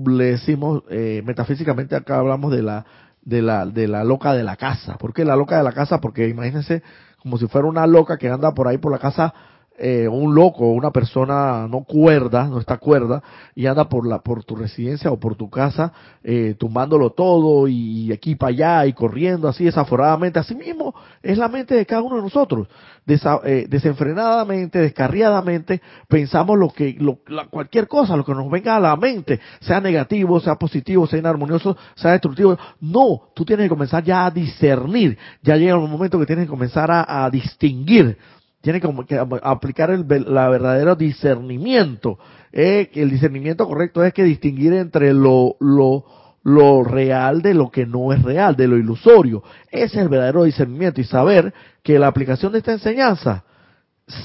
le 0.06 0.24
decimos 0.26 0.84
eh, 0.90 1.22
metafísicamente 1.26 1.96
acá 1.96 2.20
hablamos 2.20 2.52
de 2.52 2.64
la 2.64 2.86
de 3.22 3.42
la 3.42 3.66
de 3.66 3.88
la 3.88 4.04
loca 4.04 4.34
de 4.34 4.44
la 4.44 4.56
casa. 4.56 4.98
¿Por 4.98 5.14
qué 5.14 5.26
la 5.26 5.36
loca 5.36 5.58
de 5.58 5.64
la 5.64 5.74
casa? 5.74 6.00
Porque 6.00 6.28
imagínense 6.28 6.82
como 7.18 7.38
si 7.38 7.48
fuera 7.48 7.68
una 7.68 7.86
loca 7.86 8.18
que 8.18 8.30
anda 8.30 8.54
por 8.54 8.68
ahí 8.68 8.78
por 8.78 8.92
la 8.92 9.00
casa 9.00 9.34
eh, 9.80 10.08
un 10.08 10.36
loco, 10.36 10.68
una 10.72 10.92
persona 10.92 11.68
no 11.68 11.84
cuerda, 11.84 12.48
no 12.48 12.60
está 12.60 12.78
cuerda, 12.78 13.24
y 13.56 13.66
anda 13.66 13.88
por 13.88 14.06
la, 14.08 14.20
por 14.20 14.44
tu 14.44 14.56
residencia 14.56 15.12
o 15.12 15.20
por 15.20 15.36
tu 15.36 15.50
casa, 15.50 15.94
eh, 16.24 16.56
tumbándolo 16.58 17.12
todo 17.12 17.68
y 17.68 18.12
aquí 18.12 18.36
para 18.36 18.50
allá 18.50 18.86
y 18.88 18.94
corriendo 18.94 19.48
así 19.48 19.66
desaforadamente. 19.66 20.40
Así 20.40 20.54
mismo 20.56 20.94
es 21.24 21.38
la 21.38 21.48
mente 21.48 21.76
de 21.76 21.86
cada 21.86 22.02
uno 22.02 22.18
de 22.18 22.22
nosotros. 22.24 22.68
Eh, 23.08 23.66
desenfrenadamente, 23.68 24.80
descarriadamente, 24.80 25.82
pensamos 26.08 26.60
lo 26.60 26.70
que, 26.70 26.96
lo, 27.00 27.18
cualquier 27.50 27.88
cosa, 27.88 28.16
lo 28.16 28.24
que 28.24 28.34
nos 28.34 28.52
venga 28.52 28.76
a 28.76 28.80
la 28.80 28.96
mente, 28.96 29.40
sea 29.62 29.82
negativo, 29.82 30.40
sea 30.40 30.56
positivo, 30.56 31.08
sea 31.08 31.18
inarmonioso, 31.18 31.76
sea 31.96 32.12
destructivo. 32.12 32.58
No, 32.82 33.30
tú 33.34 33.46
tienes 33.46 33.66
que 33.66 33.70
comenzar 33.70 34.04
ya 34.04 34.26
a 34.26 34.32
discernir. 34.32 35.18
Ya 35.42 35.56
llega 35.56 35.78
un 35.78 35.90
momento 35.90 36.20
que 36.20 36.28
tienes 36.28 36.46
que 36.46 36.52
comenzar 36.52 36.90
a 36.92 37.28
distinguir 37.32 38.18
tiene 38.62 38.82
que 38.82 39.18
aplicar 39.44 39.90
el 39.92 40.06
la 40.28 40.50
verdadero 40.50 40.96
discernimiento. 40.96 42.20
Eh, 42.52 42.90
el 42.94 43.10
discernimiento 43.10 43.68
correcto 43.68 44.04
es 44.04 44.14
que 44.14 44.24
distinguir 44.24 44.74
entre 44.74 45.14
lo, 45.14 45.56
lo, 45.60 46.06
lo 46.44 46.84
real 46.84 47.42
de 47.42 47.54
lo 47.54 47.70
que 47.70 47.86
no 47.86 48.12
es 48.12 48.22
real, 48.22 48.56
de 48.56 48.68
lo 48.68 48.78
ilusorio. 48.78 49.44
Ese 49.72 49.98
es 49.98 50.02
el 50.02 50.10
verdadero 50.10 50.44
discernimiento 50.44 51.00
y 51.00 51.06
saber 51.06 51.54
que 51.84 52.00
la 52.00 52.08
aplicación 52.08 52.52
de 52.52 52.60
esta 52.60 52.74
enseñanza 52.74 53.44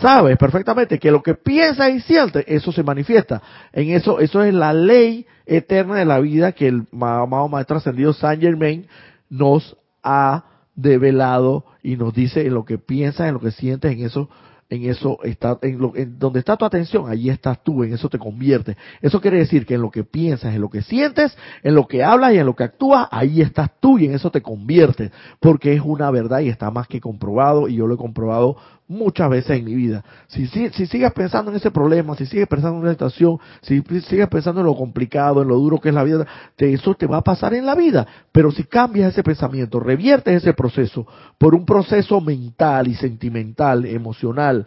sabes 0.01 0.39
perfectamente 0.39 0.99
que 0.99 1.11
lo 1.11 1.23
que 1.23 1.35
piensas 1.35 1.91
y 1.91 2.01
sientes, 2.01 2.45
eso 2.49 2.73
se 2.73 2.83
manifiesta. 2.83 3.43
En 3.73 3.91
eso, 3.91 4.19
eso 4.19 4.43
es 4.43 4.55
la 4.55 4.73
ley 4.73 5.27
eterna 5.47 5.97
de 5.97 6.07
la 6.07 6.19
vida 6.21 6.53
que 6.53 6.69
el 6.69 6.87
amado 6.93 7.49
maestro 7.49 7.77
ascendido 7.77 8.13
Saint 8.15 8.43
Germain 8.43 8.87
nos 9.29 9.77
ha 10.03 10.45
develado 10.75 11.65
y 11.83 11.97
nos 11.97 12.15
dice 12.15 12.47
en 12.47 12.55
lo 12.55 12.65
que 12.65 12.79
piensas, 12.79 13.29
en 13.29 13.35
lo 13.35 13.41
que 13.41 13.51
sientes, 13.51 13.93
en 13.93 14.05
eso, 14.05 14.29
en 14.71 14.85
eso 14.85 15.19
está, 15.23 15.59
en, 15.63 15.79
lo, 15.79 15.95
en 15.95 16.19
donde 16.19 16.41
está 16.41 16.57
tu 16.57 16.65
atención, 16.65 17.09
allí 17.09 17.31
estás 17.31 17.63
tú, 17.63 17.85
en 17.85 17.93
eso 17.93 18.09
te 18.09 18.19
conviertes. 18.19 18.77
Eso 19.01 19.21
quiere 19.21 19.39
decir 19.39 19.67
que 19.67 19.75
en 19.75 19.83
lo 19.83 19.91
que 19.91 20.05
piensas, 20.05 20.55
en 20.55 20.61
lo 20.61 20.71
que 20.71 20.83
sientes, 20.83 21.37
en 21.63 21.75
lo 21.75 21.87
que 21.87 22.03
hablas 22.03 22.35
y 22.35 22.39
en 22.39 22.47
lo 22.47 22.55
que 22.55 22.65
actúas, 22.65 23.09
ahí 23.11 23.41
estás 23.41 23.71
tú 23.81 23.99
y 23.99 24.07
en 24.07 24.15
eso 24.15 24.31
te 24.31 24.43
conviertes, 24.43 25.13
porque 25.41 25.75
es 25.75 25.81
una 25.83 26.11
verdad 26.11 26.41
y 26.41 26.49
está 26.49 26.71
más 26.71 26.89
que 26.89 27.01
comprobado 27.01 27.69
y 27.69 27.77
yo 27.77 27.87
lo 27.87 27.95
he 27.95 27.99
comprobado 27.99 28.57
muchas 28.87 29.31
veces 29.31 29.59
en 29.59 29.65
mi 29.65 29.75
vida. 29.75 30.05
Si, 30.27 30.47
si, 30.47 30.69
si 30.71 30.87
sigues 30.87 31.13
pensando 31.13 31.51
en 31.51 31.57
ese 31.57 31.71
problema, 31.71 32.15
si 32.17 32.27
sigues 32.27 32.47
pensando 32.47 32.77
en 32.77 32.83
una 32.83 32.93
situación, 32.93 33.39
si 33.63 33.83
sigues 34.03 34.29
pensando 34.29 34.61
en 34.61 34.67
lo 34.67 34.77
complicado, 34.77 35.43
en 35.43 35.49
lo 35.49 35.57
duro 35.57 35.81
que 35.81 35.89
es 35.89 35.95
la 35.95 36.05
vida, 36.05 36.27
eso 36.57 36.95
te 36.95 37.07
va 37.07 37.19
a 37.19 37.23
pasar 37.23 37.55
en 37.55 37.67
la 37.67 37.75
vida. 37.75 38.07
Pero 38.33 38.51
si 38.51 38.65
cambias 38.65 39.13
ese 39.13 39.23
pensamiento, 39.23 39.81
reviertes 39.81 40.43
ese 40.43 40.53
proceso 40.53 41.07
por 41.39 41.55
un 41.55 41.65
proceso 41.65 42.21
mental 42.21 42.89
y 42.89 42.95
sentimental, 42.95 43.87
emocional, 43.87 44.67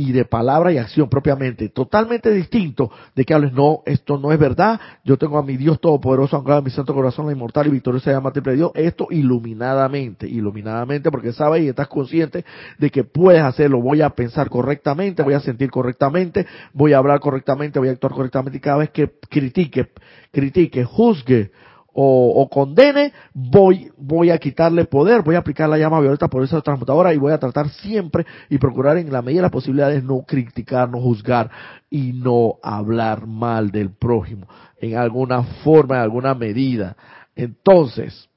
y 0.00 0.12
de 0.12 0.24
palabra 0.24 0.72
y 0.72 0.78
acción 0.78 1.10
propiamente, 1.10 1.68
totalmente 1.68 2.30
distinto 2.30 2.90
de 3.14 3.26
que 3.26 3.34
hables, 3.34 3.52
no, 3.52 3.82
esto 3.84 4.16
no 4.16 4.32
es 4.32 4.38
verdad, 4.38 4.80
yo 5.04 5.18
tengo 5.18 5.36
a 5.36 5.42
mi 5.42 5.58
Dios 5.58 5.78
Todopoderoso 5.78 6.38
anclado 6.38 6.60
en 6.60 6.64
mi 6.64 6.70
santo 6.70 6.94
corazón, 6.94 7.26
la 7.26 7.32
inmortal 7.32 7.66
y 7.66 7.70
victoriosa 7.70 8.10
llama 8.10 8.30
de 8.30 8.56
Dios, 8.56 8.70
esto 8.74 9.08
iluminadamente, 9.10 10.26
iluminadamente, 10.26 11.10
porque 11.10 11.34
sabes 11.34 11.64
y 11.64 11.68
estás 11.68 11.88
consciente 11.88 12.46
de 12.78 12.88
que 12.88 13.04
puedes 13.04 13.42
hacerlo, 13.42 13.82
voy 13.82 14.00
a 14.00 14.08
pensar 14.08 14.48
correctamente, 14.48 15.22
voy 15.22 15.34
a 15.34 15.40
sentir 15.40 15.70
correctamente, 15.70 16.46
voy 16.72 16.94
a 16.94 16.98
hablar 16.98 17.20
correctamente, 17.20 17.78
voy 17.78 17.88
a 17.88 17.92
actuar 17.92 18.14
correctamente, 18.14 18.56
y 18.56 18.60
cada 18.60 18.78
vez 18.78 18.90
que 18.90 19.10
critique, 19.28 19.90
critique, 20.32 20.82
juzgue, 20.82 21.50
o, 21.92 22.48
condene, 22.50 23.12
voy, 23.34 23.90
voy 23.96 24.30
a 24.30 24.38
quitarle 24.38 24.84
poder, 24.84 25.22
voy 25.22 25.34
a 25.34 25.38
aplicar 25.38 25.68
la 25.68 25.78
llama 25.78 26.00
violeta 26.00 26.28
por 26.28 26.42
esa 26.42 26.60
transmutadora 26.60 27.12
y 27.12 27.18
voy 27.18 27.32
a 27.32 27.38
tratar 27.38 27.68
siempre 27.68 28.24
y 28.48 28.58
procurar 28.58 28.96
en 28.96 29.12
la 29.12 29.22
medida 29.22 29.38
de 29.38 29.42
las 29.42 29.50
posibilidades 29.50 30.04
no 30.04 30.22
criticar, 30.22 30.88
no 30.88 31.00
juzgar 31.00 31.50
y 31.90 32.12
no 32.12 32.54
hablar 32.62 33.26
mal 33.26 33.70
del 33.70 33.90
prójimo 33.90 34.46
en 34.80 34.96
alguna 34.96 35.42
forma, 35.64 35.96
en 35.96 36.02
alguna 36.02 36.34
medida. 36.34 36.96
Entonces, 37.36 38.28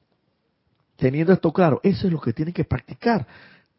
teniendo 0.96 1.34
esto 1.34 1.52
claro, 1.52 1.80
eso 1.84 2.08
es 2.08 2.14
lo 2.14 2.20
que 2.20 2.34
tienen 2.34 2.54
que 2.54 2.66
practicar. 2.66 3.26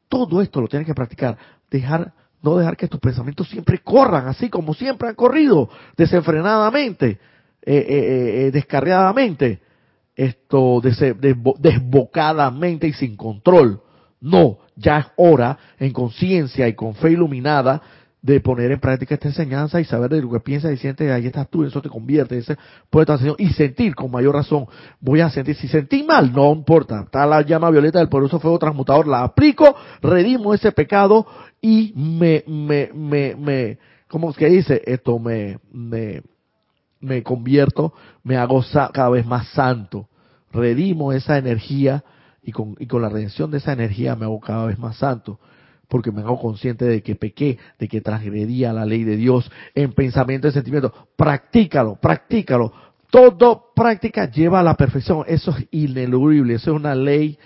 Todo 0.09 0.41
esto 0.41 0.61
lo 0.61 0.69
tienen 0.69 0.87
que 0.87 0.95
practicar. 0.95 1.37
Dejar, 1.71 2.13
no 2.43 2.57
dejar 2.57 2.77
que 2.77 2.89
tus 2.89 3.01
pensamientos 3.01 3.49
siempre 3.49 3.79
corran, 3.79 4.29
así 4.29 4.49
como 4.49 4.75
siempre 4.75 5.09
han 5.09 5.15
corrido, 5.15 5.69
desenfrenadamente, 5.97 7.19
eh, 7.67 7.87
eh, 7.89 8.47
eh 8.47 8.51
descarriadamente 8.51 9.61
esto 10.17 10.81
desbocadamente 10.81 12.87
y 12.87 12.93
sin 12.93 13.17
control. 13.17 13.81
No, 14.21 14.59
ya 14.77 14.99
es 14.99 15.07
hora 15.17 15.59
en 15.79 15.93
conciencia 15.93 16.69
y 16.69 16.75
con 16.75 16.95
fe 16.95 17.11
iluminada 17.11 17.83
de 18.23 18.41
poner 18.41 18.73
en 18.73 18.81
práctica 18.81 19.17
esta 19.17 19.29
enseñanza 19.29 19.83
y 19.83 19.85
saber 19.85 20.09
de 20.09 20.23
lo 20.23 20.31
que 20.31 20.41
piensas 20.41 20.73
y 20.73 20.79
sientes, 20.79 21.11
ahí 21.11 21.27
estás 21.27 21.51
tú, 21.51 21.63
eso 21.63 21.83
te 21.83 21.91
convierte, 21.91 22.39
ese 22.39 22.57
puede 22.89 23.13
y 23.37 23.51
sentir 23.51 23.95
con 23.95 24.11
mayor 24.11 24.35
razón, 24.35 24.67
voy 24.99 25.21
a 25.21 25.29
sentir, 25.29 25.57
si 25.57 25.69
sentí 25.69 26.05
mal, 26.05 26.33
no 26.33 26.51
importa, 26.55 27.03
está 27.03 27.27
la 27.27 27.43
llama 27.43 27.71
violeta 27.71 27.99
del 27.99 28.09
poderoso 28.09 28.41
fuego 28.41 28.59
transmutador, 28.59 29.07
la 29.07 29.25
aplico, 29.25 29.77
redimo 30.01 30.55
ese 30.55 30.73
pecado 30.73 31.27
y 31.61 31.93
me, 31.95 32.45
me, 32.47 32.89
me, 32.95 33.37
me, 33.37 33.79
¿cómo 34.09 34.31
es 34.31 34.39
que 34.39 34.47
dice? 34.47 34.81
Esto 34.87 35.19
me, 35.19 35.59
me, 35.71 36.23
me 37.05 37.23
convierto, 37.23 37.93
me 38.23 38.37
hago 38.37 38.65
cada 38.93 39.11
vez 39.11 39.27
más 39.27 39.49
santo, 39.49 40.09
redimo 40.53 41.13
esa 41.13 41.39
energía 41.39 42.05
y 42.43 42.53
con, 42.53 42.75
y 42.79 42.87
con 42.87 43.03
la 43.03 43.09
redención 43.09 43.51
de 43.51 43.59
esa 43.59 43.73
energía 43.73 44.17
me 44.17 44.25
hago 44.25 44.41
cada 44.41 44.67
vez 44.67 44.79
más 44.79 44.97
santo, 44.97 45.39
porque 45.89 46.11
me 46.11 46.23
hago 46.23 46.41
consciente 46.41 46.85
de 46.85 47.03
que 47.03 47.15
pequé, 47.15 47.59
de 47.79 47.89
que 47.89 48.01
transgredía 48.01 48.73
la 48.73 48.87
ley 48.87 49.05
de 49.05 49.17
Dios 49.17 49.51
en 49.75 49.93
pensamiento 49.93 50.49
y 50.49 50.53
sentimiento. 50.53 50.93
Practícalo, 51.17 51.97
practícalo. 51.97 52.73
Todo 53.11 53.73
práctica 53.77 54.31
lleva 54.31 54.61
a 54.61 54.65
la 54.65 54.75
perfección. 54.75 55.25
Eso 55.27 55.53
es 55.57 55.67
ineludible, 55.71 56.55
eso 56.55 56.73
es 56.73 56.77
una 56.77 56.95
ley, 56.95 57.39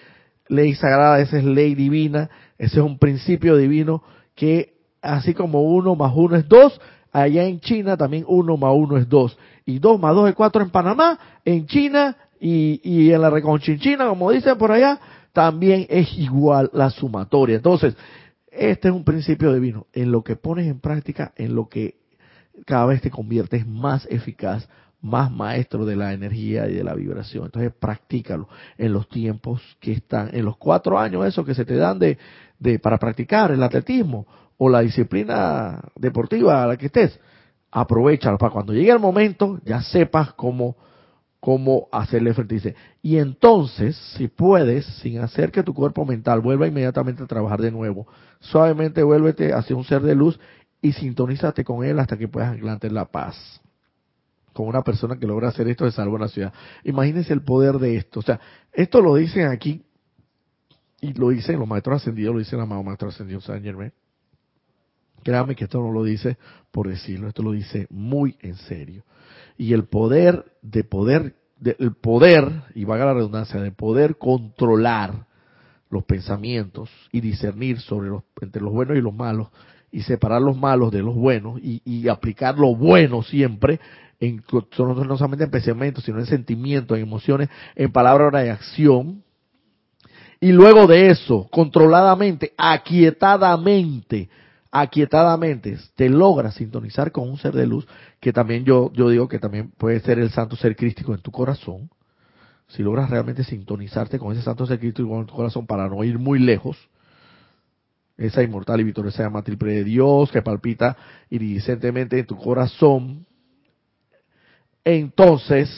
ley 0.48 0.74
sagrada, 0.74 1.20
esa 1.20 1.38
es 1.38 1.44
ley 1.44 1.74
divina, 1.74 2.30
ese 2.56 2.78
es 2.78 2.84
un 2.84 2.98
principio 2.98 3.56
divino 3.56 4.02
que 4.34 4.78
así 5.02 5.34
como 5.34 5.62
uno 5.62 5.94
más 5.94 6.12
uno 6.14 6.36
es 6.36 6.48
dos, 6.48 6.80
Allá 7.12 7.44
en 7.44 7.60
China 7.60 7.96
también 7.96 8.24
uno 8.26 8.56
más 8.56 8.72
uno 8.74 8.96
es 8.96 9.08
dos. 9.08 9.36
Y 9.64 9.78
dos 9.78 9.98
más 10.00 10.14
dos 10.14 10.28
es 10.28 10.34
cuatro 10.34 10.62
en 10.62 10.70
Panamá, 10.70 11.18
en 11.44 11.66
China 11.66 12.16
y, 12.40 12.80
y 12.82 13.12
en 13.12 13.20
la 13.20 13.30
Reconchinchina, 13.30 14.08
como 14.08 14.30
dicen 14.30 14.56
por 14.56 14.72
allá, 14.72 14.98
también 15.32 15.86
es 15.88 16.12
igual 16.18 16.70
la 16.72 16.90
sumatoria. 16.90 17.56
Entonces, 17.56 17.96
este 18.50 18.88
es 18.88 18.94
un 18.94 19.04
principio 19.04 19.52
divino. 19.52 19.86
En 19.92 20.10
lo 20.10 20.22
que 20.22 20.36
pones 20.36 20.66
en 20.66 20.80
práctica, 20.80 21.32
en 21.36 21.54
lo 21.54 21.68
que 21.68 21.96
cada 22.66 22.86
vez 22.86 23.00
te 23.00 23.10
conviertes 23.10 23.66
más 23.66 24.06
eficaz, 24.10 24.68
más 25.00 25.30
maestro 25.30 25.86
de 25.86 25.96
la 25.96 26.12
energía 26.12 26.68
y 26.68 26.74
de 26.74 26.82
la 26.82 26.94
vibración. 26.94 27.46
Entonces, 27.46 27.72
practícalo 27.78 28.48
en 28.76 28.92
los 28.92 29.08
tiempos 29.08 29.62
que 29.80 29.92
están, 29.92 30.30
en 30.32 30.44
los 30.44 30.56
cuatro 30.56 30.98
años 30.98 31.24
esos 31.24 31.46
que 31.46 31.54
se 31.54 31.64
te 31.64 31.76
dan 31.76 31.98
de, 31.98 32.18
de 32.58 32.78
para 32.78 32.98
practicar 32.98 33.52
el 33.52 33.62
atletismo 33.62 34.26
o 34.58 34.68
la 34.68 34.80
disciplina 34.80 35.80
deportiva 35.96 36.62
a 36.62 36.66
la 36.66 36.76
que 36.76 36.86
estés, 36.86 37.18
aprovechalo 37.70 38.38
para 38.38 38.52
cuando 38.52 38.72
llegue 38.72 38.90
el 38.90 38.98
momento 38.98 39.60
ya 39.64 39.80
sepas 39.80 40.32
cómo, 40.34 40.76
cómo 41.40 41.88
hacerle 41.92 42.34
frente. 42.34 42.74
Y 43.00 43.18
entonces, 43.18 43.96
si 44.16 44.28
puedes, 44.28 44.84
sin 45.00 45.20
hacer 45.20 45.52
que 45.52 45.62
tu 45.62 45.72
cuerpo 45.72 46.04
mental 46.04 46.40
vuelva 46.40 46.66
inmediatamente 46.66 47.22
a 47.22 47.26
trabajar 47.26 47.60
de 47.60 47.70
nuevo, 47.70 48.06
suavemente 48.40 49.02
vuélvete 49.02 49.52
hacia 49.52 49.76
un 49.76 49.84
ser 49.84 50.02
de 50.02 50.14
luz 50.14 50.38
y 50.82 50.92
sintonízate 50.92 51.64
con 51.64 51.84
él 51.84 51.98
hasta 51.98 52.16
que 52.16 52.28
puedas 52.28 52.52
anclarte 52.52 52.88
en 52.88 52.94
la 52.94 53.04
paz. 53.04 53.60
Con 54.52 54.66
una 54.66 54.82
persona 54.82 55.16
que 55.16 55.26
logra 55.26 55.48
hacer 55.48 55.68
esto 55.68 55.84
de 55.84 55.92
salvo 55.92 56.16
una 56.16 56.26
ciudad. 56.26 56.52
Imagínense 56.82 57.32
el 57.32 57.42
poder 57.42 57.78
de 57.78 57.96
esto. 57.96 58.18
O 58.20 58.22
sea, 58.22 58.40
esto 58.72 59.00
lo 59.00 59.14
dicen 59.14 59.46
aquí, 59.46 59.84
y 61.00 61.12
lo 61.12 61.28
dicen 61.28 61.60
los 61.60 61.68
maestros 61.68 62.02
ascendidos, 62.02 62.34
lo 62.34 62.38
dicen 62.40 62.58
la 62.58 62.64
amado 62.64 62.82
maestro 62.82 63.08
ascendido 63.08 63.40
San 63.40 63.62
Germain. 63.62 63.92
Créame 65.22 65.54
que 65.54 65.64
esto 65.64 65.80
no 65.80 65.92
lo 65.92 66.04
dice 66.04 66.36
por 66.70 66.88
decirlo, 66.88 67.28
esto 67.28 67.42
lo 67.42 67.52
dice 67.52 67.86
muy 67.90 68.36
en 68.40 68.54
serio. 68.56 69.04
Y 69.56 69.72
el 69.72 69.84
poder 69.84 70.44
de 70.62 70.84
poder, 70.84 71.34
de, 71.58 71.76
el 71.78 71.94
poder, 71.94 72.62
y 72.74 72.84
valga 72.84 73.06
la 73.06 73.14
redundancia, 73.14 73.60
de 73.60 73.72
poder 73.72 74.16
controlar 74.16 75.26
los 75.90 76.04
pensamientos 76.04 76.90
y 77.12 77.20
discernir 77.20 77.80
sobre 77.80 78.08
los, 78.08 78.22
entre 78.40 78.62
los 78.62 78.72
buenos 78.72 78.96
y 78.96 79.00
los 79.00 79.14
malos, 79.14 79.48
y 79.90 80.02
separar 80.02 80.42
los 80.42 80.56
malos 80.56 80.92
de 80.92 81.02
los 81.02 81.14
buenos, 81.14 81.58
y, 81.60 81.80
y 81.84 82.08
aplicar 82.08 82.58
lo 82.58 82.76
bueno 82.76 83.22
siempre, 83.22 83.80
en, 84.20 84.42
no 84.52 85.16
solamente 85.16 85.44
en 85.44 85.50
pensamientos, 85.50 86.04
sino 86.04 86.18
en 86.18 86.26
sentimientos, 86.26 86.96
en 86.96 87.04
emociones, 87.04 87.48
en 87.74 87.90
palabras, 87.90 88.42
de 88.42 88.50
acción, 88.50 89.22
y 90.40 90.52
luego 90.52 90.86
de 90.86 91.10
eso, 91.10 91.48
controladamente, 91.50 92.52
aquietadamente, 92.56 94.28
aquietadamente 94.80 95.76
te 95.94 96.08
logras 96.08 96.54
sintonizar 96.54 97.12
con 97.12 97.28
un 97.28 97.38
ser 97.38 97.54
de 97.54 97.66
luz, 97.66 97.86
que 98.20 98.32
también 98.32 98.64
yo, 98.64 98.92
yo 98.92 99.08
digo 99.08 99.28
que 99.28 99.38
también 99.38 99.70
puede 99.70 100.00
ser 100.00 100.18
el 100.18 100.30
santo 100.30 100.56
ser 100.56 100.76
crístico 100.76 101.14
en 101.14 101.20
tu 101.20 101.30
corazón, 101.30 101.90
si 102.68 102.82
logras 102.82 103.08
realmente 103.10 103.44
sintonizarte 103.44 104.18
con 104.18 104.32
ese 104.32 104.42
santo 104.42 104.66
ser 104.66 104.78
crístico 104.78 105.18
en 105.18 105.26
tu 105.26 105.34
corazón 105.34 105.66
para 105.66 105.88
no 105.88 106.04
ir 106.04 106.18
muy 106.18 106.38
lejos, 106.38 106.76
esa 108.16 108.42
inmortal 108.42 108.80
y 108.80 108.84
victoriosa 108.84 109.22
llama 109.22 109.42
triple 109.42 109.74
de 109.74 109.84
Dios 109.84 110.30
que 110.32 110.42
palpita 110.42 110.96
iridicentemente 111.30 112.18
en 112.18 112.26
tu 112.26 112.36
corazón, 112.36 113.26
entonces, 114.84 115.70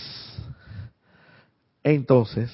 entonces, 1.83 2.51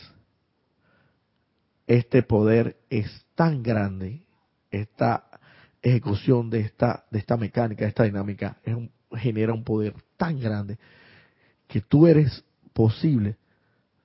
este 1.87 2.23
poder 2.23 2.79
es 2.91 3.27
tan 3.35 3.63
grande, 3.63 4.23
esta 4.71 5.26
ejecución 5.87 6.51
de 6.51 6.61
esta, 6.61 7.05
de 7.11 7.19
esta 7.19 7.37
mecánica, 7.37 7.85
de 7.85 7.91
esta 7.91 8.05
dinámica, 8.05 8.57
es 8.65 8.77
genera 9.17 9.53
un 9.53 9.63
poder 9.63 9.95
tan 10.17 10.41
grande 10.41 10.79
que 11.69 11.81
tú 11.81 12.07
eres 12.07 12.45
posible 12.73 13.37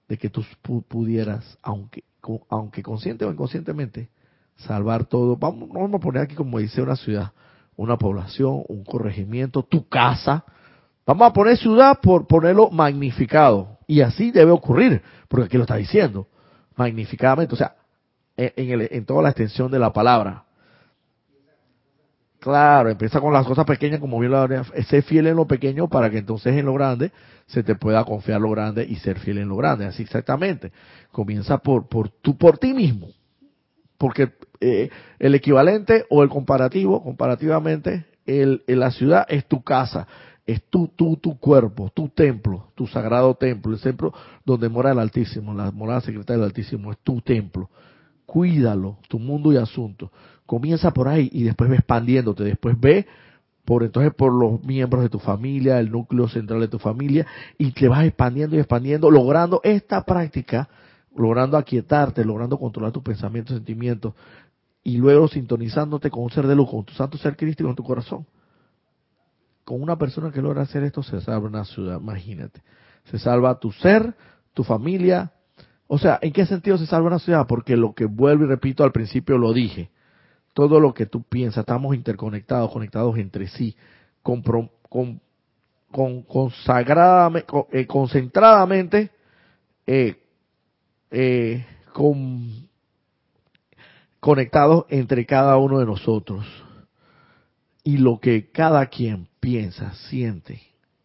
de 0.08 0.18
que 0.18 0.30
tú 0.30 0.44
pudieras, 0.88 1.58
aunque, 1.62 2.04
aunque 2.50 2.84
consciente 2.84 3.26
o 3.26 3.32
inconscientemente, 3.32 4.10
salvar 4.58 5.06
todo. 5.06 5.38
Vamos, 5.38 5.70
vamos 5.70 5.94
a 5.96 6.00
poner 6.00 6.24
aquí 6.24 6.36
como 6.36 6.60
dice 6.60 6.82
una 6.82 6.96
ciudad, 6.96 7.32
una 7.76 7.98
población, 7.98 8.64
un 8.68 8.84
corregimiento, 8.84 9.64
tu 9.64 9.88
casa. 9.88 10.46
Vamos 11.06 11.30
a 11.30 11.34
poner 11.34 11.58
ciudad 11.58 12.00
por 12.02 12.28
ponerlo 12.28 12.70
magnificado. 12.70 13.80
Y 13.88 14.02
así 14.02 14.32
debe 14.32 14.52
ocurrir, 14.52 15.02
porque 15.28 15.46
aquí 15.46 15.58
lo 15.58 15.64
está 15.64 15.76
diciendo, 15.76 16.28
magnificadamente, 16.76 17.56
o 17.56 17.58
sea, 17.58 17.76
en, 18.38 18.88
en 18.90 19.06
toda 19.06 19.24
la 19.24 19.30
extensión 19.30 19.72
de 19.72 19.80
la 19.80 19.92
palabra. 19.92 20.46
Claro, 22.42 22.90
empieza 22.90 23.22
con 23.22 23.32
las 23.32 23.46
cosas 23.46 23.66
pequeñas, 23.66 24.00
como 24.00 24.18
bien 24.20 24.32
lo 24.32 24.48
sé 24.88 25.04
fiel 25.04 25.28
en 25.28 25.36
lo 25.36 25.46
pequeño 25.46 25.88
para 25.88 26.10
que 26.10 26.18
entonces 26.18 26.58
en 26.58 26.66
lo 26.66 26.74
grande 26.74 27.12
se 27.46 27.62
te 27.62 27.76
pueda 27.76 28.04
confiar 28.04 28.42
lo 28.42 28.50
grande 28.50 28.84
y 28.84 28.96
ser 28.96 29.20
fiel 29.20 29.38
en 29.38 29.48
lo 29.48 29.58
grande. 29.58 29.86
Así 29.86 30.02
exactamente. 30.02 30.72
Comienza 31.12 31.60
por, 31.60 31.88
por, 31.88 32.10
tú, 32.10 32.36
por 32.40 32.58
ti 32.58 32.74
mismo. 32.74 33.10
Porque 33.96 34.32
eh, 34.60 34.90
el 35.20 35.36
equivalente 35.36 36.06
o 36.10 36.24
el 36.24 36.30
comparativo, 36.30 37.04
comparativamente, 37.04 38.08
el, 38.26 38.64
la 38.66 38.90
ciudad 38.90 39.28
es 39.30 39.46
tu 39.46 39.62
casa, 39.62 40.08
es 40.44 40.64
tu, 40.64 40.88
tu, 40.88 41.18
tu 41.18 41.38
cuerpo, 41.38 41.92
tu 41.94 42.10
templo, 42.10 42.70
tu 42.74 42.88
sagrado 42.88 43.36
templo, 43.36 43.72
el 43.72 43.80
templo 43.80 44.16
donde 44.44 44.68
mora 44.68 44.94
el 44.94 44.98
Altísimo, 44.98 45.54
la 45.54 45.70
morada 45.70 46.02
secreta 46.02 46.34
del 46.34 46.42
Altísimo, 46.42 46.92
es 46.92 46.98
tu 47.04 47.22
templo. 47.22 47.70
Cuídalo, 48.26 48.98
tu 49.08 49.20
mundo 49.20 49.54
y 49.54 49.58
asunto 49.58 50.12
comienza 50.46 50.92
por 50.92 51.08
ahí 51.08 51.30
y 51.32 51.44
después 51.44 51.70
ve 51.70 51.78
expandiéndote, 51.78 52.44
después 52.44 52.80
ve 52.80 53.08
por 53.66 53.84
entonces 53.84 54.14
por 54.14 54.34
los 54.34 54.64
miembros 54.64 55.04
de 55.04 55.10
tu 55.10 55.20
familia, 55.20 55.80
el 55.80 55.92
núcleo 55.92 56.28
central 56.28 56.60
de 56.60 56.68
tu 56.68 56.80
familia, 56.80 57.26
y 57.58 57.72
te 57.72 57.88
vas 57.88 58.06
expandiendo 58.06 58.56
y 58.56 58.60
expandiendo, 58.60 59.10
logrando 59.12 59.62
esta 59.64 60.04
práctica, 60.04 60.68
logrando 61.16 61.58
aquietarte, 61.58 62.26
logrando 62.26 62.58
controlar 62.58 62.92
tus 62.92 63.04
pensamientos, 63.04 63.56
sentimientos, 63.56 64.14
y 64.84 64.98
luego 64.98 65.28
sintonizándote 65.28 66.10
con 66.10 66.24
un 66.24 66.32
ser 66.32 66.48
de 66.48 66.56
luz, 66.56 66.70
con 66.70 66.84
tu 66.84 66.94
santo 66.94 67.18
ser 67.18 67.38
crístico 67.38 67.70
en 67.70 67.76
tu 67.76 67.84
corazón. 67.84 68.26
Con 69.64 69.82
una 69.82 69.96
persona 69.96 70.32
que 70.32 70.42
logra 70.42 70.64
hacer 70.64 70.84
esto 70.84 71.04
se 71.04 71.22
salva 71.22 71.48
una 71.48 71.66
ciudad, 71.66 72.00
imagínate. 72.02 72.62
Se 73.06 73.20
salva 73.20 73.60
tu 73.60 73.72
ser, 73.72 74.16
tu 74.54 74.64
familia. 74.64 75.32
O 75.86 76.00
sea, 76.00 76.18
¿en 76.22 76.34
qué 76.34 76.48
sentido 76.48 76.80
se 76.80 76.88
salva 76.88 77.08
una 77.08 77.20
ciudad? 77.20 77.46
Porque 77.48 77.78
lo 77.78 77.94
que 77.94 78.06
vuelvo 78.06 78.46
y 78.46 78.48
repito 78.48 78.84
al 78.84 78.92
principio 78.92 79.38
lo 79.38 79.54
dije 79.54 79.92
todo 80.54 80.80
lo 80.80 80.94
que 80.94 81.06
tú 81.06 81.24
piensas, 81.24 81.62
estamos 81.62 81.96
interconectados, 81.96 82.72
conectados 82.72 83.18
entre 83.18 83.48
sí, 83.48 83.76
con, 84.22 84.42
con, 84.42 85.22
con 85.92 86.54
eh, 87.72 87.88
concentradamente, 87.88 89.12
eh, 89.86 90.16
eh, 91.12 91.66
con, 91.94 92.70
conectados 94.20 94.86
entre 94.90 95.26
cada 95.26 95.58
uno 95.58 95.80
de 95.80 95.86
nosotros. 95.86 96.46
Y 97.84 97.98
lo 97.98 98.20
que 98.20 98.52
cada 98.52 98.86
quien 98.86 99.28
piensa, 99.40 99.94
siente, 99.94 100.62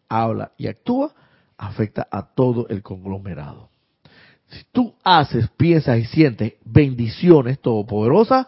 habla 0.09 0.53
y 0.59 0.67
actúa, 0.67 1.15
afecta 1.57 2.07
a 2.11 2.35
todo 2.35 2.69
el 2.69 2.83
conglomerado. 2.83 3.71
Si 4.49 4.65
tú 4.71 4.95
haces, 5.03 5.49
piensas 5.57 5.99
y 5.99 6.05
sientes 6.05 6.55
bendiciones 6.65 7.59
todopoderosas, 7.61 8.47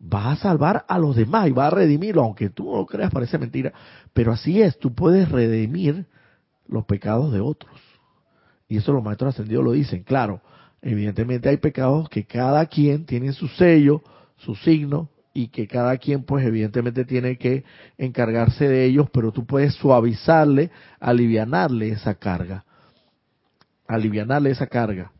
vas 0.00 0.38
a 0.38 0.42
salvar 0.42 0.84
a 0.88 0.98
los 0.98 1.14
demás 1.14 1.48
y 1.48 1.52
vas 1.52 1.72
a 1.72 1.76
redimirlo, 1.76 2.22
aunque 2.22 2.48
tú 2.48 2.64
no 2.64 2.78
lo 2.78 2.86
creas, 2.86 3.12
parece 3.12 3.38
mentira, 3.38 3.72
pero 4.12 4.32
así 4.32 4.60
es, 4.60 4.78
tú 4.78 4.94
puedes 4.94 5.30
redimir 5.30 6.06
los 6.66 6.84
pecados 6.86 7.32
de 7.32 7.40
otros. 7.40 7.78
Y 8.66 8.78
eso 8.78 8.92
los 8.92 9.04
maestros 9.04 9.34
ascendidos 9.34 9.64
lo 9.64 9.72
dicen, 9.72 10.02
claro, 10.02 10.40
evidentemente 10.80 11.48
hay 11.48 11.58
pecados 11.58 12.08
que 12.08 12.24
cada 12.24 12.64
quien 12.66 13.04
tiene 13.04 13.32
su 13.32 13.48
sello, 13.48 14.02
su 14.38 14.54
signo, 14.54 15.10
y 15.32 15.48
que 15.48 15.68
cada 15.68 15.96
quien 15.98 16.24
pues 16.24 16.44
evidentemente 16.44 17.04
tiene 17.04 17.36
que 17.36 17.64
encargarse 17.98 18.68
de 18.68 18.84
ellos, 18.84 19.08
pero 19.12 19.32
tú 19.32 19.46
puedes 19.46 19.74
suavizarle, 19.74 20.70
alivianarle 20.98 21.90
esa 21.90 22.14
carga, 22.14 22.64
alivianarle 23.86 24.50
esa 24.50 24.66
carga. 24.66 25.12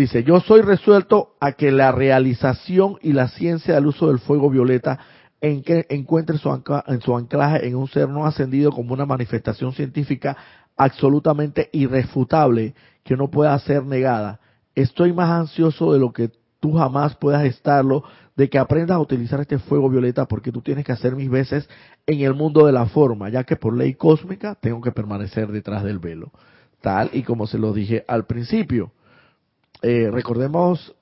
Dice, 0.00 0.24
yo 0.24 0.40
soy 0.40 0.62
resuelto 0.62 1.34
a 1.40 1.52
que 1.52 1.70
la 1.70 1.92
realización 1.92 2.96
y 3.02 3.12
la 3.12 3.28
ciencia 3.28 3.74
del 3.74 3.86
uso 3.86 4.08
del 4.08 4.18
fuego 4.18 4.48
violeta 4.48 4.98
en 5.42 5.62
que 5.62 5.84
encuentre 5.90 6.38
su, 6.38 6.48
su 7.04 7.14
anclaje 7.14 7.68
en 7.68 7.76
un 7.76 7.86
ser 7.86 8.08
no 8.08 8.24
ascendido 8.24 8.72
como 8.72 8.94
una 8.94 9.04
manifestación 9.04 9.74
científica 9.74 10.38
absolutamente 10.74 11.68
irrefutable 11.72 12.74
que 13.04 13.14
no 13.14 13.30
pueda 13.30 13.58
ser 13.58 13.84
negada. 13.84 14.40
Estoy 14.74 15.12
más 15.12 15.28
ansioso 15.28 15.92
de 15.92 15.98
lo 15.98 16.14
que 16.14 16.30
tú 16.60 16.72
jamás 16.72 17.14
puedas 17.16 17.44
estarlo, 17.44 18.02
de 18.36 18.48
que 18.48 18.58
aprendas 18.58 18.96
a 18.96 19.00
utilizar 19.00 19.40
este 19.42 19.58
fuego 19.58 19.90
violeta 19.90 20.24
porque 20.24 20.50
tú 20.50 20.62
tienes 20.62 20.86
que 20.86 20.92
hacer 20.92 21.14
mis 21.14 21.28
veces 21.28 21.68
en 22.06 22.20
el 22.20 22.32
mundo 22.32 22.64
de 22.64 22.72
la 22.72 22.86
forma, 22.86 23.28
ya 23.28 23.44
que 23.44 23.56
por 23.56 23.76
ley 23.76 23.92
cósmica 23.92 24.54
tengo 24.54 24.80
que 24.80 24.92
permanecer 24.92 25.48
detrás 25.48 25.84
del 25.84 25.98
velo. 25.98 26.32
Tal 26.80 27.10
y 27.12 27.22
como 27.22 27.46
se 27.46 27.58
lo 27.58 27.74
dije 27.74 28.02
al 28.08 28.24
principio. 28.24 28.92
Eh, 29.82 30.10
recordemos, 30.12 30.94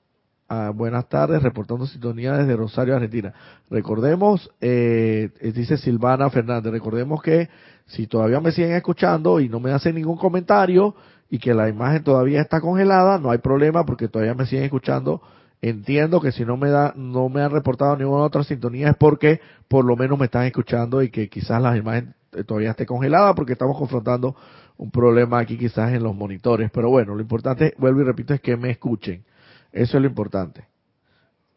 ah, 0.47 0.71
buenas 0.73 1.09
tardes, 1.09 1.43
reportando 1.43 1.85
sintonía 1.85 2.33
desde 2.33 2.55
Rosario, 2.55 2.95
Argentina. 2.95 3.33
Recordemos, 3.69 4.49
eh, 4.61 5.29
dice 5.53 5.77
Silvana 5.77 6.29
Fernández, 6.29 6.71
recordemos 6.71 7.21
que 7.21 7.49
si 7.87 8.07
todavía 8.07 8.39
me 8.39 8.51
siguen 8.51 8.73
escuchando 8.73 9.39
y 9.39 9.49
no 9.49 9.59
me 9.59 9.71
hacen 9.71 9.95
ningún 9.95 10.17
comentario 10.17 10.95
y 11.29 11.39
que 11.39 11.53
la 11.53 11.67
imagen 11.67 12.03
todavía 12.03 12.41
está 12.41 12.61
congelada, 12.61 13.17
no 13.17 13.31
hay 13.31 13.39
problema 13.39 13.85
porque 13.85 14.07
todavía 14.07 14.33
me 14.33 14.45
siguen 14.45 14.65
escuchando. 14.65 15.21
Entiendo 15.61 16.21
que 16.21 16.31
si 16.31 16.45
no 16.45 16.55
me 16.55 16.69
da, 16.69 16.93
no 16.95 17.27
me 17.27 17.41
han 17.41 17.51
reportado 17.51 17.97
ninguna 17.97 18.23
otra 18.23 18.43
sintonía 18.45 18.91
es 18.91 18.95
porque 18.95 19.41
por 19.67 19.83
lo 19.83 19.97
menos 19.97 20.17
me 20.17 20.25
están 20.25 20.45
escuchando 20.45 21.01
y 21.03 21.09
que 21.09 21.27
quizás 21.27 21.61
la 21.61 21.75
imagen 21.75 22.15
todavía 22.45 22.71
esté 22.71 22.85
congelada 22.85 23.33
porque 23.35 23.53
estamos 23.53 23.77
confrontando 23.77 24.35
un 24.79 24.91
problema 24.91 25.39
aquí 25.39 25.57
quizás 25.57 25.91
en 25.91 26.03
los 26.03 26.15
monitores, 26.15 26.71
pero 26.71 26.89
bueno, 26.89 27.13
lo 27.13 27.19
importante, 27.19 27.73
vuelvo 27.77 27.99
y 27.99 28.05
repito, 28.05 28.33
es 28.33 28.39
que 28.39 28.55
me 28.55 28.69
escuchen. 28.69 29.25
Eso 29.73 29.97
es 29.97 30.01
lo 30.01 30.07
importante. 30.07 30.67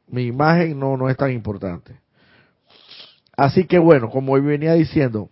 Mi 0.08 0.24
imagen 0.24 0.78
no, 0.78 0.96
no 0.96 1.08
es 1.08 1.16
tan 1.16 1.30
importante. 1.30 2.00
Así 3.36 3.64
que 3.64 3.78
bueno, 3.78 4.10
como 4.10 4.32
venía 4.42 4.72
diciendo, 4.72 5.30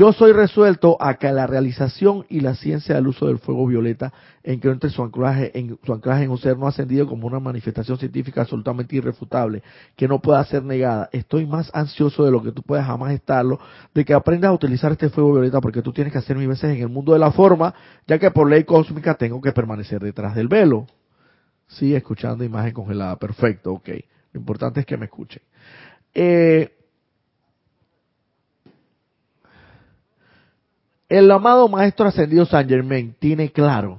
Yo 0.00 0.14
soy 0.14 0.32
resuelto 0.32 0.96
a 0.98 1.16
que 1.16 1.30
la 1.30 1.46
realización 1.46 2.24
y 2.30 2.40
la 2.40 2.54
ciencia 2.54 2.94
del 2.94 3.08
uso 3.08 3.26
del 3.26 3.38
fuego 3.38 3.66
violeta 3.66 4.14
encuentre 4.42 4.88
su 4.88 5.02
anclaje 5.02 5.50
en, 5.58 5.78
su 5.84 5.92
anclaje 5.92 6.24
en 6.24 6.30
un 6.30 6.38
ser 6.38 6.56
no 6.56 6.66
ascendido 6.66 7.06
como 7.06 7.26
una 7.26 7.38
manifestación 7.38 7.98
científica 7.98 8.40
absolutamente 8.40 8.96
irrefutable, 8.96 9.62
que 9.96 10.08
no 10.08 10.18
pueda 10.18 10.42
ser 10.46 10.64
negada. 10.64 11.10
Estoy 11.12 11.44
más 11.44 11.70
ansioso 11.74 12.24
de 12.24 12.30
lo 12.30 12.42
que 12.42 12.50
tú 12.50 12.62
puedas 12.62 12.86
jamás 12.86 13.12
estarlo, 13.12 13.60
de 13.92 14.06
que 14.06 14.14
aprendas 14.14 14.48
a 14.48 14.54
utilizar 14.54 14.90
este 14.90 15.10
fuego 15.10 15.32
violeta 15.32 15.60
porque 15.60 15.82
tú 15.82 15.92
tienes 15.92 16.14
que 16.14 16.18
hacer 16.18 16.34
mis 16.38 16.48
veces 16.48 16.74
en 16.74 16.80
el 16.80 16.88
mundo 16.88 17.12
de 17.12 17.18
la 17.18 17.32
forma, 17.32 17.74
ya 18.06 18.18
que 18.18 18.30
por 18.30 18.48
ley 18.48 18.64
cósmica 18.64 19.16
tengo 19.16 19.38
que 19.42 19.52
permanecer 19.52 20.00
detrás 20.00 20.34
del 20.34 20.48
velo. 20.48 20.86
Sí, 21.68 21.94
escuchando 21.94 22.42
imagen 22.42 22.72
congelada. 22.72 23.16
Perfecto, 23.16 23.74
ok. 23.74 23.88
Lo 24.32 24.40
importante 24.40 24.80
es 24.80 24.86
que 24.86 24.96
me 24.96 25.04
escuchen. 25.04 25.42
Eh, 26.14 26.79
El 31.10 31.28
amado 31.32 31.68
Maestro 31.68 32.06
Ascendido 32.06 32.46
San 32.46 32.68
Germain 32.68 33.16
tiene 33.18 33.50
claro 33.50 33.98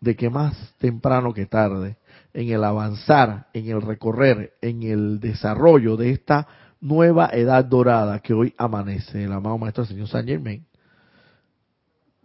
de 0.00 0.16
que 0.16 0.30
más 0.30 0.56
temprano 0.78 1.34
que 1.34 1.44
tarde, 1.44 1.98
en 2.32 2.48
el 2.48 2.64
avanzar, 2.64 3.48
en 3.52 3.68
el 3.68 3.82
recorrer, 3.82 4.54
en 4.62 4.82
el 4.82 5.20
desarrollo 5.20 5.98
de 5.98 6.10
esta 6.10 6.48
nueva 6.80 7.28
edad 7.34 7.66
dorada 7.66 8.20
que 8.20 8.32
hoy 8.32 8.54
amanece, 8.56 9.24
el 9.24 9.32
amado 9.32 9.58
Maestro 9.58 9.82
Ascendido 9.82 10.06
San 10.06 10.26
Germain, 10.26 10.64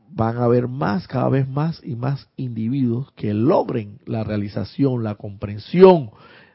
van 0.10 0.38
a 0.38 0.45
haber 0.45 0.70
más, 0.70 1.05
cada 1.05 1.28
vez 1.28 1.45
más 1.45 1.82
y 1.84 1.97
más 1.97 2.30
individuos 2.38 3.12
que 3.12 3.34
logren 3.34 3.99
la 4.05 4.24
realización, 4.24 5.03
la 5.03 5.16
comprensión, 5.16 6.12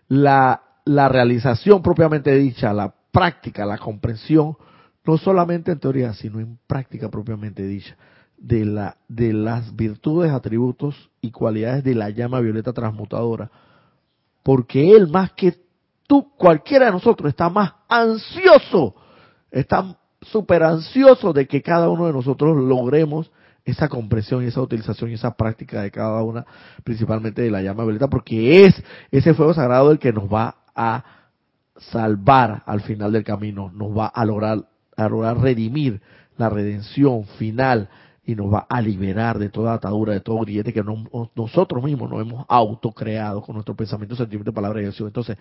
la, 0.08 0.62
la 0.86 1.10
realización 1.10 1.82
propiamente 1.82 2.34
dicha, 2.34 2.72
la 2.72 2.94
práctica, 3.12 3.66
la 3.66 3.76
comprensión 3.76 4.56
no 5.04 5.18
solamente 5.18 5.72
en 5.72 5.78
teoría, 5.78 6.14
sino 6.14 6.40
en 6.40 6.58
práctica 6.66 7.10
propiamente 7.10 7.62
dicha, 7.66 7.96
de, 8.38 8.64
la, 8.64 8.96
de 9.08 9.32
las 9.32 9.74
virtudes, 9.74 10.32
atributos 10.32 11.10
y 11.20 11.30
cualidades 11.30 11.84
de 11.84 11.94
la 11.94 12.10
llama 12.10 12.40
violeta 12.40 12.72
transmutadora. 12.72 13.50
Porque 14.42 14.90
Él 14.90 15.08
más 15.08 15.32
que 15.32 15.54
tú, 16.06 16.30
cualquiera 16.36 16.86
de 16.86 16.92
nosotros, 16.92 17.30
está 17.30 17.48
más 17.48 17.72
ansioso, 17.88 18.94
está 19.50 19.96
súper 20.20 20.62
ansioso 20.62 21.32
de 21.32 21.46
que 21.46 21.62
cada 21.62 21.88
uno 21.88 22.06
de 22.06 22.12
nosotros 22.12 22.56
logremos 22.56 23.30
esa 23.64 23.88
comprensión 23.88 24.44
y 24.44 24.48
esa 24.48 24.60
utilización 24.60 25.10
y 25.10 25.14
esa 25.14 25.34
práctica 25.34 25.82
de 25.82 25.90
cada 25.90 26.22
una, 26.22 26.44
principalmente 26.82 27.42
de 27.42 27.50
la 27.50 27.62
llama 27.62 27.84
violeta, 27.84 28.08
porque 28.08 28.66
es 28.66 28.82
ese 29.10 29.32
fuego 29.32 29.54
sagrado 29.54 29.90
el 29.90 29.98
que 29.98 30.12
nos 30.12 30.24
va 30.32 30.56
a 30.74 31.04
salvar 31.76 32.62
al 32.66 32.82
final 32.82 33.12
del 33.12 33.24
camino, 33.24 33.70
nos 33.72 33.96
va 33.96 34.06
a 34.06 34.24
lograr 34.24 34.64
a 34.96 35.34
redimir 35.34 36.00
la 36.36 36.48
redención 36.48 37.24
final 37.38 37.88
y 38.26 38.34
nos 38.34 38.52
va 38.52 38.66
a 38.68 38.80
liberar 38.80 39.38
de 39.38 39.50
toda 39.50 39.74
atadura, 39.74 40.14
de 40.14 40.20
todo 40.20 40.40
grillete 40.40 40.72
que 40.72 40.82
nosotros 41.34 41.82
mismos 41.84 42.10
nos 42.10 42.22
hemos 42.22 42.46
autocreado 42.48 43.42
con 43.42 43.54
nuestro 43.54 43.74
pensamiento, 43.74 44.16
sentimiento, 44.16 44.52
palabra 44.52 44.82
y 44.82 44.86
acción. 44.86 45.08
Entonces, 45.08 45.36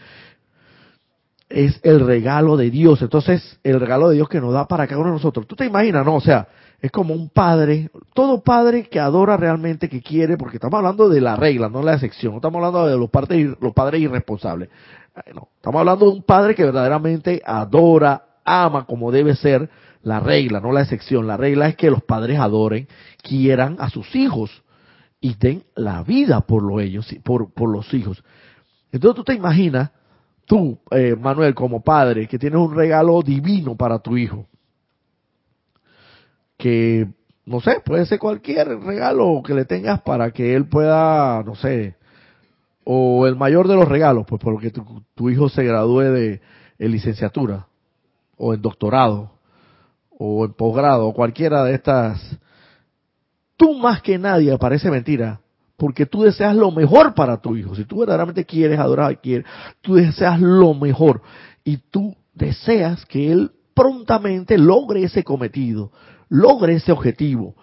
es 1.50 1.80
el 1.84 2.06
regalo 2.06 2.58
de 2.58 2.70
Dios. 2.70 3.02
Entonces, 3.02 3.60
el 3.64 3.80
regalo 3.80 4.10
de 4.10 4.16
Dios 4.16 4.28
que 4.28 4.42
nos 4.42 4.54
da 4.54 4.68
para 4.68 4.88
cada 4.88 5.00
uno 5.00 5.10
de 5.10 5.16
nosotros. 5.16 5.48
Tú 5.48 5.56
te 5.56 5.66
imaginas, 5.66 6.06
¿no? 6.06 6.16
O 6.16 6.22
sea, 6.22 6.48
es 6.82 6.92
como 6.92 7.14
un 7.14 7.30
padre, 7.30 7.90
todo 8.14 8.42
padre 8.42 8.90
que 8.90 9.00
adora 9.00 9.38
realmente, 9.38 9.88
que 9.88 10.02
quiere, 10.02 10.36
porque 10.36 10.58
estamos 10.58 10.78
hablando 10.78 11.08
de 11.08 11.22
la 11.22 11.36
regla, 11.36 11.70
no 11.70 11.82
la 11.82 11.94
excepción. 11.94 12.34
No 12.34 12.38
estamos 12.38 12.58
hablando 12.58 12.88
de 12.88 12.98
los 12.98 13.10
padres, 13.10 13.56
los 13.62 13.74
padres 13.74 14.02
irresponsables. 14.02 14.70
No, 15.34 15.48
estamos 15.56 15.80
hablando 15.80 16.06
de 16.08 16.12
un 16.12 16.24
padre 16.24 16.56
que 16.56 16.64
verdaderamente 16.64 17.42
adora, 17.46 18.24
ama 18.46 18.86
como 18.86 19.12
debe 19.12 19.36
ser 19.36 19.70
la 20.04 20.20
regla, 20.20 20.60
no 20.60 20.72
la 20.72 20.82
excepción. 20.82 21.28
La 21.28 21.38
regla 21.38 21.70
es 21.70 21.76
que 21.76 21.90
los 21.90 22.04
padres 22.04 22.40
adoren, 22.40 22.88
quieran 23.22 23.78
a 23.80 23.90
sus 23.90 24.16
hijos 24.16 24.64
y 25.20 25.36
den 25.36 25.64
la 25.76 26.04
vida 26.04 26.42
por, 26.42 26.62
lo 26.62 26.80
ellos, 26.80 27.14
por, 27.24 27.54
por 27.54 27.70
los 27.70 27.94
hijos. 27.94 28.24
Entonces 28.92 29.16
tú 29.16 29.24
te 29.24 29.34
imaginas, 29.34 29.92
tú, 30.46 30.78
eh, 30.92 31.16
Manuel, 31.16 31.56
como 31.56 31.82
padre, 31.82 32.28
que 32.28 32.38
tienes 32.38 32.60
un 32.60 32.76
regalo 32.76 33.22
divino 33.22 33.76
para 33.76 34.00
tu 34.00 34.18
hijo. 34.18 34.46
Que, 36.58 37.08
no 37.46 37.62
sé, 37.62 37.82
puede 37.84 38.06
ser 38.06 38.20
cualquier 38.20 38.68
regalo 38.80 39.42
que 39.46 39.54
le 39.54 39.66
tengas 39.66 40.02
para 40.02 40.32
que 40.32 40.56
él 40.56 40.68
pueda, 40.68 41.42
no 41.44 41.56
sé, 41.56 41.96
o 42.84 43.26
el 43.26 43.38
mayor 43.38 43.68
de 43.70 43.76
los 43.76 43.88
regalos, 43.88 44.26
pues 44.28 44.42
porque 44.42 44.70
tu, 44.70 45.04
tu 45.16 45.30
hijo 45.30 45.48
se 45.48 45.64
gradúe 45.64 46.02
de 46.02 46.42
licenciatura 46.78 47.68
o 48.38 48.54
en 48.54 48.62
doctorado 48.62 49.32
o 50.18 50.46
en 50.46 50.54
posgrado 50.54 51.08
o 51.08 51.14
cualquiera 51.14 51.64
de 51.64 51.76
estas, 51.76 52.38
tú 53.58 53.74
más 53.78 54.02
que 54.02 54.18
nadie 54.18 54.58
parece 54.58 54.90
mentira, 54.90 55.42
porque 55.78 56.06
tú 56.06 56.24
deseas 56.24 56.56
lo 56.56 56.72
mejor 56.72 57.14
para 57.14 57.42
tu 57.42 57.56
hijo. 57.56 57.76
Si 57.76 57.86
tú 57.86 58.00
verdaderamente 58.00 58.46
quieres 58.46 58.80
adorar, 58.80 59.20
quieres, 59.20 59.46
tú 59.82 59.96
deseas 59.96 60.40
lo 60.40 60.74
mejor 60.74 61.22
y 61.64 61.78
tú 61.78 62.16
deseas 62.34 63.06
que 63.06 63.32
él 63.32 63.52
prontamente 63.74 64.58
logre 64.58 65.04
ese 65.04 65.24
cometido, 65.24 65.92
logre 66.30 66.76
ese 66.76 66.92
objetivo. 66.92 67.56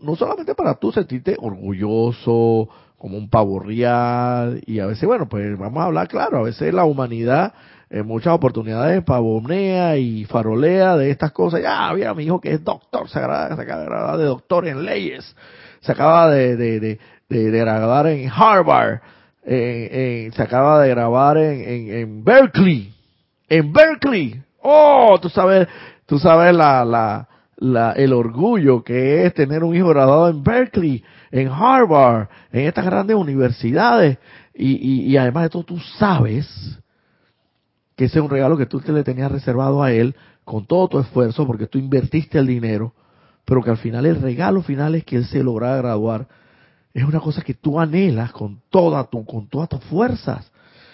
no 0.00 0.16
solamente 0.16 0.54
para 0.54 0.74
tú 0.74 0.92
sentirte 0.92 1.36
orgulloso, 1.38 2.68
como 3.02 3.18
un 3.18 3.28
pavo 3.28 3.58
real, 3.58 4.62
y 4.64 4.78
a 4.78 4.86
veces, 4.86 5.08
bueno, 5.08 5.28
pues 5.28 5.58
vamos 5.58 5.82
a 5.82 5.86
hablar 5.86 6.06
claro, 6.06 6.38
a 6.38 6.42
veces 6.42 6.72
la 6.72 6.84
humanidad 6.84 7.52
en 7.90 8.06
muchas 8.06 8.32
oportunidades 8.32 9.02
pavonea 9.02 9.96
y 9.96 10.24
farolea 10.24 10.96
de 10.96 11.10
estas 11.10 11.32
cosas. 11.32 11.62
Ya, 11.62 11.92
mira, 11.92 12.14
mi 12.14 12.22
hijo 12.22 12.40
que 12.40 12.52
es 12.52 12.62
doctor, 12.62 13.08
se 13.08 13.18
acaba, 13.18 14.16
de 14.16 14.24
doctor 14.24 14.68
en 14.68 14.84
leyes, 14.84 15.34
se 15.80 15.90
acaba 15.90 16.30
de, 16.30 16.56
de, 16.56 16.78
de, 16.78 17.00
de, 17.28 17.50
graduar 17.50 18.06
en 18.06 18.30
Harvard, 18.32 19.00
se 19.44 20.30
acaba 20.38 20.80
de 20.80 20.88
grabar 20.90 21.38
en, 21.38 21.60
en, 21.60 21.94
en, 21.94 22.24
Berkeley, 22.24 22.94
en 23.48 23.72
Berkeley. 23.72 24.40
Oh, 24.60 25.18
tú 25.20 25.28
sabes, 25.28 25.66
tú 26.06 26.20
sabes 26.20 26.54
la, 26.54 26.84
la, 26.84 27.28
la, 27.62 27.92
el 27.92 28.12
orgullo 28.12 28.82
que 28.82 29.24
es 29.24 29.34
tener 29.34 29.62
un 29.62 29.74
hijo 29.74 29.88
graduado 29.88 30.28
en 30.28 30.42
Berkeley, 30.42 31.04
en 31.30 31.48
Harvard, 31.48 32.28
en 32.50 32.66
estas 32.66 32.84
grandes 32.84 33.16
universidades. 33.16 34.18
Y, 34.54 35.16
además 35.16 35.44
de 35.44 35.48
todo, 35.50 35.62
tú 35.62 35.78
sabes 35.98 36.46
que 37.96 38.06
ese 38.06 38.18
es 38.18 38.24
un 38.24 38.30
regalo 38.30 38.56
que 38.56 38.66
tú 38.66 38.80
te 38.80 38.92
le 38.92 39.04
tenías 39.04 39.30
reservado 39.30 39.82
a 39.82 39.92
él 39.92 40.14
con 40.44 40.66
todo 40.66 40.88
tu 40.88 40.98
esfuerzo 40.98 41.46
porque 41.46 41.66
tú 41.66 41.78
invertiste 41.78 42.38
el 42.38 42.46
dinero, 42.46 42.94
pero 43.44 43.62
que 43.62 43.70
al 43.70 43.78
final 43.78 44.06
el 44.06 44.20
regalo 44.20 44.62
final 44.62 44.94
es 44.96 45.04
que 45.04 45.16
él 45.16 45.24
se 45.24 45.42
lograra 45.42 45.76
graduar. 45.76 46.26
Es 46.92 47.04
una 47.04 47.20
cosa 47.20 47.42
que 47.42 47.54
tú 47.54 47.78
anhelas 47.78 48.32
con 48.32 48.60
toda 48.70 49.04
tu, 49.04 49.24
con 49.24 49.48
todas 49.48 49.68
tus 49.68 49.82
fuerzas. 49.84 50.50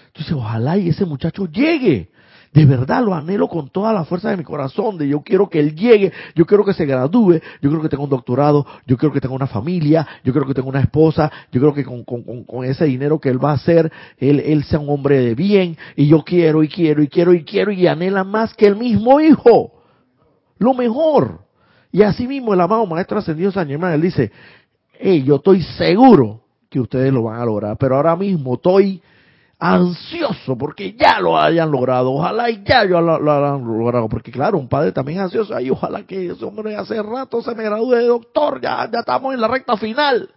Entonces, 0.08 0.32
ojalá 0.32 0.76
y 0.76 0.90
ese 0.90 1.04
muchacho 1.04 1.46
llegue. 1.46 2.10
De 2.52 2.64
verdad 2.64 3.04
lo 3.04 3.14
anhelo 3.14 3.48
con 3.48 3.68
toda 3.68 3.92
la 3.92 4.04
fuerza 4.04 4.30
de 4.30 4.36
mi 4.36 4.44
corazón, 4.44 4.96
de 4.96 5.06
yo 5.06 5.20
quiero 5.20 5.48
que 5.48 5.60
él 5.60 5.74
llegue, 5.74 6.12
yo 6.34 6.46
quiero 6.46 6.64
que 6.64 6.72
se 6.72 6.86
gradúe, 6.86 7.34
yo 7.60 7.68
quiero 7.68 7.82
que 7.82 7.88
tenga 7.88 8.04
un 8.04 8.10
doctorado, 8.10 8.66
yo 8.86 8.96
quiero 8.96 9.12
que 9.12 9.20
tenga 9.20 9.34
una 9.34 9.46
familia, 9.46 10.06
yo 10.24 10.32
quiero 10.32 10.46
que 10.46 10.54
tenga 10.54 10.68
una 10.68 10.80
esposa, 10.80 11.30
yo 11.52 11.60
creo 11.60 11.74
que 11.74 11.84
con, 11.84 12.04
con, 12.04 12.44
con 12.44 12.64
ese 12.64 12.86
dinero 12.86 13.18
que 13.18 13.28
él 13.28 13.42
va 13.42 13.50
a 13.50 13.54
hacer, 13.54 13.92
él, 14.16 14.40
él 14.40 14.64
sea 14.64 14.78
un 14.78 14.88
hombre 14.88 15.20
de 15.20 15.34
bien, 15.34 15.76
y 15.94 16.06
yo 16.06 16.22
quiero 16.24 16.62
y 16.62 16.68
quiero 16.68 17.02
y 17.02 17.08
quiero 17.08 17.34
y 17.34 17.44
quiero 17.44 17.70
y 17.70 17.86
anhela 17.86 18.24
más 18.24 18.54
que 18.54 18.66
el 18.66 18.76
mismo 18.76 19.20
hijo. 19.20 19.72
Lo 20.58 20.74
mejor. 20.74 21.40
Y 21.92 22.02
así 22.02 22.26
mismo 22.26 22.54
el 22.54 22.60
amado 22.60 22.86
Maestro 22.86 23.18
Ascendido 23.18 23.52
San 23.52 23.68
Germán, 23.68 23.92
él 23.92 24.02
dice, 24.02 24.32
hey, 24.98 25.22
yo 25.22 25.36
estoy 25.36 25.62
seguro 25.62 26.40
que 26.68 26.80
ustedes 26.80 27.12
lo 27.12 27.24
van 27.24 27.40
a 27.40 27.44
lograr, 27.44 27.76
pero 27.78 27.96
ahora 27.96 28.16
mismo 28.16 28.54
estoy 28.54 29.02
ansioso 29.58 30.56
porque 30.56 30.92
ya 30.92 31.20
lo 31.20 31.38
hayan 31.38 31.70
logrado, 31.70 32.12
ojalá 32.12 32.48
y 32.48 32.62
ya 32.62 32.84
yo 32.84 33.00
lo, 33.00 33.14
hayan 33.14 33.64
logrado, 33.66 34.08
porque 34.08 34.30
claro, 34.30 34.56
un 34.56 34.68
padre 34.68 34.92
también 34.92 35.18
ansioso, 35.18 35.54
ay, 35.54 35.70
ojalá 35.70 36.04
que 36.04 36.30
ese 36.30 36.44
hombre 36.44 36.76
hace 36.76 37.02
rato 37.02 37.42
se 37.42 37.54
me 37.54 37.64
gradúe 37.64 37.94
de 37.94 38.06
doctor, 38.06 38.60
ya, 38.60 38.88
ya 38.90 39.00
estamos 39.00 39.34
en 39.34 39.40
la 39.40 39.48
recta 39.48 39.76
final, 39.76 40.30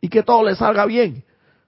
y 0.00 0.08
que 0.08 0.24
todo 0.24 0.42
le 0.42 0.56
salga 0.56 0.86
bien, 0.86 1.22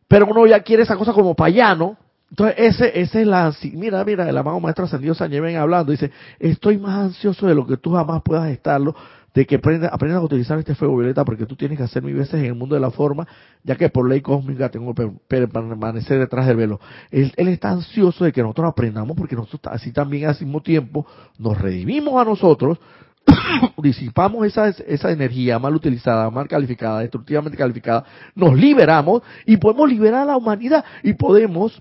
pero 0.08 0.26
uno 0.26 0.46
ya 0.46 0.60
quiere 0.60 0.82
esa 0.82 0.96
cosa 0.96 1.12
como 1.12 1.34
payano, 1.36 1.96
entonces 2.28 2.56
ese, 2.58 3.00
ese 3.00 3.20
es 3.22 3.26
la, 3.26 3.52
mira, 3.74 4.04
mira, 4.04 4.28
el 4.28 4.36
amado 4.36 4.58
maestro 4.58 4.86
ascendido 4.86 5.14
San 5.14 5.30
Lleven 5.30 5.56
hablando, 5.56 5.92
dice, 5.92 6.10
estoy 6.40 6.76
más 6.78 6.98
ansioso 6.98 7.46
de 7.46 7.54
lo 7.54 7.66
que 7.66 7.76
tú 7.76 7.92
jamás 7.92 8.22
puedas 8.22 8.48
estarlo, 8.50 8.96
de 9.34 9.46
que 9.46 9.56
aprendas, 9.56 9.92
a 9.92 10.20
utilizar 10.20 10.58
este 10.58 10.74
fuego 10.74 10.96
violeta 10.96 11.24
porque 11.24 11.46
tú 11.46 11.56
tienes 11.56 11.78
que 11.78 11.84
hacer 11.84 12.02
mil 12.02 12.14
veces 12.14 12.34
en 12.34 12.46
el 12.46 12.54
mundo 12.54 12.74
de 12.74 12.80
la 12.80 12.90
forma, 12.90 13.26
ya 13.62 13.76
que 13.76 13.88
por 13.88 14.08
ley 14.08 14.20
cósmica 14.20 14.70
tengo 14.70 14.94
que 14.94 15.10
permanecer 15.28 16.18
detrás 16.18 16.46
del 16.46 16.56
velo. 16.56 16.80
Él, 17.10 17.32
está 17.36 17.70
ansioso 17.70 18.24
de 18.24 18.32
que 18.32 18.42
nosotros 18.42 18.68
aprendamos 18.68 19.16
porque 19.16 19.36
nosotros 19.36 19.72
así 19.72 19.92
también 19.92 20.28
al 20.28 20.36
mismo 20.40 20.62
tiempo 20.62 21.06
nos 21.38 21.58
redimimos 21.58 22.20
a 22.20 22.24
nosotros, 22.24 22.78
disipamos 23.82 24.46
esa, 24.46 24.68
esa 24.68 25.12
energía 25.12 25.58
mal 25.58 25.74
utilizada, 25.74 26.28
mal 26.30 26.48
calificada, 26.48 27.00
destructivamente 27.00 27.56
calificada, 27.56 28.04
nos 28.34 28.54
liberamos 28.54 29.22
y 29.46 29.56
podemos 29.58 29.88
liberar 29.88 30.22
a 30.22 30.24
la 30.32 30.36
humanidad 30.36 30.84
y 31.02 31.12
podemos 31.12 31.80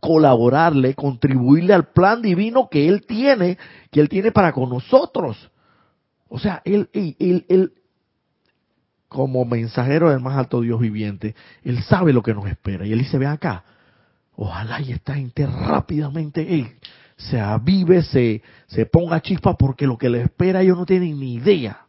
colaborarle, 0.00 0.94
contribuirle 0.94 1.72
al 1.72 1.88
plan 1.92 2.20
divino 2.20 2.68
que 2.68 2.88
Él 2.88 3.06
tiene, 3.06 3.56
que 3.90 4.00
Él 4.00 4.08
tiene 4.08 4.32
para 4.32 4.52
con 4.52 4.68
nosotros. 4.68 5.50
O 6.34 6.40
sea, 6.40 6.62
Él, 6.64 6.88
él, 6.92 7.46
él, 7.48 7.72
como 9.06 9.44
mensajero 9.44 10.10
del 10.10 10.18
más 10.18 10.36
alto 10.36 10.62
Dios 10.62 10.80
viviente, 10.80 11.36
Él 11.62 11.80
sabe 11.84 12.12
lo 12.12 12.24
que 12.24 12.34
nos 12.34 12.48
espera. 12.48 12.84
Y 12.84 12.92
Él 12.92 12.98
dice, 12.98 13.18
ve 13.18 13.28
acá, 13.28 13.62
ojalá 14.34 14.80
y 14.80 14.90
esta 14.90 15.14
gente 15.14 15.46
rápidamente 15.46 16.76
se 17.16 17.38
avive, 17.40 18.02
se, 18.02 18.42
se 18.66 18.84
ponga 18.84 19.22
chispa, 19.22 19.56
porque 19.56 19.86
lo 19.86 19.96
que 19.96 20.10
le 20.10 20.22
espera 20.22 20.62
ellos 20.62 20.76
no 20.76 20.84
tienen 20.86 21.20
ni 21.20 21.34
idea. 21.34 21.86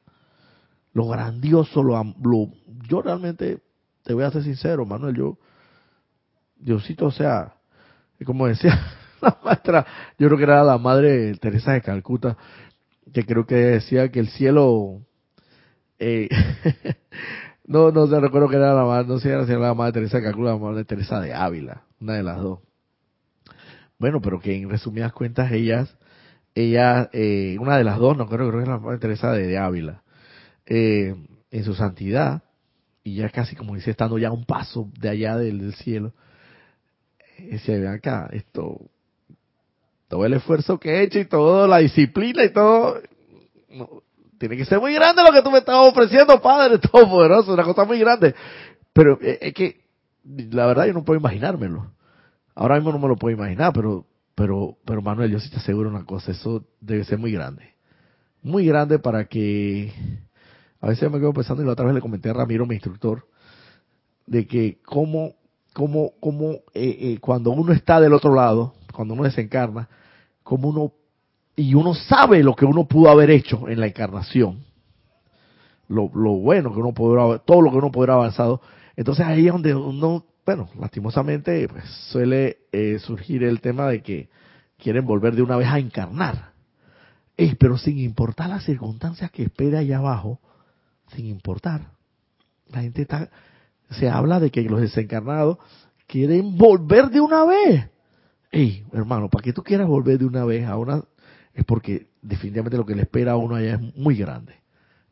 Lo 0.94 1.08
grandioso, 1.08 1.82
lo, 1.82 1.96
lo 2.22 2.52
yo 2.88 3.02
realmente, 3.02 3.64
te 4.04 4.14
voy 4.14 4.26
a 4.26 4.32
ser 4.32 4.44
sincero, 4.44 4.86
Manuel, 4.86 5.16
yo, 5.16 5.40
Diosito, 6.58 7.08
o 7.08 7.12
sea, 7.12 7.56
como 8.24 8.46
decía 8.46 8.80
la 9.24 9.40
maestra, 9.44 9.88
yo 10.20 10.28
creo 10.28 10.38
que 10.38 10.44
era 10.44 10.64
la 10.64 10.78
madre 10.78 11.34
Teresa 11.38 11.72
de 11.72 11.82
Calcuta, 11.82 12.38
que 13.14 13.26
creo 13.26 13.46
que 13.46 13.56
decía 13.56 14.10
que 14.10 14.20
el 14.20 14.30
cielo, 14.30 15.02
eh, 16.00 16.30
no, 17.66 17.92
no 17.92 18.08
se 18.08 18.20
recuerdo 18.20 18.50
que 18.50 18.56
era 18.56 18.74
la 18.74 18.84
madre, 18.84 19.08
no 19.08 19.20
sé 19.20 19.30
era 19.30 19.46
la 19.46 19.74
madre 19.74 19.94
Teresa 19.94 20.20
de 20.20 20.86
Teresa 20.86 21.20
de 21.20 21.34
Ávila, 21.34 21.84
una 22.00 22.14
de 22.14 22.24
las 22.24 22.42
dos. 22.42 22.60
Bueno, 23.98 24.22
pero 24.22 24.40
que 24.40 24.56
en 24.56 24.70
resumidas 24.70 25.14
cuentas 25.14 25.52
ellas, 25.52 25.96
ella, 26.54 27.10
eh, 27.14 27.58
una 27.60 27.78
de 27.78 27.84
las 27.84 27.98
dos, 27.98 28.18
no 28.18 28.28
creo, 28.28 28.50
creo 28.50 28.60
que 28.60 28.64
es 28.64 28.68
la 28.68 28.80
madre 28.80 29.00
Teresa 29.00 29.32
de, 29.32 29.58
Ávila, 29.58 30.04
eh, 30.66 31.16
en 31.52 31.64
su 31.64 31.74
santidad, 31.76 32.44
y 33.04 33.16
ya 33.16 33.30
casi 33.30 33.56
como 33.56 33.76
dice, 33.76 33.92
estando 33.92 34.18
ya 34.18 34.32
un 34.32 34.46
paso 34.46 34.90
de 35.00 35.10
allá 35.10 35.38
del 35.38 35.74
cielo, 35.76 36.14
y 37.38 37.58
se 37.60 37.80
ve 37.80 37.88
acá, 37.88 38.30
esto, 38.32 38.90
todo 40.08 40.26
el 40.26 40.34
esfuerzo 40.34 40.80
que 40.80 40.90
he 40.90 41.04
hecho 41.04 41.20
y 41.20 41.26
toda 41.26 41.68
la 41.68 41.80
disciplina 41.80 42.44
y 42.44 42.54
todo, 42.54 43.02
tiene 44.38 44.58
que 44.58 44.66
ser 44.66 44.80
muy 44.80 44.94
grande 44.94 45.24
lo 45.24 45.32
que 45.32 45.42
tú 45.42 45.52
me 45.52 45.60
estás 45.60 45.76
ofreciendo, 45.76 46.42
Padre 46.42 46.78
Todopoderoso, 46.92 47.54
una 47.54 47.64
cosa 47.64 47.86
muy 47.86 48.00
grande. 48.00 48.36
Pero 48.94 49.20
eh, 49.22 49.40
es 49.42 49.54
que, 49.54 49.82
la 50.24 50.66
verdad, 50.66 50.86
yo 50.86 50.94
no 50.94 51.04
puedo 51.04 51.20
imaginármelo. 51.20 51.92
Ahora 52.54 52.76
mismo 52.76 52.92
no 52.92 53.00
me 53.00 53.08
lo 53.08 53.18
puedo 53.18 53.36
imaginar, 53.36 53.74
pero, 53.74 54.06
pero, 54.36 54.78
pero 54.86 55.02
Manuel, 55.02 55.32
yo 55.32 55.40
sí 55.40 55.50
te 55.50 55.58
aseguro 55.58 55.90
una 55.90 56.06
cosa, 56.06 56.32
eso 56.32 56.66
debe 56.80 57.04
ser 57.04 57.18
muy 57.18 57.32
grande. 57.32 57.74
Muy 58.42 58.66
grande 58.66 59.00
para 59.00 59.26
que, 59.26 59.92
a 60.80 60.88
veces 60.88 61.12
me 61.12 61.20
quedo 61.20 61.34
pensando 61.34 61.64
y 61.64 61.66
la 61.66 61.74
otra 61.74 61.86
vez 61.86 61.96
le 61.96 62.02
comenté 62.02 62.30
a 62.30 62.34
Ramiro, 62.34 62.66
mi 62.66 62.76
instructor, 62.76 63.28
de 64.28 64.48
que 64.48 64.80
cómo 64.86 65.36
como, 65.76 66.14
como 66.22 66.52
eh, 66.74 66.98
eh, 67.00 67.18
cuando 67.20 67.52
uno 67.52 67.74
está 67.74 68.00
del 68.00 68.14
otro 68.14 68.34
lado, 68.34 68.74
cuando 68.96 69.14
uno 69.14 69.24
desencarna, 69.24 69.88
como 70.44 70.70
uno, 70.70 70.94
y 71.56 71.74
uno 71.74 71.94
sabe 71.94 72.44
lo 72.44 72.56
que 72.56 72.66
uno 72.66 72.88
pudo 72.88 73.10
haber 73.10 73.30
hecho 73.30 73.68
en 73.68 73.80
la 73.80 73.88
encarnación, 73.88 74.64
lo, 75.88 76.08
bueno 76.10 76.74
que 76.74 76.80
uno 76.80 76.94
haber, 77.22 77.40
todo 77.40 77.62
lo 77.62 77.72
que 77.72 77.78
uno 77.78 77.92
pudo 77.92 78.04
haber 78.04 78.16
avanzado, 78.16 78.62
entonces 78.96 79.26
ahí 79.26 79.48
es 79.48 79.54
donde 79.54 79.76
uno, 79.76 80.26
bueno, 80.46 80.70
lastimosamente, 80.80 81.68
pues 81.68 81.84
suele 82.10 82.58
eh, 82.72 82.98
surgir 83.00 83.44
el 83.44 83.62
tema 83.62 83.88
de 83.88 84.02
que 84.02 84.30
quieren 84.78 85.06
volver 85.06 85.36
de 85.36 85.42
una 85.42 85.58
vez 85.58 85.68
a 85.68 85.80
encarnar. 85.80 86.54
pero 87.60 87.78
sin 87.78 88.00
importar 88.00 88.50
las 88.50 88.64
circunstancias 88.64 89.30
que 89.32 89.44
espera 89.44 89.80
allá 89.80 89.98
abajo, 89.98 90.40
sin 91.14 91.28
importar, 91.28 91.92
la 92.70 92.82
gente 92.82 93.04
está 93.04 93.30
se 93.92 94.10
habla 94.10 94.40
de 94.40 94.52
que 94.52 94.64
los 94.64 94.82
desencarnados 94.82 95.58
quieren 96.08 96.58
volver 96.58 97.10
de 97.10 97.22
una 97.22 97.46
vez. 97.46 97.90
Ey, 98.56 98.86
hermano, 98.94 99.30
para 99.30 99.44
que 99.44 99.52
tú 99.52 99.64
quieras 99.64 99.86
volver 99.86 100.18
de 100.18 100.26
una 100.26 100.46
vez 100.46 100.66
a 100.66 100.78
una, 100.78 101.04
es 101.54 101.66
porque 101.66 102.08
definitivamente 102.22 102.78
lo 102.78 102.86
que 102.86 102.96
le 102.96 103.02
espera 103.02 103.34
a 103.34 103.36
uno 103.36 103.56
allá 103.56 103.76
es 103.76 103.98
muy 103.98 104.16
grande. 104.16 104.56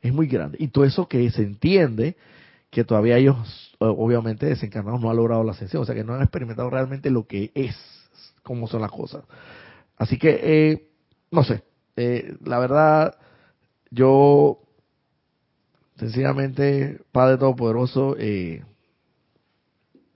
Es 0.01 0.13
muy 0.13 0.27
grande. 0.27 0.57
Y 0.61 0.69
todo 0.69 0.85
eso 0.85 1.09
que 1.09 1.29
se 1.29 1.43
entiende, 1.43 2.15
que 2.69 2.85
todavía 2.85 3.17
ellos, 3.17 3.75
obviamente, 3.79 4.45
desencarnados 4.45 5.01
no 5.01 5.09
han 5.09 5.17
logrado 5.17 5.43
la 5.43 5.51
ascensión, 5.51 5.83
o 5.83 5.85
sea 5.85 5.93
que 5.93 6.05
no 6.05 6.13
han 6.13 6.21
experimentado 6.21 6.69
realmente 6.69 7.09
lo 7.09 7.27
que 7.27 7.51
es, 7.53 7.75
cómo 8.43 8.65
son 8.67 8.79
las 8.81 8.91
cosas. 8.91 9.25
Así 9.97 10.17
que, 10.17 10.39
eh, 10.41 10.87
no 11.29 11.43
sé, 11.43 11.63
eh, 11.97 12.37
la 12.45 12.59
verdad, 12.59 13.17
yo 13.91 14.63
Sencillamente, 15.97 16.99
Padre 17.11 17.37
Todopoderoso, 17.37 18.15
eh, 18.17 18.63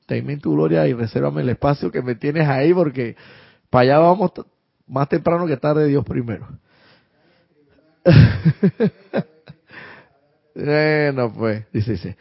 tenme 0.08 0.38
tu 0.38 0.54
gloria 0.54 0.88
y 0.88 0.94
resérvame 0.94 1.42
el 1.42 1.50
espacio 1.50 1.92
que 1.92 2.02
me 2.02 2.16
tienes 2.16 2.48
ahí 2.48 2.74
porque 2.74 3.16
para 3.70 3.84
allá 3.84 4.00
vamos 4.00 4.32
más 4.88 5.08
temprano 5.10 5.46
que 5.46 5.58
tarde, 5.58 5.88
Dios 5.88 6.04
primero. 6.04 6.48
bueno, 10.56 11.32
pues, 11.34 11.66
dice, 11.72 11.92
dice. 11.92 12.18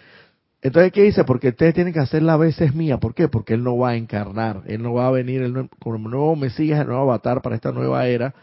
Entonces, 0.61 0.93
¿qué 0.93 1.03
dice? 1.05 1.23
Porque 1.25 1.51
ustedes 1.51 1.75
tienen 1.75 1.93
que 1.93 2.01
hacer 2.01 2.23
la 2.23 2.37
veces 2.37 2.75
mía. 2.75 2.99
¿Por 2.99 3.15
qué? 3.15 3.29
Porque 3.29 3.55
Él 3.55 3.63
no 3.63 3.79
va 3.79 3.91
a 3.91 3.97
encarnar. 3.97 4.63
Él 4.67 4.83
no 4.83 4.95
va 4.95 5.07
a 5.07 5.13
venir 5.13 5.43
el 5.43 5.69
como 5.79 5.97
nuevo 6.09 6.35
Mesías, 6.35 6.81
el 6.81 6.89
nuevo 6.89 7.03
avatar 7.03 7.41
para 7.41 7.55
esta 7.55 7.71
nueva 7.71 8.07
era. 8.09 8.35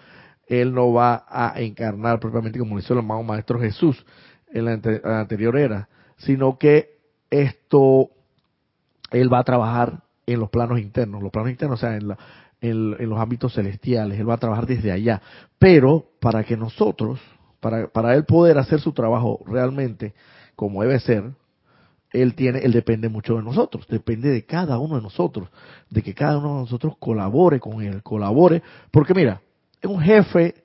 Él 0.47 0.73
no 0.73 0.93
va 0.93 1.25
a 1.27 1.53
encarnar 1.59 2.19
propiamente 2.21 2.59
como 2.59 2.75
lo 2.75 2.79
hizo 2.79 2.93
el 2.93 2.99
amado 2.99 3.23
Maestro 3.23 3.59
Jesús 3.59 4.05
en 4.53 4.65
la, 4.65 5.19
anterior 5.19 5.57
era, 5.57 5.89
sino 6.17 6.57
que 6.57 6.97
esto, 7.29 8.11
él 9.13 9.31
va 9.31 9.39
a 9.39 9.43
trabajar 9.43 10.01
en 10.25 10.39
los 10.39 10.49
planos 10.49 10.79
internos, 10.79 11.21
los 11.21 11.31
planos 11.31 11.51
internos, 11.51 11.79
o 11.79 11.81
sea, 11.81 11.95
en, 11.95 12.09
la, 12.09 12.17
en, 12.61 13.09
los 13.09 13.19
ámbitos 13.19 13.53
celestiales, 13.53 14.19
él 14.19 14.29
va 14.29 14.35
a 14.35 14.37
trabajar 14.37 14.65
desde 14.65 14.91
allá. 14.91 15.21
Pero 15.59 16.05
para 16.19 16.43
que 16.43 16.57
nosotros, 16.57 17.19
para, 17.59 17.87
para 17.87 18.15
él 18.15 18.25
poder 18.25 18.57
hacer 18.57 18.79
su 18.79 18.91
trabajo 18.91 19.39
realmente 19.45 20.13
como 20.55 20.81
debe 20.81 20.99
ser, 20.99 21.31
él 22.11 22.35
tiene, 22.35 22.59
él 22.59 22.71
depende 22.71 23.09
mucho 23.09 23.35
de 23.37 23.43
nosotros, 23.43 23.87
depende 23.87 24.29
de 24.29 24.45
cada 24.45 24.77
uno 24.77 24.95
de 24.97 25.01
nosotros, 25.01 25.49
de 25.89 26.03
que 26.03 26.13
cada 26.13 26.37
uno 26.37 26.55
de 26.55 26.61
nosotros 26.61 26.93
colabore 26.99 27.59
con 27.59 27.81
él, 27.81 28.03
colabore, 28.03 28.61
porque 28.91 29.13
mira, 29.13 29.41
un 29.83 29.99
jefe 29.99 30.63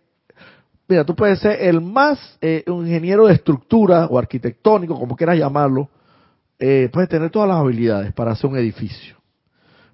Mira, 0.88 1.04
tú 1.04 1.14
puedes 1.14 1.38
ser 1.40 1.60
el 1.60 1.82
más 1.82 2.38
eh, 2.40 2.64
un 2.66 2.86
ingeniero 2.86 3.26
de 3.26 3.34
estructura 3.34 4.06
o 4.06 4.18
arquitectónico, 4.18 4.98
como 4.98 5.16
quieras 5.16 5.36
llamarlo, 5.36 5.90
eh, 6.58 6.88
puedes 6.92 7.08
tener 7.08 7.30
todas 7.30 7.48
las 7.48 7.58
habilidades 7.58 8.12
para 8.12 8.32
hacer 8.32 8.50
un 8.50 8.56
edificio. 8.56 9.16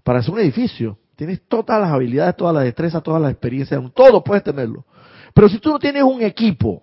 Para 0.03 0.21
hacer 0.21 0.33
un 0.33 0.41
edificio, 0.41 0.99
tienes 1.17 1.43
todas 1.49 1.81
las 1.81 1.91
habilidades, 1.91 2.37
todas 2.37 2.55
las 2.55 2.65
destrezas, 2.65 3.03
todas 3.03 3.21
las 3.21 3.31
experiencias, 3.31 3.81
todo 3.95 4.23
puedes 4.25 4.43
tenerlo. 4.43 4.85
Pero 5.33 5.49
si 5.49 5.59
tú 5.59 5.71
no 5.71 5.79
tienes 5.79 6.03
un 6.03 6.23
equipo 6.23 6.83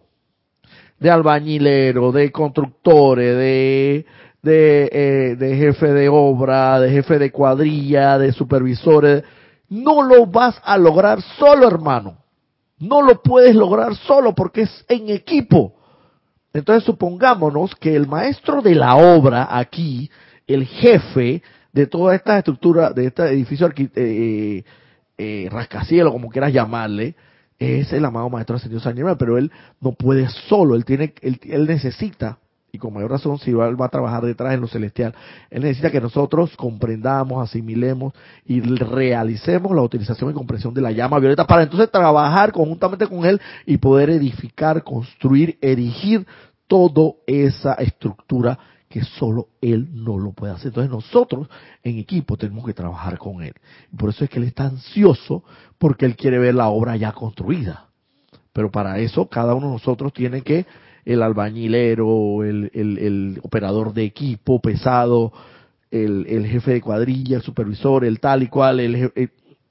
de 1.00 1.10
albañileros, 1.10 2.14
de 2.14 2.32
constructores, 2.32 3.36
de, 3.36 4.06
de, 4.44 4.90
eh, 4.92 5.36
de 5.36 5.56
jefe 5.56 5.88
de 5.94 6.10
obra, 6.10 6.80
de 6.80 6.92
jefe 6.92 7.18
de 7.18 7.32
cuadrilla, 7.32 8.18
de 8.18 8.32
supervisores, 8.34 9.24
no 9.70 10.04
lo 10.04 10.26
vas 10.28 10.62
a 10.64 10.78
lograr 10.78 11.22
solo, 11.22 11.68
hermano. 11.68 12.18
No 12.78 13.02
lo 13.02 13.22
puedes 13.22 13.56
lograr 13.56 13.96
solo 13.96 14.36
porque 14.36 14.62
es 14.62 14.86
en 14.90 15.10
equipo. 15.10 15.76
Entonces 16.54 16.84
supongámonos 16.84 17.76
que 17.76 17.96
el 17.96 18.08
maestro 18.08 18.62
de 18.62 18.76
la 18.76 18.96
obra 18.96 19.48
aquí, 19.50 20.10
el 20.48 20.66
jefe 20.66 21.42
de 21.72 21.88
toda 21.88 22.16
esta 22.16 22.38
estructura, 22.38 22.92
de 22.92 23.08
este 23.08 23.24
edificio 23.30 23.68
eh, 23.68 23.90
eh, 23.96 24.64
eh, 25.18 25.50
rascacielo, 25.50 26.12
como 26.12 26.30
quieras 26.30 26.52
llamarle, 26.52 27.16
es 27.58 27.94
el 27.94 28.04
amado 28.04 28.30
maestro 28.30 28.56
ascendido 28.56 28.82
San 28.82 28.96
Germán, 28.96 29.18
pero 29.18 29.38
él 29.38 29.52
no 29.80 29.94
puede 29.94 30.28
solo, 30.50 30.76
él 30.76 30.84
tiene, 30.84 31.14
él, 31.22 31.40
él 31.44 31.68
necesita 31.68 32.40
y 32.72 32.78
con 32.78 32.94
mayor 32.94 33.12
razón 33.12 33.38
si 33.40 33.52
él 33.52 33.80
va 33.80 33.86
a 33.86 33.90
trabajar 33.90 34.24
detrás 34.24 34.54
en 34.54 34.62
lo 34.62 34.68
celestial, 34.68 35.14
él 35.50 35.64
necesita 35.64 35.92
que 35.92 36.02
nosotros 36.02 36.56
comprendamos, 36.56 37.44
asimilemos 37.44 38.14
y 38.46 38.62
realicemos 38.62 39.76
la 39.76 39.82
utilización 39.82 40.32
y 40.32 40.34
comprensión 40.34 40.74
de 40.74 40.82
la 40.82 40.92
llama 40.92 41.20
violeta 41.20 41.46
para 41.46 41.64
entonces 41.64 41.92
trabajar 41.92 42.52
conjuntamente 42.52 43.08
con 43.08 43.26
él 43.26 43.42
y 43.66 43.78
poder 43.78 44.10
edificar, 44.10 44.84
construir, 44.84 45.58
erigir 45.62 46.26
toda 46.68 47.14
esa 47.28 47.74
estructura 47.74 48.58
que 48.88 49.04
solo 49.04 49.48
él 49.62 49.90
no 49.92 50.18
lo 50.18 50.34
puede 50.34 50.54
hacer. 50.54 50.68
Entonces 50.68 50.92
nosotros 50.92 51.48
en 51.84 51.98
equipo 51.98 52.38
tenemos 52.38 52.66
que 52.66 52.74
trabajar 52.74 53.18
con 53.18 53.42
él. 53.42 53.54
por 53.98 54.10
eso 54.10 54.24
es 54.24 54.30
que 54.30 54.40
él 54.40 54.46
está 54.46 54.66
ansioso 54.66 55.44
porque 55.78 56.06
él 56.06 56.16
quiere 56.16 56.38
ver 56.40 56.56
la 56.56 56.68
obra 56.68 56.96
ya 56.96 57.12
construida. 57.14 57.88
Pero 58.54 58.70
para 58.70 59.00
eso 59.00 59.28
cada 59.28 59.56
uno 59.56 59.68
de 59.68 59.74
nosotros 59.74 60.14
tiene 60.14 60.42
que 60.42 60.66
el 61.06 61.22
albañilero, 61.24 62.44
el, 62.44 62.72
el, 62.74 63.40
operador 63.44 63.94
de 63.94 64.04
equipo 64.04 64.62
pesado, 64.62 65.32
el, 65.90 66.26
el, 66.28 66.46
jefe 66.48 66.74
de 66.74 66.82
cuadrilla, 66.82 67.38
el 67.38 67.44
supervisor, 67.44 68.06
el 68.06 68.20
tal 68.20 68.44
y 68.44 68.48
cual, 68.48 68.80
el, 68.80 69.12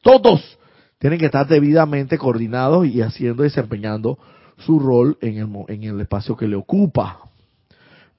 todos 0.03 0.59
tienen 0.99 1.19
que 1.19 1.27
estar 1.27 1.47
debidamente 1.47 2.19
coordinados 2.19 2.87
y 2.87 3.01
haciendo, 3.01 3.43
desempeñando 3.43 4.19
su 4.59 4.79
rol 4.79 5.17
en 5.21 5.39
el, 5.39 5.49
en 5.69 5.85
el 5.85 6.01
espacio 6.01 6.37
que 6.37 6.49
le 6.49 6.57
ocupa, 6.57 7.21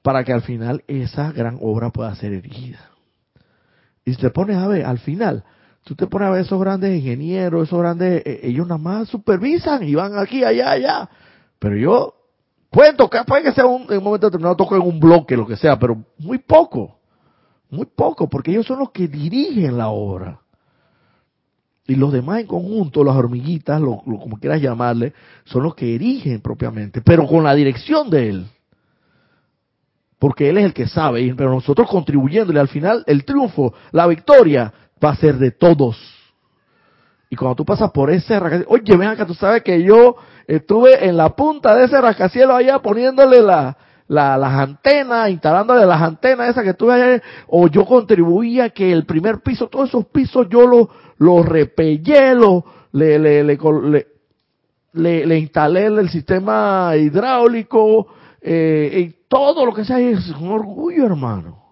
para 0.01 0.23
que 0.23 0.33
al 0.33 0.41
final 0.41 0.83
esa 0.87 1.31
gran 1.31 1.59
obra 1.61 1.91
pueda 1.91 2.15
ser 2.15 2.33
erigida. 2.33 2.89
Y 4.03 4.13
si 4.13 4.21
te 4.21 4.31
pones 4.31 4.57
a 4.57 4.67
ver, 4.67 4.85
al 4.85 4.97
final, 4.97 5.43
Tú 5.83 5.95
te 5.95 6.07
pones 6.07 6.27
a 6.27 6.31
ver 6.31 6.41
esos 6.41 6.59
grandes 6.59 6.95
ingenieros, 6.95 7.67
esos 7.67 7.79
grandes, 7.79 8.21
eh, 8.25 8.41
ellos 8.43 8.67
nada 8.67 8.77
más 8.77 9.07
supervisan 9.07 9.83
y 9.83 9.95
van 9.95 10.17
aquí, 10.17 10.43
allá, 10.43 10.71
allá. 10.71 11.09
Pero 11.59 11.75
yo, 11.75 12.13
pueden 12.71 12.95
tocar, 12.95 13.25
puede 13.25 13.43
que 13.43 13.51
sea 13.51 13.67
un, 13.67 13.83
en 13.83 13.99
un 13.99 14.03
momento 14.03 14.27
determinado 14.27 14.55
toquen 14.55 14.81
un 14.81 14.99
bloque, 14.99 15.37
lo 15.37 15.45
que 15.45 15.57
sea, 15.57 15.77
pero 15.77 16.03
muy 16.17 16.39
poco. 16.39 16.97
Muy 17.69 17.85
poco, 17.85 18.27
porque 18.27 18.51
ellos 18.51 18.65
son 18.65 18.79
los 18.79 18.91
que 18.91 19.07
dirigen 19.07 19.77
la 19.77 19.89
obra. 19.89 20.41
Y 21.87 21.95
los 21.95 22.11
demás 22.11 22.39
en 22.39 22.47
conjunto, 22.47 23.03
las 23.03 23.15
hormiguitas, 23.15 23.81
lo, 23.81 23.97
como 23.97 24.37
quieras 24.37 24.61
llamarle, 24.61 25.13
son 25.45 25.63
los 25.63 25.75
que 25.75 25.95
erigen 25.95 26.41
propiamente, 26.41 27.01
pero 27.01 27.27
con 27.27 27.43
la 27.43 27.53
dirección 27.55 28.09
de 28.09 28.29
él. 28.29 28.45
Porque 30.19 30.49
él 30.49 30.57
es 30.57 30.65
el 30.65 30.73
que 30.73 30.87
sabe, 30.87 31.33
pero 31.35 31.49
nosotros 31.49 31.89
contribuyéndole 31.89 32.59
al 32.59 32.67
final, 32.67 33.03
el 33.07 33.25
triunfo, 33.25 33.73
la 33.91 34.05
victoria, 34.05 34.73
va 35.03 35.11
a 35.11 35.15
ser 35.15 35.37
de 35.37 35.51
todos. 35.51 35.97
Y 37.31 37.37
cuando 37.37 37.55
tú 37.55 37.65
pasas 37.65 37.91
por 37.91 38.11
ese 38.11 38.37
rascacielos, 38.37 38.67
oye, 38.69 38.97
ven 38.97 39.07
acá, 39.07 39.25
tú 39.25 39.33
sabes 39.33 39.63
que 39.63 39.81
yo 39.81 40.17
estuve 40.47 41.07
en 41.07 41.15
la 41.15 41.29
punta 41.29 41.73
de 41.73 41.85
ese 41.85 42.01
rascacielos 42.01 42.53
allá 42.53 42.79
poniéndole 42.79 43.41
la, 43.41 43.77
las 44.09 44.53
antenas, 44.53 45.29
instalándole 45.29 45.85
las 45.85 46.01
antenas 46.01 46.49
esas 46.49 46.65
que 46.65 46.73
tuve 46.73 46.93
allá, 46.93 47.23
o 47.47 47.69
yo 47.69 47.85
contribuía 47.85 48.71
que 48.71 48.91
el 48.91 49.05
primer 49.05 49.39
piso, 49.39 49.69
todos 49.69 49.87
esos 49.87 50.07
pisos 50.07 50.49
yo 50.49 50.67
los 50.67 50.89
lo 51.19 51.41
repellé, 51.41 52.35
lo, 52.35 52.65
le, 52.91 53.17
le, 53.17 53.43
le, 53.45 55.25
le, 55.25 55.39
instalé 55.39 55.85
el 55.85 56.09
sistema 56.09 56.97
hidráulico, 56.97 58.07
eh, 58.41 59.05
y 59.07 59.27
todo 59.29 59.65
lo 59.65 59.73
que 59.73 59.85
sea, 59.85 60.01
es 60.01 60.27
un 60.31 60.49
orgullo, 60.49 61.05
hermano. 61.05 61.63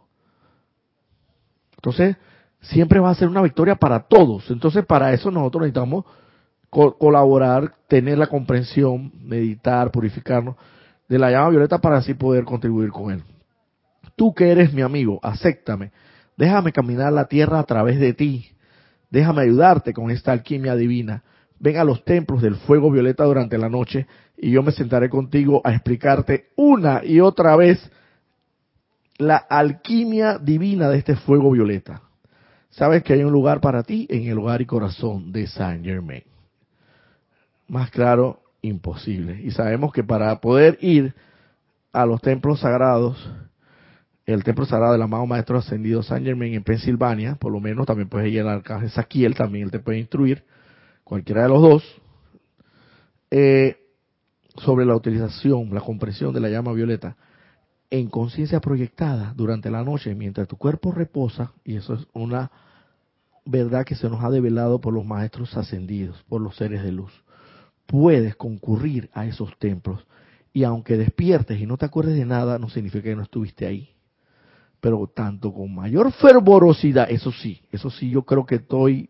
Entonces, 1.76 2.16
siempre 2.62 3.00
va 3.00 3.10
a 3.10 3.16
ser 3.16 3.28
una 3.28 3.42
victoria 3.42 3.76
para 3.76 4.02
todos. 4.02 4.50
Entonces, 4.52 4.86
para 4.86 5.14
eso 5.14 5.32
nosotros 5.32 5.62
necesitamos 5.62 6.06
colaborar, 6.70 7.74
tener 7.88 8.18
la 8.18 8.28
comprensión, 8.28 9.12
meditar, 9.24 9.92
purificarnos 9.92 10.56
de 11.08 11.18
la 11.18 11.32
llama 11.32 11.50
violeta 11.50 11.80
para 11.80 11.98
así 11.98 12.14
poder 12.14 12.44
contribuir 12.44 12.92
con 12.92 13.12
él. 13.12 13.24
Tú 14.16 14.34
que 14.34 14.52
eres 14.52 14.74
mi 14.74 14.82
amigo, 14.82 15.20
acéptame. 15.24 15.92
Déjame 16.38 16.72
caminar 16.72 17.12
la 17.12 17.26
tierra 17.26 17.60
a 17.60 17.64
través 17.64 18.00
de 18.00 18.14
ti. 18.14 18.52
Déjame 19.10 19.42
ayudarte 19.42 19.94
con 19.94 20.12
esta 20.12 20.32
alquimia 20.32 20.76
divina. 20.76 21.24
Ven 21.60 21.78
a 21.78 21.84
los 21.84 22.04
templos 22.06 22.42
del 22.42 22.56
fuego 22.56 22.92
violeta 22.92 23.24
durante 23.24 23.58
la 23.58 23.70
noche 23.70 24.08
y 24.38 24.52
yo 24.52 24.62
me 24.62 24.72
sentaré 24.72 25.10
contigo 25.10 25.62
a 25.64 25.74
explicarte 25.74 26.50
una 26.56 27.04
y 27.04 27.20
otra 27.20 27.56
vez 27.56 27.92
la 29.18 29.38
alquimia 29.38 30.38
divina 30.38 30.90
de 30.90 31.00
este 31.00 31.16
fuego 31.16 31.52
violeta. 31.52 32.02
Sabes 32.80 33.04
que 33.04 33.12
hay 33.12 33.24
un 33.24 33.34
lugar 33.34 33.60
para 33.60 33.84
ti 33.84 34.08
en 34.10 34.30
el 34.30 34.38
hogar 34.38 34.62
y 34.62 34.66
corazón 34.66 35.34
de 35.34 35.48
Saint 35.48 35.84
Germain. 35.84 36.24
Más 37.68 37.92
claro, 37.92 38.40
imposible. 38.62 39.42
Y 39.44 39.52
sabemos 39.52 39.92
que 39.92 40.02
para 40.02 40.40
poder 40.40 40.78
ir 40.80 41.14
a 41.92 42.06
los 42.06 42.22
templos 42.22 42.62
sagrados, 42.62 43.18
el 44.26 44.46
templo 44.46 44.66
sagrado 44.66 44.94
del 44.94 45.02
amado 45.02 45.26
Maestro 45.26 45.58
Ascendido 45.58 46.02
San 46.04 46.24
Germain 46.24 46.54
en 46.54 46.64
Pensilvania, 46.64 47.36
por 47.36 47.52
lo 47.52 47.60
menos 47.60 47.86
también 47.86 48.08
puedes 48.08 48.32
ir 48.32 48.40
al 48.40 48.48
arcángel 48.48 48.90
Saquiel, 48.92 49.36
también 49.36 49.66
él 49.66 49.72
te 49.72 49.80
puede 49.80 50.00
instruir, 50.00 50.46
cualquiera 51.04 51.44
de 51.44 51.50
los 51.50 51.62
dos, 51.62 52.02
eh, 53.30 53.76
sobre 54.56 54.86
la 54.86 54.96
utilización, 54.96 55.76
la 55.76 55.82
comprensión 55.82 56.34
de 56.34 56.40
la 56.40 56.48
llama 56.48 56.72
violeta 56.72 57.18
en 57.90 58.08
conciencia 58.10 58.62
proyectada 58.62 59.34
durante 59.36 59.70
la 59.70 59.84
noche 59.84 60.16
mientras 60.16 60.48
tu 60.48 60.56
cuerpo 60.56 60.94
reposa, 60.94 61.52
y 61.66 61.76
eso 61.76 61.96
es 61.96 62.08
una 62.14 62.50
verdad 63.50 63.86
que 63.86 63.96
se 63.96 64.10
nos 64.10 64.24
ha 64.24 64.30
develado 64.30 64.80
por 64.80 64.94
los 64.94 65.06
maestros 65.06 65.56
ascendidos, 65.58 66.24
por 66.28 66.42
los 66.42 66.56
seres 66.56 66.84
de 66.84 66.92
luz 66.92 67.12
puedes 67.90 68.36
concurrir 68.36 69.10
a 69.14 69.26
esos 69.26 69.58
templos. 69.58 70.06
Y 70.54 70.64
aunque 70.64 70.96
despiertes 70.96 71.60
y 71.60 71.66
no 71.66 71.76
te 71.76 71.86
acuerdes 71.86 72.16
de 72.16 72.26
nada, 72.26 72.60
no 72.60 72.70
significa 72.70 73.04
que 73.04 73.16
no 73.16 73.24
estuviste 73.24 73.66
ahí. 73.66 73.90
Pero 74.80 75.12
tanto 75.14 75.52
con 75.52 75.74
mayor 75.74 76.12
fervorosidad, 76.14 77.10
eso 77.10 77.32
sí, 77.32 77.62
eso 77.72 77.90
sí, 77.90 78.12
yo 78.12 78.24
creo 78.24 78.46
que 78.46 78.56
estoy, 78.56 79.10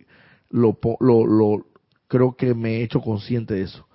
lo, 0.50 0.78
lo, 1.00 1.26
lo, 1.26 1.66
creo 2.08 2.36
que 2.36 2.54
me 2.54 2.78
he 2.78 2.84
hecho 2.84 3.02
consciente 3.02 3.54
de 3.54 3.64
eso. 3.64 3.86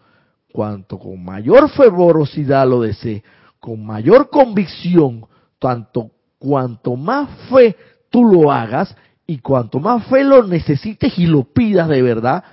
Cuanto 0.53 0.99
con 0.99 1.25
mayor 1.25 1.69
fervorosidad 1.71 2.69
lo 2.69 2.83
desee, 2.83 3.25
con 3.59 3.85
mayor 3.85 4.29
convicción, 4.29 5.27
tanto 5.59 6.11
cuanto 6.39 6.95
más 6.95 7.31
fe 7.49 7.75
tú 8.11 8.23
lo 8.23 8.53
hagas 8.53 8.95
y 9.27 9.39
cuanto 9.39 9.81
más 9.81 10.07
fe 10.07 10.25
lo 10.25 10.43
necesites 10.43 11.19
y 11.19 11.27
lo 11.27 11.45
pidas 11.45 11.89
de 11.89 12.03
verdad, 12.03 12.45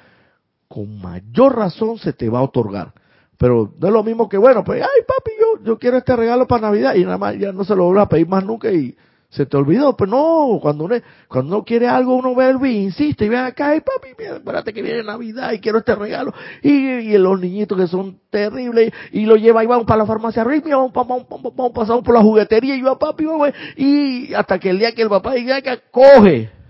con 0.67 1.01
mayor 1.01 1.57
razón 1.57 1.97
se 1.97 2.13
te 2.13 2.29
va 2.29 2.39
a 2.39 2.43
otorgar. 2.43 2.93
Pero 3.37 3.73
no 3.77 3.87
es 3.87 3.93
lo 3.93 4.03
mismo 4.03 4.29
que, 4.29 4.37
bueno, 4.37 4.63
pues, 4.63 4.81
ay 4.81 5.03
papi, 5.05 5.31
yo, 5.39 5.65
yo 5.65 5.79
quiero 5.79 5.97
este 5.97 6.15
regalo 6.15 6.47
para 6.47 6.67
Navidad 6.67 6.95
y 6.95 7.03
nada 7.03 7.17
más 7.17 7.37
ya 7.37 7.51
no 7.51 7.63
se 7.63 7.75
lo 7.75 7.85
vuelve 7.85 8.01
a 8.01 8.09
pedir 8.09 8.27
más 8.27 8.45
nunca 8.45 8.71
y 8.71 8.95
se 9.29 9.45
te 9.45 9.57
olvidó. 9.57 9.97
Pues 9.97 10.09
no, 10.09 10.59
cuando 10.61 10.85
uno, 10.85 10.95
cuando 11.27 11.55
uno 11.55 11.65
quiere 11.65 11.87
algo, 11.87 12.15
uno 12.15 12.33
vuelve 12.35 12.69
e 12.69 12.73
insiste 12.83 13.25
y 13.25 13.29
ven 13.29 13.39
acá, 13.39 13.69
ay 13.69 13.81
papi, 13.81 14.09
mira, 14.17 14.35
espérate 14.35 14.71
que 14.71 14.81
viene 14.81 15.03
Navidad 15.03 15.51
y 15.53 15.59
quiero 15.59 15.79
este 15.79 15.95
regalo. 15.95 16.33
Y, 16.61 16.69
y 16.69 17.17
los 17.17 17.39
niñitos 17.39 17.77
que 17.77 17.87
son 17.87 18.19
terribles 18.29 18.93
y 19.11 19.25
lo 19.25 19.35
lleva 19.35 19.63
y 19.63 19.67
vamos 19.67 19.87
para 19.87 20.03
la 20.03 20.05
farmacia 20.05 20.43
arriba, 20.43 20.77
vamos, 20.77 20.93
vamos, 20.93 21.25
vamos, 21.27 21.55
vamos, 21.55 21.71
pasamos 21.73 22.03
por 22.03 22.13
la 22.13 22.21
juguetería 22.21 22.75
y 22.75 22.81
yo, 22.81 22.97
papi, 22.97 23.25
vamos, 23.25 23.49
y 23.75 24.33
hasta 24.35 24.59
que 24.59 24.69
el 24.69 24.79
día 24.79 24.93
que 24.93 25.01
el 25.01 25.09
papá 25.09 25.33
diga 25.33 25.61
que 25.61 25.79
coge 25.89 26.60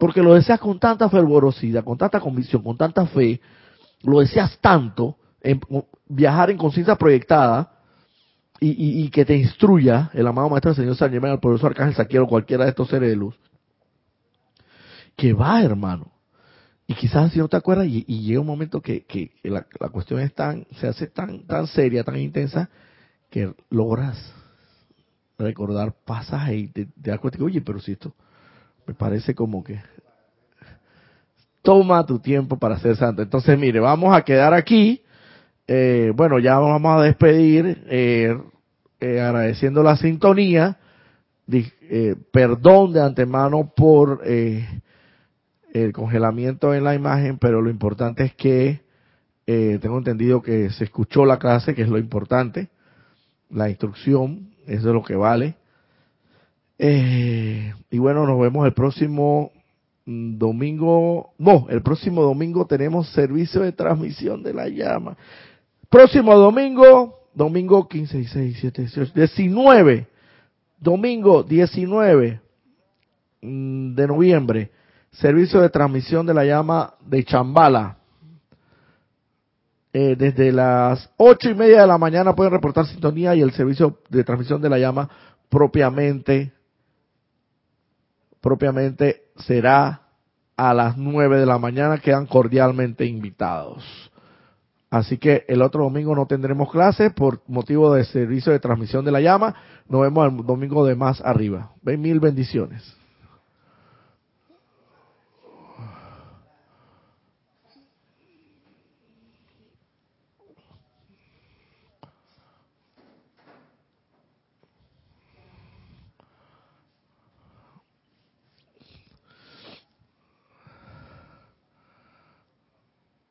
porque 0.00 0.22
lo 0.22 0.32
deseas 0.32 0.58
con 0.58 0.80
tanta 0.80 1.10
fervorosidad, 1.10 1.84
con 1.84 1.98
tanta 1.98 2.20
convicción, 2.20 2.62
con 2.62 2.74
tanta 2.74 3.04
fe, 3.04 3.38
lo 4.02 4.20
deseas 4.20 4.58
tanto, 4.58 5.18
en, 5.42 5.60
viajar 6.08 6.50
en 6.50 6.56
conciencia 6.56 6.96
proyectada 6.96 7.70
y, 8.62 9.10
que 9.10 9.26
te 9.26 9.36
instruya 9.36 10.10
el 10.14 10.26
amado 10.26 10.48
Maestro 10.48 10.74
Señor 10.74 10.96
San 10.96 11.10
Germán, 11.10 11.32
el 11.32 11.38
profesor 11.38 11.72
Arcángel 11.72 11.94
Saquiero, 11.94 12.26
cualquiera 12.26 12.64
de 12.64 12.70
estos 12.70 12.88
seres 12.88 13.10
de 13.10 13.16
luz, 13.16 13.38
que 15.16 15.34
va, 15.34 15.62
hermano. 15.62 16.10
Y 16.86 16.94
quizás 16.94 17.32
si 17.32 17.38
no 17.38 17.48
te 17.48 17.58
acuerdas, 17.58 17.86
y, 17.86 18.02
llega 18.22 18.40
un 18.40 18.46
momento 18.46 18.80
que, 18.80 19.04
la, 19.42 19.66
cuestión 19.90 20.20
es 20.20 20.34
tan, 20.34 20.66
se 20.78 20.88
hace 20.88 21.08
tan, 21.08 21.46
tan 21.46 21.66
seria, 21.66 22.04
tan 22.04 22.16
intensa, 22.16 22.70
que 23.28 23.52
logras 23.68 24.32
recordar 25.38 25.94
pasajes 26.06 26.56
y 26.56 26.68
te, 26.68 26.86
te 26.86 27.10
das 27.10 27.20
cuenta 27.20 27.44
oye, 27.44 27.60
pero 27.60 27.80
si 27.80 27.92
esto, 27.92 28.14
me 28.90 28.94
parece 28.94 29.36
como 29.36 29.62
que 29.62 29.80
toma 31.62 32.04
tu 32.04 32.18
tiempo 32.18 32.58
para 32.58 32.76
ser 32.80 32.96
santo. 32.96 33.22
Entonces, 33.22 33.56
mire, 33.56 33.78
vamos 33.78 34.16
a 34.16 34.22
quedar 34.22 34.52
aquí. 34.52 35.00
Eh, 35.68 36.10
bueno, 36.16 36.40
ya 36.40 36.58
vamos 36.58 36.98
a 36.98 37.04
despedir 37.04 37.84
eh, 37.86 38.36
eh, 38.98 39.20
agradeciendo 39.20 39.84
la 39.84 39.96
sintonía. 39.96 40.76
perdón 42.32 42.94
de 42.94 43.00
antemano 43.00 43.72
por 43.76 44.22
el 44.24 45.92
congelamiento 45.92 46.74
en 46.74 46.82
la 46.82 46.96
imagen, 46.96 47.38
pero 47.38 47.62
lo 47.62 47.70
importante 47.70 48.24
es 48.24 48.34
que 48.34 48.80
tengo 49.46 49.98
entendido 49.98 50.42
que 50.42 50.70
se 50.70 50.82
escuchó 50.82 51.24
la 51.24 51.38
clase, 51.38 51.76
que 51.76 51.82
es 51.82 51.88
lo 51.88 51.98
importante. 51.98 52.70
La 53.50 53.68
instrucción, 53.68 54.50
eso 54.66 54.88
es 54.88 54.94
lo 54.94 55.04
que 55.04 55.14
vale. 55.14 55.59
Eh, 56.82 57.74
y 57.90 57.98
bueno, 57.98 58.26
nos 58.26 58.40
vemos 58.40 58.64
el 58.64 58.72
próximo 58.72 59.52
mm, 60.06 60.38
domingo. 60.38 61.34
No, 61.36 61.66
el 61.68 61.82
próximo 61.82 62.22
domingo 62.22 62.64
tenemos 62.64 63.12
servicio 63.12 63.60
de 63.60 63.72
transmisión 63.72 64.42
de 64.42 64.54
la 64.54 64.66
llama. 64.66 65.14
Próximo 65.90 66.34
domingo, 66.38 67.18
domingo 67.34 67.86
15, 67.86 68.16
16, 68.16 68.62
17, 68.62 68.82
18, 68.82 69.12
19. 69.14 70.06
Domingo 70.78 71.42
19 71.42 72.40
mm, 73.42 73.94
de 73.94 74.06
noviembre. 74.06 74.70
Servicio 75.12 75.60
de 75.60 75.68
transmisión 75.68 76.24
de 76.24 76.32
la 76.32 76.46
llama 76.46 76.94
de 77.04 77.22
Chambala. 77.24 77.98
Eh, 79.92 80.16
desde 80.16 80.50
las 80.50 81.10
ocho 81.18 81.50
y 81.50 81.54
media 81.54 81.82
de 81.82 81.86
la 81.86 81.98
mañana 81.98 82.34
pueden 82.34 82.54
reportar 82.54 82.86
sintonía 82.86 83.34
y 83.34 83.42
el 83.42 83.50
servicio 83.50 83.98
de 84.08 84.24
transmisión 84.24 84.62
de 84.62 84.70
la 84.70 84.78
llama 84.78 85.10
propiamente 85.50 86.54
propiamente 88.40 89.22
será 89.36 90.02
a 90.56 90.74
las 90.74 90.96
9 90.96 91.38
de 91.38 91.46
la 91.46 91.58
mañana, 91.58 91.98
quedan 91.98 92.26
cordialmente 92.26 93.06
invitados. 93.06 94.10
Así 94.90 95.18
que 95.18 95.44
el 95.48 95.62
otro 95.62 95.84
domingo 95.84 96.14
no 96.14 96.26
tendremos 96.26 96.70
clase 96.70 97.10
por 97.10 97.42
motivo 97.46 97.94
de 97.94 98.04
servicio 98.04 98.52
de 98.52 98.58
transmisión 98.58 99.04
de 99.04 99.12
la 99.12 99.20
llama. 99.20 99.54
Nos 99.88 100.02
vemos 100.02 100.32
el 100.32 100.44
domingo 100.44 100.84
de 100.84 100.96
más 100.96 101.20
arriba. 101.20 101.70
Mil 101.82 102.18
bendiciones. 102.18 102.99